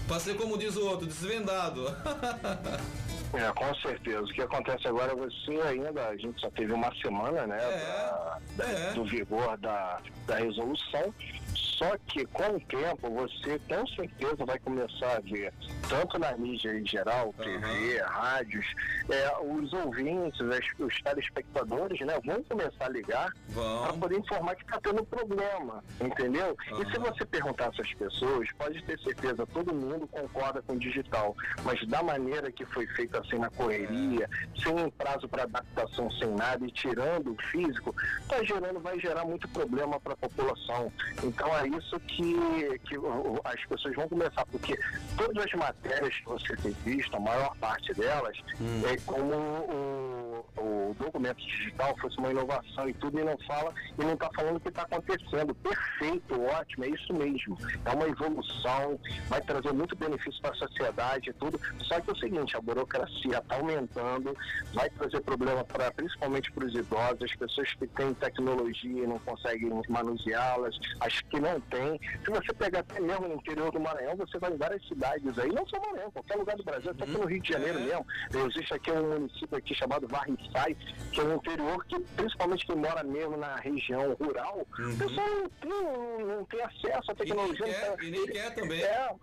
para 0.07 0.21
ser 0.21 0.37
como 0.37 0.57
diz 0.59 0.77
o 0.77 0.87
outro, 0.87 1.07
desvendado. 1.07 1.87
É, 3.35 3.51
com 3.53 3.75
certeza. 3.77 4.21
O 4.21 4.27
que 4.27 4.43
acontece 4.43 4.87
agora, 4.87 5.15
você 5.15 5.53
ainda, 5.67 6.09
a 6.09 6.17
gente 6.17 6.39
só 6.39 6.51
teve 6.51 6.71
uma 6.73 6.95
semana, 6.97 7.47
né, 7.47 7.57
é, 7.57 8.57
da, 8.57 8.65
é. 8.69 8.93
do 8.93 9.05
vigor 9.07 9.57
da, 9.57 10.01
da 10.27 10.37
resolução. 10.37 11.15
Só 11.55 11.97
que 12.07 12.25
com 12.27 12.57
o 12.57 12.61
tempo 12.61 13.11
você 13.11 13.59
com 13.69 13.87
certeza 13.89 14.45
vai 14.45 14.59
começar 14.61 15.17
a 15.17 15.21
ver, 15.21 15.53
tanto 15.89 16.19
na 16.19 16.37
mídia 16.37 16.79
em 16.79 16.87
geral, 16.87 17.35
TV, 17.37 18.01
uhum. 18.01 18.07
rádios, 18.07 18.67
é, 19.09 19.37
os 19.41 19.73
ouvintes, 19.73 20.41
os 20.79 21.03
telespectadores, 21.03 22.01
né, 22.01 22.21
vão 22.25 22.43
começar 22.45 22.87
a 22.87 22.89
ligar 22.89 23.33
para 23.53 23.93
poder 23.95 24.19
informar 24.19 24.55
que 24.55 24.63
está 24.63 24.81
tendo 24.81 25.05
problema, 25.05 25.83
entendeu? 26.01 26.57
Uhum. 26.71 26.83
E 26.83 26.93
se 26.93 26.99
você 26.99 27.25
perguntar 27.25 27.73
essas 27.73 27.93
pessoas, 27.95 28.49
pode 28.53 28.81
ter 28.85 28.99
certeza, 29.01 29.47
todo 29.47 29.75
mundo 29.75 30.07
concorda 30.07 30.63
com 30.63 30.75
o 30.75 30.79
digital, 30.79 31.35
mas 31.65 31.85
da 31.89 32.03
maneira 32.03 32.53
que 32.53 32.65
foi 32.67 32.87
feito 32.89 33.17
assim 33.19 33.39
na 33.39 33.51
correria, 33.51 34.29
é. 34.31 34.61
sem 34.61 34.91
prazo 34.91 35.29
para 35.29 35.43
adaptação, 35.43 36.11
sem 36.13 36.31
nada 36.31 36.65
e 36.65 36.71
tirando 36.71 37.33
o 37.33 37.43
físico, 37.51 37.95
tá 38.29 38.43
gerando, 38.45 38.79
vai 38.79 39.01
gerar 39.01 39.25
muito 39.25 39.49
problema 39.49 39.99
para 39.99 40.13
a 40.13 40.17
população. 40.17 40.93
Então 41.25 41.42
aí 41.53 41.71
isso 41.77 41.99
que, 42.01 42.79
que 42.85 42.97
as 43.45 43.65
pessoas 43.67 43.95
vão 43.97 44.09
começar, 44.09 44.45
porque 44.47 44.79
todas 45.17 45.45
as 45.45 45.53
matérias 45.55 46.15
que 46.15 46.25
você 46.25 46.57
tem 46.57 46.73
visto, 46.85 47.17
a 47.17 47.21
maior 47.21 47.57
parte 47.57 47.93
delas, 47.95 48.37
hum. 48.61 48.83
é 48.87 48.97
como 49.07 49.35
o, 49.35 50.22
o 50.57 50.95
documento 50.99 51.39
digital 51.39 51.97
fosse 51.99 52.19
uma 52.19 52.31
inovação 52.31 52.89
e 52.89 52.95
tudo, 52.95 53.19
e 53.19 53.25
não 53.25 53.37
fala, 53.47 53.73
e 53.99 54.05
não 54.05 54.15
está 54.15 54.31
falando 54.35 54.57
o 54.57 54.61
que 54.61 54.69
está 54.69 54.83
acontecendo. 54.83 55.55
Perfeito, 55.55 56.41
ótimo, 56.43 56.85
é 56.85 56.89
isso 56.89 57.13
mesmo. 57.15 57.57
É 57.85 57.91
uma 57.91 58.09
evolução, 58.09 58.99
vai 59.29 59.41
trazer 59.41 59.73
muito 59.73 59.97
benefício 59.97 60.41
para 60.41 60.53
a 60.53 60.57
sociedade 60.57 61.31
e 61.31 61.33
tudo. 61.33 61.61
Só 61.81 62.01
que 62.01 62.11
é 62.11 62.13
o 62.13 62.17
seguinte, 62.17 62.57
a 62.57 62.61
burocracia 62.61 63.39
está 63.39 63.57
aumentando, 63.57 64.37
vai 64.73 64.89
trazer 64.91 65.21
problema 65.21 65.65
para 65.65 65.91
principalmente 65.93 66.51
para 66.53 66.67
os 66.67 66.75
idosos, 66.75 67.23
as 67.23 67.35
pessoas 67.35 67.73
que 67.75 67.87
têm 67.87 68.15
tecnologia 68.15 69.05
e 69.05 69.07
não 69.07 69.19
conseguem 69.21 69.71
manuseá-las, 69.89 70.79
as 71.01 71.21
que 71.21 71.41
não 71.41 71.61
tem. 71.61 72.01
Se 72.25 72.31
você 72.31 72.53
pegar 72.53 72.81
até 72.81 73.01
mesmo 73.01 73.29
no 73.29 73.35
interior 73.35 73.71
do 73.73 73.81
Maranhão, 73.81 74.17
você 74.17 74.39
vai 74.39 74.53
em 74.53 74.57
várias 74.57 74.87
cidades 74.87 75.39
aí, 75.39 75.51
não 75.53 75.67
só 75.67 75.81
Maranhão, 75.81 76.11
qualquer 76.11 76.37
lugar 76.37 76.57
do 76.57 76.65
Brasil, 76.65 76.91
até 76.91 77.07
no 77.07 77.25
Rio 77.25 77.41
de 77.41 77.53
Janeiro 77.53 77.79
é. 77.79 77.83
mesmo. 77.83 78.07
Existe 78.47 78.75
aqui 78.75 78.91
um 78.91 79.09
município 79.09 79.57
aqui 79.57 79.75
chamado 79.75 80.09
Varriçai, 80.09 80.32
que 80.37 81.21
é 81.21 81.25
um 81.25 81.37
interior 81.37 81.85
que, 81.87 82.01
principalmente 82.17 82.67
quem 82.67 82.77
mora 82.77 83.03
mesmo 83.03 83.37
na 83.37 83.57
região 83.57 84.15
rural, 84.15 84.67
uhum. 84.79 84.93
o 84.93 84.97
pessoal 84.97 85.29
não 85.29 85.49
tem, 85.51 86.27
não 86.27 86.45
tem 86.45 86.63
acesso 86.63 87.11
à 87.11 87.15
tecnologia. 87.15 87.67
E 87.67 87.71
nem 87.71 87.75
quer, 87.75 88.05
e 88.05 88.11
nem 88.11 88.27
quer 88.27 88.55
também. 88.55 88.83
É, 88.83 89.15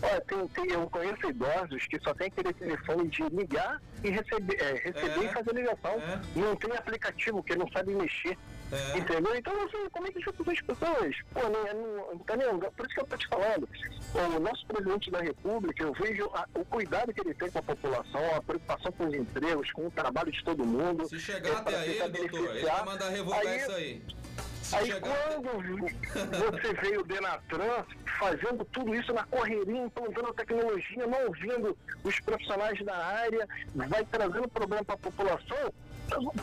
Olha, 0.00 0.20
tem, 0.20 0.48
tem, 0.48 0.72
eu 0.72 0.88
conheço 0.90 1.28
idosos 1.28 1.86
que 1.86 1.98
só 2.00 2.14
tem 2.14 2.28
aquele 2.28 2.52
telefone 2.52 3.08
de 3.08 3.22
ligar 3.30 3.80
e 4.04 4.10
receber, 4.10 4.56
é, 4.60 4.74
receber 4.74 5.20
é, 5.20 5.24
e 5.24 5.28
fazer 5.32 5.54
ligação. 5.54 5.92
É. 5.92 6.20
Não 6.36 6.54
tem 6.54 6.72
aplicativo, 6.72 7.42
que 7.42 7.56
não 7.56 7.68
sabe 7.70 7.94
mexer. 7.94 8.38
É. 8.70 8.98
Entendeu? 8.98 9.34
Então, 9.34 9.54
assim, 9.62 9.88
como 9.90 10.06
é 10.06 10.10
que 10.10 10.18
as 10.18 10.24
pessoas? 10.60 11.16
Pô, 11.32 11.40
não, 11.42 12.56
não, 12.60 12.70
Por 12.70 12.86
isso 12.86 12.94
que 12.94 13.00
eu 13.00 13.06
tô 13.06 13.16
te 13.16 13.26
falando. 13.28 13.68
O 14.14 14.40
nosso 14.40 14.66
presidente 14.66 15.10
da 15.10 15.20
República, 15.20 15.82
eu 15.84 15.92
vejo 15.94 16.30
a, 16.34 16.46
o 16.54 16.64
cuidado 16.64 17.12
que 17.12 17.20
ele 17.20 17.34
tem 17.34 17.50
com 17.50 17.58
a 17.58 17.62
população, 17.62 18.36
a 18.36 18.42
preocupação 18.42 18.92
com 18.92 19.06
os 19.06 19.14
empregos, 19.14 19.72
com 19.72 19.86
o 19.86 19.90
trabalho 19.90 20.30
de 20.30 20.44
todo 20.44 20.64
mundo. 20.64 21.08
Se 21.08 21.18
chegar 21.18 21.50
é, 21.50 21.56
até 21.56 21.76
aí, 21.76 21.98
doutor, 22.10 22.56
ele 22.56 22.66
vai 22.66 22.84
mandar 22.84 23.08
revogar 23.08 23.40
aí, 23.40 23.58
isso 23.58 23.72
aí. 23.72 24.02
Aí 24.72 24.86
chegar... 24.86 25.00
quando 25.00 26.60
você 26.60 26.72
veio 26.82 27.00
o 27.00 27.04
Denatran 27.04 27.84
fazendo 28.18 28.64
tudo 28.66 28.94
isso 28.94 29.12
na 29.14 29.24
correria, 29.24 29.82
implantando 29.82 30.28
a 30.28 30.34
tecnologia, 30.34 31.06
não 31.06 31.26
ouvindo 31.26 31.76
os 32.04 32.20
profissionais 32.20 32.84
da 32.84 32.96
área, 32.96 33.48
vai 33.74 34.04
trazendo 34.04 34.48
problema 34.48 34.84
para 34.84 34.94
a 34.94 34.98
população, 34.98 35.72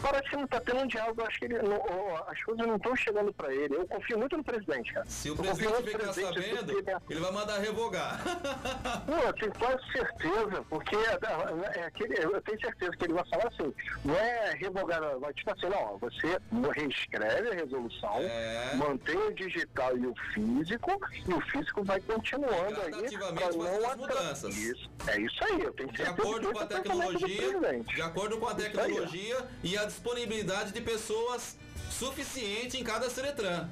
Parece 0.01 0.29
que 0.29 0.35
não 0.35 0.45
está 0.45 0.59
tendo 0.61 0.79
um 0.79 0.87
diálogo, 0.87 1.23
acho 1.23 1.39
que 1.39 1.45
ele, 1.45 1.59
não, 1.59 1.81
as 2.27 2.43
coisas 2.43 2.67
não 2.67 2.75
estão 2.75 2.95
chegando 2.95 3.33
para 3.33 3.53
ele. 3.53 3.75
Eu 3.75 3.87
confio 3.87 4.19
muito 4.19 4.37
no 4.37 4.43
presidente, 4.43 4.93
cara. 4.93 5.05
Se 5.07 5.31
o 5.31 5.35
presidente 5.35 5.83
ficar 5.83 6.13
sabendo, 6.13 6.71
ele, 6.71 6.95
ele 7.09 7.19
vai 7.19 7.31
mandar 7.31 7.57
revogar. 7.59 8.21
Não, 9.07 9.19
eu 9.19 9.33
tenho 9.33 9.53
quase 9.53 9.91
certeza, 9.91 10.63
porque 10.69 10.95
é, 10.95 10.99
é, 10.99 11.79
é, 11.79 11.85
aquele, 11.85 12.23
eu 12.23 12.41
tenho 12.41 12.59
certeza 12.59 12.91
que 12.97 13.05
ele 13.05 13.13
vai 13.13 13.25
falar 13.29 13.47
assim, 13.47 13.73
não 14.03 14.15
é 14.15 14.53
revogar, 14.55 15.01
vai 15.19 15.33
tipo 15.33 15.51
assim, 15.51 15.67
não, 15.67 15.97
você 15.97 16.37
reescreve 16.73 17.49
a 17.49 17.53
resolução, 17.53 18.17
é. 18.19 18.75
mantém 18.75 19.17
o 19.17 19.33
digital 19.33 19.97
e 19.97 20.07
o 20.07 20.13
físico, 20.33 20.99
e 21.27 21.33
o 21.33 21.41
físico 21.41 21.83
vai 21.83 21.99
continuando 22.01 22.81
aí 22.81 23.17
para 23.17 23.31
não 23.31 23.89
as 23.89 23.95
mudanças. 23.95 24.55
Isso, 24.55 24.89
é 25.07 25.19
isso 25.19 25.43
aí, 25.43 25.61
eu 25.61 25.73
tenho 25.73 25.89
certeza. 25.95 26.13
De 26.13 26.21
acordo 26.21 26.53
com 26.53 26.59
a 26.59 26.65
tecnologia, 26.65 27.83
de 27.83 28.01
acordo 28.01 28.37
com 28.37 28.47
a 28.47 28.55
tecnologia 28.55 29.47
e 29.65 29.75
a 29.75 29.83
disponibilidade 29.83 30.71
de 30.71 30.79
pessoas 30.79 31.57
suficiente 31.89 32.77
em 32.77 32.83
cada 32.83 33.09
Seretran. 33.09 33.67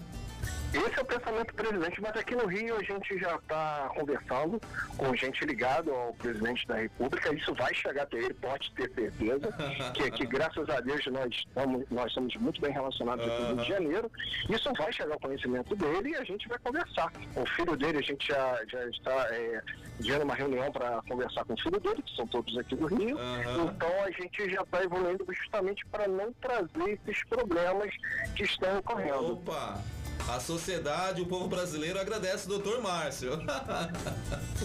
Esse 0.74 1.00
é 1.00 1.02
o 1.02 1.06
pensamento 1.06 1.48
do 1.48 1.54
presidente, 1.54 2.02
mas 2.02 2.16
aqui 2.16 2.36
no 2.36 2.48
Rio 2.48 2.76
a 2.76 2.84
gente 2.84 3.20
já 3.20 3.36
está 3.36 3.92
conversando 3.96 4.60
com 4.98 5.16
gente 5.16 5.46
ligada 5.46 5.92
ao 5.92 6.14
presidente 6.14 6.68
da 6.68 6.76
República. 6.78 7.34
Isso 7.34 7.54
vai 7.54 7.74
chegar 7.76 8.04
até 8.04 8.18
ele, 8.18 8.34
pode 8.34 8.72
ter 8.72 8.92
certeza. 8.92 9.54
que, 9.94 10.12
que 10.12 10.26
graças 10.26 10.68
a 10.70 10.80
Deus 10.82 11.06
nós 11.08 11.30
estamos, 11.30 11.86
nós 11.92 12.08
estamos 12.08 12.36
muito 12.38 12.60
bem 12.60 12.72
relacionados 12.72 13.24
aqui 13.24 13.42
no 13.42 13.48
Rio 13.48 13.58
de 13.58 13.70
Janeiro. 13.70 14.12
Isso 14.50 14.74
vai 14.74 14.92
chegar 14.92 15.14
ao 15.14 15.20
conhecimento 15.20 15.76
dele 15.76 16.10
e 16.10 16.16
a 16.16 16.24
gente 16.24 16.48
vai 16.48 16.58
conversar. 16.58 17.12
O 17.36 17.46
filho 17.46 17.78
dele, 17.78 18.00
a 18.00 18.02
gente 18.02 18.28
já, 18.28 18.60
já 18.68 18.90
está 18.90 19.28
é, 19.32 19.62
uma 20.24 20.34
reunião 20.34 20.72
para 20.72 21.02
conversar 21.04 21.46
com 21.46 21.54
o 21.54 21.62
filho 21.62 21.80
dele, 21.80 22.02
que 22.02 22.16
são 22.16 22.26
todos 22.26 22.58
aqui 22.58 22.76
do 22.76 22.88
Rio. 22.88 23.18
Uhum. 23.18 23.66
Então 23.66 24.04
a 24.04 24.10
gente 24.10 24.50
já 24.50 24.62
está 24.62 24.84
evoluindo 24.84 25.26
justamente 25.32 25.86
para 25.88 26.08
não 26.08 26.34
trazer 26.34 27.00
esses 27.08 27.24
problemas 27.26 27.94
que 28.36 28.44
estão 28.44 28.80
ocorrendo. 28.80 29.34
Opa! 29.34 29.80
A 30.28 30.40
sociedade, 30.40 31.22
o 31.22 31.26
povo 31.26 31.48
brasileiro 31.48 32.00
agradece 32.00 32.46
o 32.46 32.50
doutor 32.50 32.82
Márcio. 32.82 33.32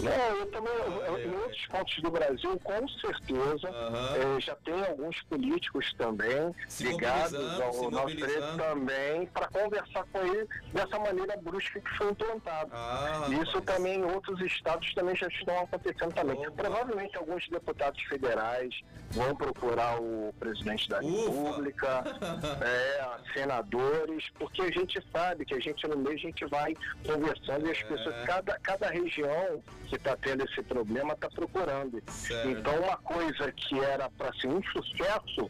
Não, 0.01 0.37
eu 0.37 0.45
também, 0.47 0.73
eu, 0.73 1.19
em 1.19 1.35
outros 1.35 1.65
pontos 1.67 2.01
do 2.01 2.09
Brasil, 2.11 2.59
com 2.63 2.87
certeza, 2.87 3.67
é, 3.67 4.39
já 4.39 4.55
tem 4.55 4.85
alguns 4.85 5.21
políticos 5.23 5.93
também 5.97 6.55
se 6.67 6.85
ligados 6.85 7.33
ao 7.35 7.91
nosso 7.91 8.15
direito 8.15 8.57
também, 8.57 9.25
para 9.27 9.47
conversar 9.47 10.05
com 10.11 10.19
ele 10.19 10.47
dessa 10.73 10.97
maneira 10.97 11.35
brusca 11.37 11.79
que 11.79 11.97
foi 11.97 12.11
implantado. 12.11 12.71
Ah, 12.73 13.27
Isso 13.29 13.57
rapaz. 13.57 13.77
também 13.77 13.99
em 13.99 14.05
outros 14.05 14.39
estados 14.41 14.93
também 14.93 15.15
já 15.15 15.27
estão 15.27 15.59
acontecendo 15.59 16.13
também. 16.13 16.37
Opa. 16.37 16.51
Provavelmente 16.63 17.17
alguns 17.17 17.47
deputados 17.49 18.01
federais 18.03 18.73
vão 19.11 19.35
procurar 19.35 19.99
o 19.99 20.33
presidente 20.39 20.87
da 20.87 20.99
Ufa. 20.99 21.09
República, 21.09 22.03
é, 22.61 23.33
senadores, 23.33 24.23
porque 24.37 24.61
a 24.61 24.71
gente 24.71 25.03
sabe 25.11 25.38
que 25.45 25.53
a 25.53 25.59
gente 25.59 25.87
no 25.87 25.97
meio 25.97 26.15
a 26.15 26.19
gente 26.19 26.45
vai 26.45 26.73
conversando 27.05 27.67
e 27.67 27.71
as 27.71 27.79
é. 27.79 27.83
pessoas, 27.83 28.15
cada, 28.25 28.59
cada 28.59 28.89
região 28.89 29.61
que 29.87 29.95
está 29.95 30.15
tendo 30.17 30.43
esse 30.45 30.61
problema 30.63 31.13
está 31.13 31.29
procurando. 31.29 32.01
Certo. 32.07 32.49
Então 32.49 32.79
uma 32.79 32.97
coisa 32.97 33.51
que 33.51 33.79
era 33.79 34.09
para 34.11 34.33
ser 34.33 34.47
um 34.47 34.61
sucesso 34.63 35.49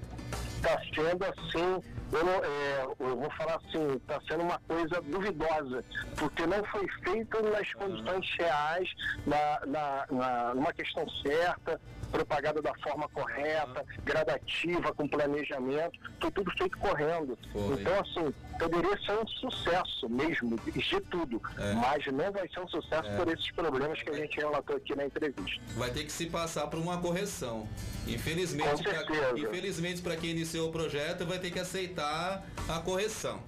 está 0.58 0.82
sendo 0.94 1.24
assim 1.24 1.82
eu, 2.12 2.28
é, 2.44 2.84
eu, 3.00 3.18
vou 3.18 3.30
falar 3.32 3.58
assim, 3.58 3.96
está 3.96 4.20
sendo 4.28 4.44
uma 4.44 4.60
coisa 4.68 5.02
duvidosa, 5.02 5.84
porque 6.18 6.46
não 6.48 6.64
foi 6.66 6.88
feito 7.04 7.42
nas 7.44 7.72
condições 7.74 8.28
reais, 8.40 8.90
na, 9.28 9.60
na, 9.68 10.06
na, 10.10 10.56
numa 10.56 10.74
questão 10.74 11.08
certa, 11.22 11.80
propagada 12.10 12.62
da 12.62 12.74
forma 12.76 13.07
correta, 13.10 13.86
gradativa, 14.03 14.93
com 14.93 15.07
planejamento, 15.07 15.99
foi 16.20 16.32
tudo 16.32 16.51
feito 16.57 16.78
correndo. 16.78 17.38
Foi. 17.51 17.82
Então, 17.82 17.99
assim, 17.99 18.34
poderia 18.57 18.97
ser 19.05 19.18
um 19.18 19.28
sucesso 19.28 20.10
mesmo, 20.10 20.57
de 20.57 21.01
tudo, 21.01 21.41
é. 21.57 21.74
mas 21.74 22.05
não 22.07 22.32
vai 22.32 22.47
ser 22.49 22.60
um 22.60 22.68
sucesso 22.68 23.10
é. 23.10 23.18
por 23.18 23.28
esses 23.32 23.51
problemas 23.51 24.01
que 24.01 24.10
a 24.10 24.14
gente 24.14 24.38
relatou 24.38 24.76
aqui 24.76 24.95
na 24.95 25.05
entrevista. 25.05 25.62
Vai 25.76 25.91
ter 25.91 26.03
que 26.03 26.12
se 26.12 26.26
passar 26.26 26.68
por 26.68 26.80
uma 26.80 26.97
correção. 26.99 27.68
Infelizmente, 28.07 28.84
pra, 28.84 29.38
infelizmente 29.38 30.01
para 30.01 30.16
quem 30.16 30.32
iniciou 30.32 30.70
o 30.70 30.72
projeto, 30.72 31.26
vai 31.26 31.39
ter 31.39 31.51
que 31.51 31.60
aceitar 31.60 32.45
a 32.68 32.80
correção. 32.80 33.41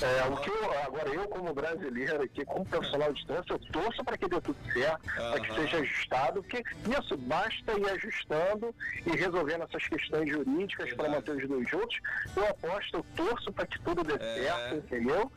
É, 0.00 0.24
o 0.28 0.36
que 0.38 0.50
eu, 0.50 0.78
agora 0.80 1.08
eu 1.10 1.28
como 1.28 1.52
brasileiro 1.52 2.22
aqui, 2.22 2.44
como 2.44 2.64
profissional 2.64 3.12
de 3.12 3.26
trânsito, 3.26 3.52
eu 3.54 3.58
torço 3.72 4.04
para 4.04 4.16
que 4.16 4.28
dê 4.28 4.40
tudo 4.40 4.56
certo, 4.72 5.06
uhum. 5.06 5.30
para 5.30 5.40
que 5.40 5.54
seja 5.54 5.76
ajustado, 5.78 6.42
porque 6.42 6.64
isso 6.98 7.16
basta 7.18 7.78
ir 7.78 7.90
ajustando 7.90 8.74
e 9.06 9.10
resolvendo 9.10 9.64
essas 9.64 9.86
questões 9.86 10.28
jurídicas 10.30 10.92
para 10.94 11.08
manter 11.08 11.36
os 11.36 11.48
dois 11.48 11.68
juntos. 11.68 11.98
Eu 12.36 12.48
aposto, 12.48 12.96
eu 12.96 13.06
torço 13.16 13.52
para 13.52 13.66
que 13.66 13.78
tudo 13.80 14.02
dê 14.02 14.14
é. 14.14 14.18
certo, 14.18 14.76
entendeu? 14.76 15.30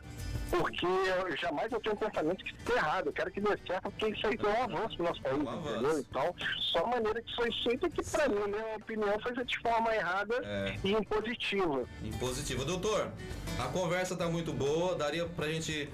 porque 0.50 0.86
eu, 0.86 1.36
jamais 1.36 1.70
eu 1.72 1.80
tenho 1.80 1.94
um 1.94 1.98
pensamento 1.98 2.44
que 2.44 2.54
está 2.54 2.74
errado, 2.74 3.06
eu 3.06 3.12
quero 3.12 3.30
que 3.30 3.40
dê 3.40 3.58
certo, 3.66 3.82
porque 3.82 4.08
isso 4.08 4.26
aí 4.26 4.36
foi 4.36 4.50
um 4.50 4.62
avanço 4.62 4.98
no 4.98 5.04
nosso 5.04 5.22
país, 5.22 5.38
um 5.38 5.60
entendeu? 5.60 5.98
Então, 5.98 6.34
só 6.72 6.84
a 6.84 6.86
maneira 6.86 7.22
que 7.22 7.34
foi 7.34 7.50
feita 7.64 7.90
que, 7.90 8.04
para 8.10 8.28
mim, 8.28 8.40
minha 8.46 8.76
opinião, 8.76 9.18
foi 9.20 9.44
de 9.44 9.58
forma 9.58 9.94
errada 9.94 10.34
é. 10.44 10.76
e 10.84 10.92
impositiva. 10.92 11.84
Impositiva. 12.02 12.64
Doutor, 12.64 13.10
a 13.58 13.68
conversa 13.68 14.14
está 14.14 14.28
muito 14.28 14.45
boa, 14.52 14.94
daria 14.94 15.24
para 15.26 15.46
a 15.46 15.52
gente 15.52 15.88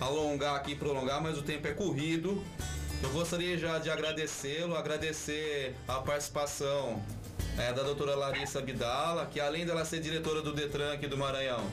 alongar 0.00 0.56
aqui, 0.56 0.74
prolongar, 0.74 1.22
mas 1.22 1.38
o 1.38 1.42
tempo 1.42 1.66
é 1.66 1.72
corrido. 1.72 2.42
Eu 3.02 3.10
gostaria 3.10 3.58
já 3.58 3.78
de 3.78 3.90
agradecê-lo, 3.90 4.76
agradecer 4.76 5.74
a 5.86 5.94
participação 5.94 7.02
é, 7.58 7.72
da 7.72 7.82
doutora 7.82 8.14
Larissa 8.14 8.58
Abdala, 8.58 9.26
que 9.26 9.40
além 9.40 9.66
dela 9.66 9.84
ser 9.84 10.00
diretora 10.00 10.40
do 10.40 10.52
Detran 10.52 10.92
aqui 10.92 11.06
do 11.06 11.16
Maranhão, 11.16 11.64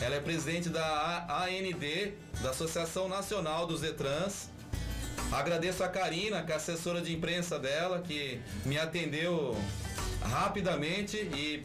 ela 0.00 0.14
é 0.14 0.20
presidente 0.20 0.68
da 0.68 1.26
AND, 1.44 2.12
da 2.42 2.50
Associação 2.50 3.08
Nacional 3.08 3.66
dos 3.66 3.80
Detrans. 3.80 4.48
Agradeço 5.32 5.82
a 5.82 5.88
Karina, 5.88 6.42
que 6.42 6.52
é 6.52 6.54
assessora 6.54 7.00
de 7.00 7.12
imprensa 7.12 7.58
dela, 7.58 8.00
que 8.00 8.40
me 8.64 8.78
atendeu 8.78 9.56
rapidamente 10.22 11.16
e 11.16 11.64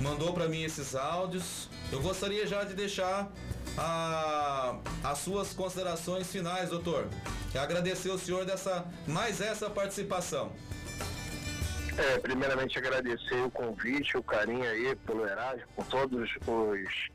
mandou 0.00 0.32
para 0.32 0.48
mim 0.48 0.62
esses 0.62 0.94
áudios. 0.94 1.68
Eu 1.90 2.00
gostaria 2.00 2.46
já 2.46 2.64
de 2.64 2.74
deixar 2.74 3.30
a, 3.76 4.78
as 5.04 5.18
suas 5.18 5.52
considerações 5.52 6.30
finais, 6.30 6.70
doutor. 6.70 7.08
E 7.54 7.58
agradecer 7.58 8.10
o 8.10 8.18
senhor 8.18 8.44
dessa 8.44 8.84
mais 9.06 9.40
essa 9.40 9.70
participação. 9.70 10.52
É, 11.96 12.18
primeiramente 12.18 12.78
agradecer 12.78 13.40
o 13.42 13.50
convite, 13.50 14.18
o 14.18 14.22
carinho 14.22 14.68
aí 14.68 14.94
pelo 15.06 15.26
Erasmo, 15.26 15.64
por 15.74 15.86
todos 15.86 16.28
os 16.46 17.08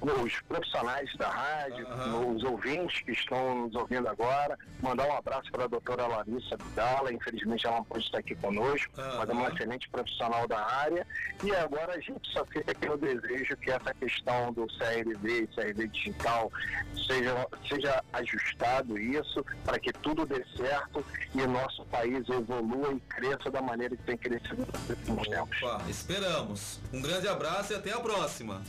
os 0.00 0.40
profissionais 0.42 1.10
da 1.16 1.28
rádio, 1.28 1.86
uhum. 1.88 2.36
os 2.36 2.44
ouvintes 2.44 3.02
que 3.02 3.12
estão 3.12 3.66
nos 3.66 3.74
ouvindo 3.74 4.08
agora. 4.08 4.58
Mandar 4.82 5.06
um 5.06 5.16
abraço 5.16 5.50
para 5.50 5.64
a 5.64 5.66
doutora 5.66 6.06
Larissa 6.06 6.56
Vidala, 6.56 7.12
infelizmente 7.12 7.66
ela 7.66 7.76
não 7.76 7.84
pode 7.84 8.04
estar 8.04 8.18
aqui 8.18 8.34
conosco, 8.36 8.92
uhum. 9.00 9.18
mas 9.18 9.28
é 9.28 9.32
uma 9.32 9.48
excelente 9.48 9.88
profissional 9.88 10.46
da 10.46 10.60
área. 10.60 11.06
E 11.42 11.54
agora 11.54 11.94
a 11.94 12.00
gente 12.00 12.28
só 12.32 12.44
fica 12.46 12.72
aqui 12.72 12.88
no 12.88 12.96
desejo 12.96 13.56
que 13.56 13.70
essa 13.70 13.94
questão 13.94 14.52
do 14.52 14.66
CRV 14.66 15.42
e 15.42 15.46
CRV 15.48 15.88
digital 15.88 16.50
seja, 17.06 17.46
seja 17.68 18.04
ajustado 18.12 18.98
isso 18.98 19.44
para 19.64 19.78
que 19.78 19.92
tudo 19.92 20.26
dê 20.26 20.44
certo 20.56 21.04
e 21.34 21.40
o 21.40 21.48
nosso 21.48 21.84
país 21.86 22.28
evolua 22.28 22.92
e 22.92 23.00
cresça 23.00 23.50
da 23.50 23.62
maneira 23.62 23.96
que 23.96 24.02
tem 24.02 24.16
crescido 24.16 24.66
nos 24.66 24.90
últimos 24.90 25.28
tempos. 25.28 25.58
Esperamos. 25.88 26.80
Um 26.92 27.00
grande 27.00 27.28
abraço 27.28 27.72
e 27.72 27.76
até 27.76 27.92
a 27.92 28.00
próxima. 28.00 28.62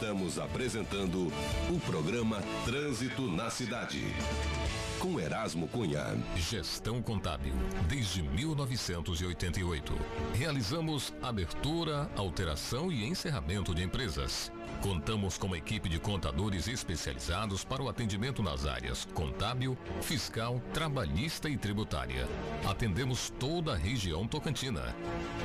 Estamos 0.00 0.38
apresentando 0.38 1.30
o 1.68 1.78
programa 1.80 2.38
Trânsito 2.64 3.30
na 3.30 3.50
Cidade. 3.50 4.02
Com 4.98 5.20
Erasmo 5.20 5.68
Cunha. 5.68 6.16
Gestão 6.36 7.02
Contábil, 7.02 7.52
desde 7.86 8.22
1988. 8.22 9.92
Realizamos 10.32 11.12
abertura, 11.20 12.10
alteração 12.16 12.90
e 12.90 13.04
encerramento 13.04 13.74
de 13.74 13.82
empresas 13.82 14.50
Contamos 14.82 15.36
com 15.36 15.46
uma 15.46 15.58
equipe 15.58 15.90
de 15.90 15.98
contadores 15.98 16.66
especializados 16.66 17.62
para 17.62 17.82
o 17.82 17.88
atendimento 17.88 18.42
nas 18.42 18.64
áreas 18.64 19.06
contábil, 19.12 19.76
fiscal, 20.00 20.58
trabalhista 20.72 21.50
e 21.50 21.58
tributária. 21.58 22.26
Atendemos 22.66 23.30
toda 23.38 23.74
a 23.74 23.76
região 23.76 24.26
tocantina. 24.26 24.96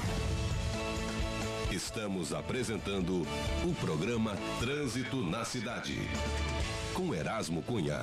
Estamos 1.70 2.32
apresentando 2.32 3.26
o 3.64 3.74
programa 3.80 4.36
Trânsito 4.60 5.16
na 5.16 5.44
Cidade. 5.44 5.98
Com 6.92 7.14
Erasmo 7.14 7.62
Cunha. 7.62 7.98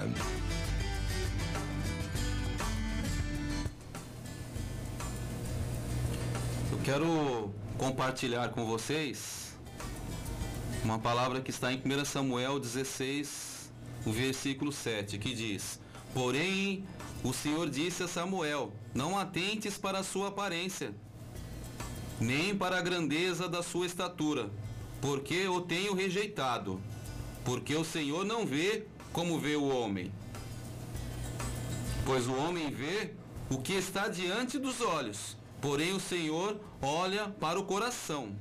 Eu 6.71 6.79
quero 6.83 7.53
compartilhar 7.77 8.49
com 8.49 8.65
vocês 8.65 9.55
uma 10.83 10.97
palavra 10.97 11.41
que 11.41 11.51
está 11.51 11.71
em 11.71 11.77
1 11.77 12.05
Samuel 12.05 12.59
16, 12.59 13.71
o 14.05 14.11
versículo 14.11 14.71
7, 14.71 15.17
que 15.17 15.33
diz: 15.33 15.79
Porém, 16.13 16.85
o 17.23 17.33
Senhor 17.33 17.69
disse 17.69 18.03
a 18.03 18.07
Samuel: 18.07 18.73
Não 18.93 19.17
atentes 19.17 19.77
para 19.77 19.99
a 19.99 20.03
sua 20.03 20.29
aparência, 20.29 20.93
nem 22.19 22.55
para 22.55 22.77
a 22.77 22.81
grandeza 22.81 23.47
da 23.47 23.63
sua 23.63 23.85
estatura, 23.85 24.49
porque 25.01 25.47
o 25.47 25.61
tenho 25.61 25.93
rejeitado. 25.93 26.81
Porque 27.45 27.73
o 27.75 27.85
Senhor 27.85 28.25
não 28.25 28.45
vê 28.45 28.85
como 29.13 29.39
vê 29.39 29.55
o 29.55 29.67
homem. 29.67 30.11
Pois 32.05 32.27
o 32.27 32.35
homem 32.35 32.69
vê 32.69 33.13
o 33.49 33.57
que 33.59 33.73
está 33.73 34.07
diante 34.07 34.59
dos 34.59 34.81
olhos, 34.81 35.37
porém 35.61 35.93
o 35.93 35.99
Senhor 35.99 36.59
olha 36.81 37.29
para 37.39 37.59
o 37.59 37.63
coração. 37.63 38.35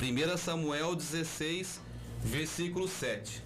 1 0.00 0.36
Samuel 0.36 0.94
16, 0.94 1.80
versículo 2.22 2.88
7. 2.88 3.42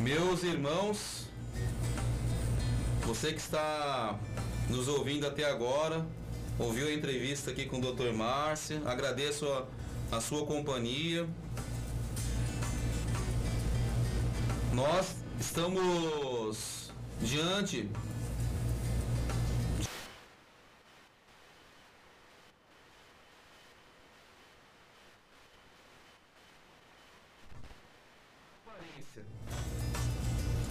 Meus 0.00 0.42
irmãos, 0.42 1.28
você 3.06 3.32
que 3.32 3.40
está 3.40 4.18
nos 4.68 4.88
ouvindo 4.88 5.26
até 5.26 5.44
agora, 5.44 6.04
ouviu 6.58 6.88
a 6.88 6.92
entrevista 6.92 7.50
aqui 7.50 7.66
com 7.66 7.78
o 7.78 7.80
Dr. 7.80 8.12
Márcia, 8.12 8.82
agradeço 8.84 9.46
a, 9.46 9.66
a 10.16 10.20
sua 10.20 10.46
companhia. 10.46 11.26
Nós 14.72 15.16
estamos 15.38 16.90
diante 17.20 17.88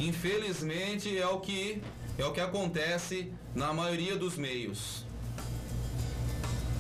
Infelizmente 0.02 1.16
é 1.16 1.28
o 1.28 1.40
que 1.40 1.80
é 2.18 2.26
o 2.26 2.34
que 2.34 2.40
acontece 2.40 3.32
na 3.54 3.72
maioria 3.72 4.18
dos 4.18 4.36
meios. 4.36 5.06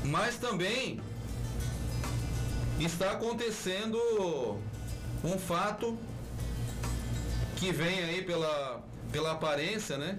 Mas 0.04 0.38
também 0.38 1.00
está 2.80 3.12
acontecendo 3.12 3.98
um 5.24 5.38
fato 5.38 5.98
que 7.56 7.72
vem 7.72 8.04
aí 8.04 8.24
pela, 8.24 8.84
pela 9.12 9.32
aparência, 9.34 9.98
né? 9.98 10.18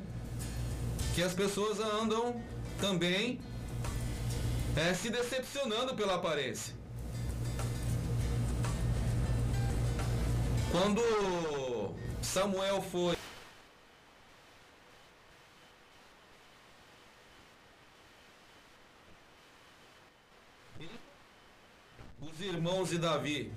Que 1.14 1.22
as 1.22 1.34
pessoas 1.34 1.80
andam 1.80 2.40
também 2.80 3.40
é, 4.76 4.94
se 4.94 5.10
decepcionando 5.10 5.94
pela 5.94 6.14
aparência. 6.14 6.74
Quando 10.70 11.02
Samuel 12.22 12.80
foi 12.80 13.16
os 22.32 22.40
irmãos 22.40 22.88
de 22.88 22.98
Davi 22.98 23.52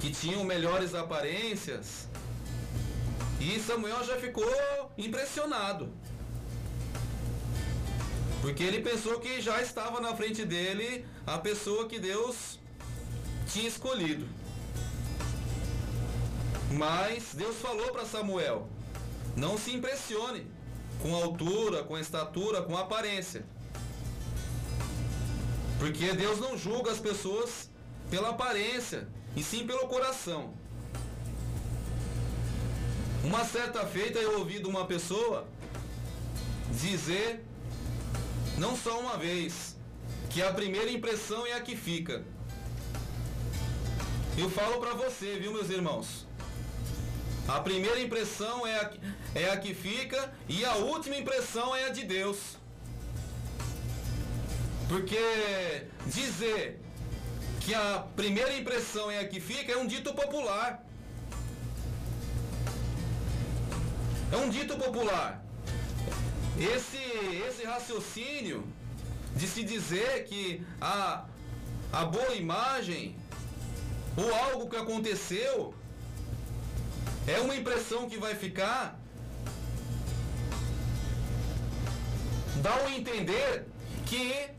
que 0.00 0.10
tinham 0.10 0.44
melhores 0.44 0.94
aparências 0.94 2.06
e 3.40 3.58
Samuel 3.60 4.04
já 4.04 4.16
ficou 4.16 4.44
impressionado. 4.96 5.92
Porque 8.40 8.62
ele 8.62 8.80
pensou 8.82 9.18
que 9.18 9.40
já 9.40 9.60
estava 9.60 10.00
na 10.00 10.14
frente 10.14 10.44
dele 10.44 11.04
a 11.26 11.38
pessoa 11.38 11.88
que 11.88 11.98
Deus 11.98 12.58
tinha 13.48 13.68
escolhido. 13.68 14.28
Mas 16.72 17.34
Deus 17.34 17.56
falou 17.56 17.92
para 17.92 18.04
Samuel: 18.04 18.68
não 19.36 19.56
se 19.58 19.74
impressione 19.74 20.46
com 21.02 21.14
a 21.14 21.24
altura, 21.24 21.82
com 21.82 21.94
a 21.94 22.00
estatura, 22.00 22.62
com 22.62 22.76
a 22.76 22.82
aparência. 22.82 23.44
Porque 25.78 26.12
Deus 26.12 26.38
não 26.38 26.56
julga 26.56 26.90
as 26.90 26.98
pessoas 26.98 27.70
pela 28.10 28.30
aparência, 28.30 29.08
e 29.34 29.42
sim 29.42 29.66
pelo 29.66 29.86
coração. 29.88 30.54
Uma 33.22 33.44
certa 33.44 33.84
feita 33.84 34.18
eu 34.18 34.38
ouvi 34.38 34.60
de 34.60 34.66
uma 34.68 34.86
pessoa 34.86 35.46
dizer, 36.70 37.44
não 38.56 38.76
só 38.76 38.98
uma 39.00 39.16
vez, 39.16 39.76
que 40.30 40.42
a 40.42 40.52
primeira 40.52 40.90
impressão 40.90 41.46
é 41.46 41.52
a 41.52 41.60
que 41.60 41.76
fica. 41.76 42.24
Eu 44.38 44.50
falo 44.50 44.78
para 44.78 44.94
você, 44.94 45.38
viu, 45.38 45.52
meus 45.52 45.70
irmãos? 45.70 46.26
A 47.48 47.60
primeira 47.60 48.00
impressão 48.00 48.66
é 48.66 48.76
a, 48.76 48.92
é 49.34 49.50
a 49.50 49.56
que 49.56 49.72
fica 49.72 50.32
e 50.48 50.64
a 50.64 50.74
última 50.76 51.16
impressão 51.16 51.74
é 51.74 51.86
a 51.86 51.88
de 51.90 52.04
Deus. 52.04 52.56
Porque 54.88 55.18
dizer 56.06 56.80
que 57.60 57.74
a 57.74 58.04
primeira 58.14 58.56
impressão 58.56 59.10
é 59.10 59.18
a 59.18 59.26
que 59.26 59.40
fica 59.40 59.72
é 59.72 59.76
um 59.76 59.86
dito 59.86 60.14
popular. 60.14 60.84
É 64.32 64.36
um 64.36 64.48
dito 64.48 64.76
popular. 64.76 65.42
Esse, 66.58 67.02
esse 67.46 67.64
raciocínio 67.64 68.64
de 69.34 69.46
se 69.46 69.62
dizer 69.62 70.24
que 70.24 70.64
a, 70.80 71.24
a 71.92 72.04
boa 72.04 72.34
imagem 72.34 73.16
ou 74.16 74.34
algo 74.34 74.70
que 74.70 74.76
aconteceu 74.76 75.74
é 77.26 77.40
uma 77.40 77.56
impressão 77.56 78.08
que 78.08 78.16
vai 78.16 78.34
ficar 78.34 78.98
dá 82.62 82.74
a 82.74 82.96
entender 82.96 83.66
que 84.06 84.55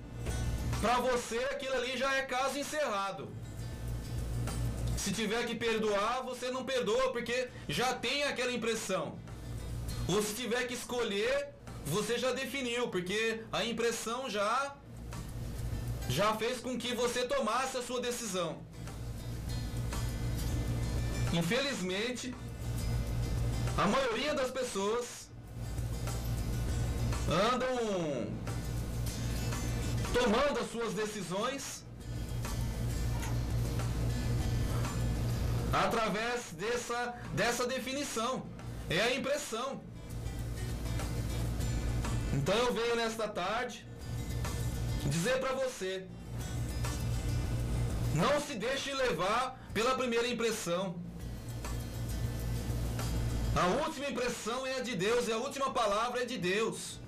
para 0.82 1.00
você 1.00 1.38
aquilo 1.38 1.74
ali 1.74 1.98
já 1.98 2.16
é 2.16 2.22
caso 2.24 2.58
encerrado. 2.58 3.30
Se 4.98 5.12
tiver 5.12 5.46
que 5.46 5.56
perdoar, 5.56 6.24
você 6.24 6.52
não 6.52 6.66
perdoa 6.66 7.12
porque 7.12 7.50
já 7.68 7.94
tem 7.94 8.24
aquela 8.24 8.52
impressão. 8.52 9.18
Ou 10.08 10.22
se 10.22 10.34
tiver 10.34 10.68
que 10.68 10.74
escolher, 10.74 11.50
você 11.86 12.18
já 12.18 12.32
definiu, 12.32 12.90
porque 12.90 13.44
a 13.52 13.64
impressão 13.64 14.30
já 14.30 14.76
já 16.10 16.34
fez 16.36 16.60
com 16.60 16.78
que 16.78 16.94
você 16.94 17.26
tomasse 17.26 17.78
a 17.78 17.82
sua 17.82 18.00
decisão. 18.00 18.60
Infelizmente, 21.34 22.34
a 23.78 23.86
maioria 23.88 24.34
das 24.34 24.50
pessoas 24.50 25.30
andam 27.30 28.28
tomando 30.14 30.60
as 30.60 30.72
suas 30.72 30.94
decisões 30.94 31.84
através 35.72 36.52
dessa, 36.54 37.14
dessa 37.34 37.66
definição. 37.68 38.46
É 38.90 39.02
a 39.02 39.16
impressão. 39.16 39.82
Então 42.34 42.56
eu 42.56 42.74
venho 42.74 42.96
nesta 42.96 43.28
tarde 43.28 43.86
dizer 45.06 45.40
para 45.40 45.54
você: 45.54 46.06
não 48.14 48.40
se 48.40 48.56
deixe 48.56 48.94
levar 48.94 49.60
pela 49.74 49.96
primeira 49.96 50.28
impressão. 50.28 50.96
A 53.56 53.66
última 53.84 54.08
impressão 54.08 54.68
é 54.68 54.78
a 54.78 54.82
de 54.82 54.96
Deus 54.96 55.28
e 55.28 55.32
a 55.32 55.38
última 55.38 55.72
palavra 55.74 56.22
é 56.22 56.26
de 56.26 56.38
Deus. 56.38 57.00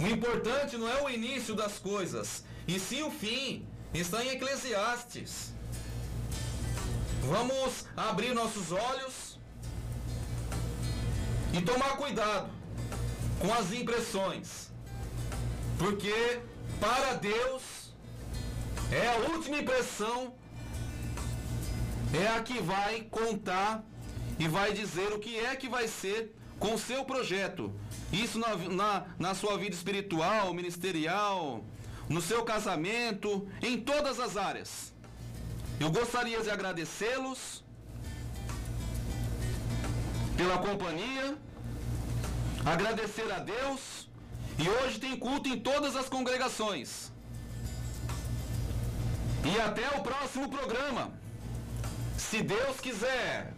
O 0.00 0.06
importante 0.06 0.78
não 0.78 0.88
é 0.88 1.02
o 1.02 1.10
início 1.10 1.54
das 1.54 1.78
coisas, 1.78 2.42
e 2.66 2.80
sim 2.80 3.02
o 3.02 3.10
fim. 3.10 3.66
Está 3.92 4.24
em 4.24 4.30
Eclesiastes. 4.30 5.52
Vamos 7.28 7.84
abrir 7.94 8.32
nossos 8.32 8.72
olhos 8.72 9.38
e 11.52 11.60
tomar 11.60 11.96
cuidado 11.96 12.48
com 13.40 13.52
as 13.52 13.72
impressões. 13.72 14.70
Porque 15.78 16.40
para 16.80 17.14
Deus 17.14 17.92
é 18.90 19.06
a 19.08 19.16
última 19.32 19.58
impressão 19.58 20.34
é 22.14 22.26
a 22.28 22.42
que 22.42 22.60
vai 22.60 23.02
contar 23.02 23.84
e 24.38 24.48
vai 24.48 24.72
dizer 24.72 25.12
o 25.12 25.18
que 25.18 25.38
é 25.38 25.54
que 25.56 25.68
vai 25.68 25.86
ser 25.86 26.34
com 26.58 26.74
o 26.74 26.78
seu 26.78 27.04
projeto. 27.04 27.72
Isso 28.12 28.38
na, 28.38 28.56
na, 28.56 29.04
na 29.18 29.34
sua 29.34 29.56
vida 29.56 29.74
espiritual, 29.74 30.52
ministerial, 30.52 31.64
no 32.08 32.20
seu 32.20 32.42
casamento, 32.44 33.48
em 33.62 33.80
todas 33.80 34.18
as 34.18 34.36
áreas. 34.36 34.92
Eu 35.78 35.90
gostaria 35.90 36.42
de 36.42 36.50
agradecê-los 36.50 37.62
pela 40.36 40.58
companhia, 40.58 41.36
agradecer 42.64 43.30
a 43.30 43.38
Deus, 43.38 44.08
e 44.58 44.68
hoje 44.68 44.98
tem 44.98 45.16
culto 45.16 45.48
em 45.48 45.58
todas 45.58 45.96
as 45.96 46.08
congregações. 46.08 47.10
E 49.44 49.58
até 49.60 49.88
o 49.96 50.02
próximo 50.02 50.50
programa. 50.50 51.12
Se 52.18 52.42
Deus 52.42 52.78
quiser. 52.80 53.54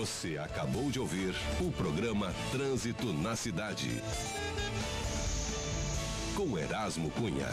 Você 0.00 0.38
acabou 0.38 0.90
de 0.90 0.98
ouvir 0.98 1.34
o 1.60 1.70
programa 1.72 2.34
Trânsito 2.50 3.12
na 3.12 3.36
Cidade. 3.36 4.02
Com 6.34 6.58
Erasmo 6.58 7.10
Cunha. 7.10 7.50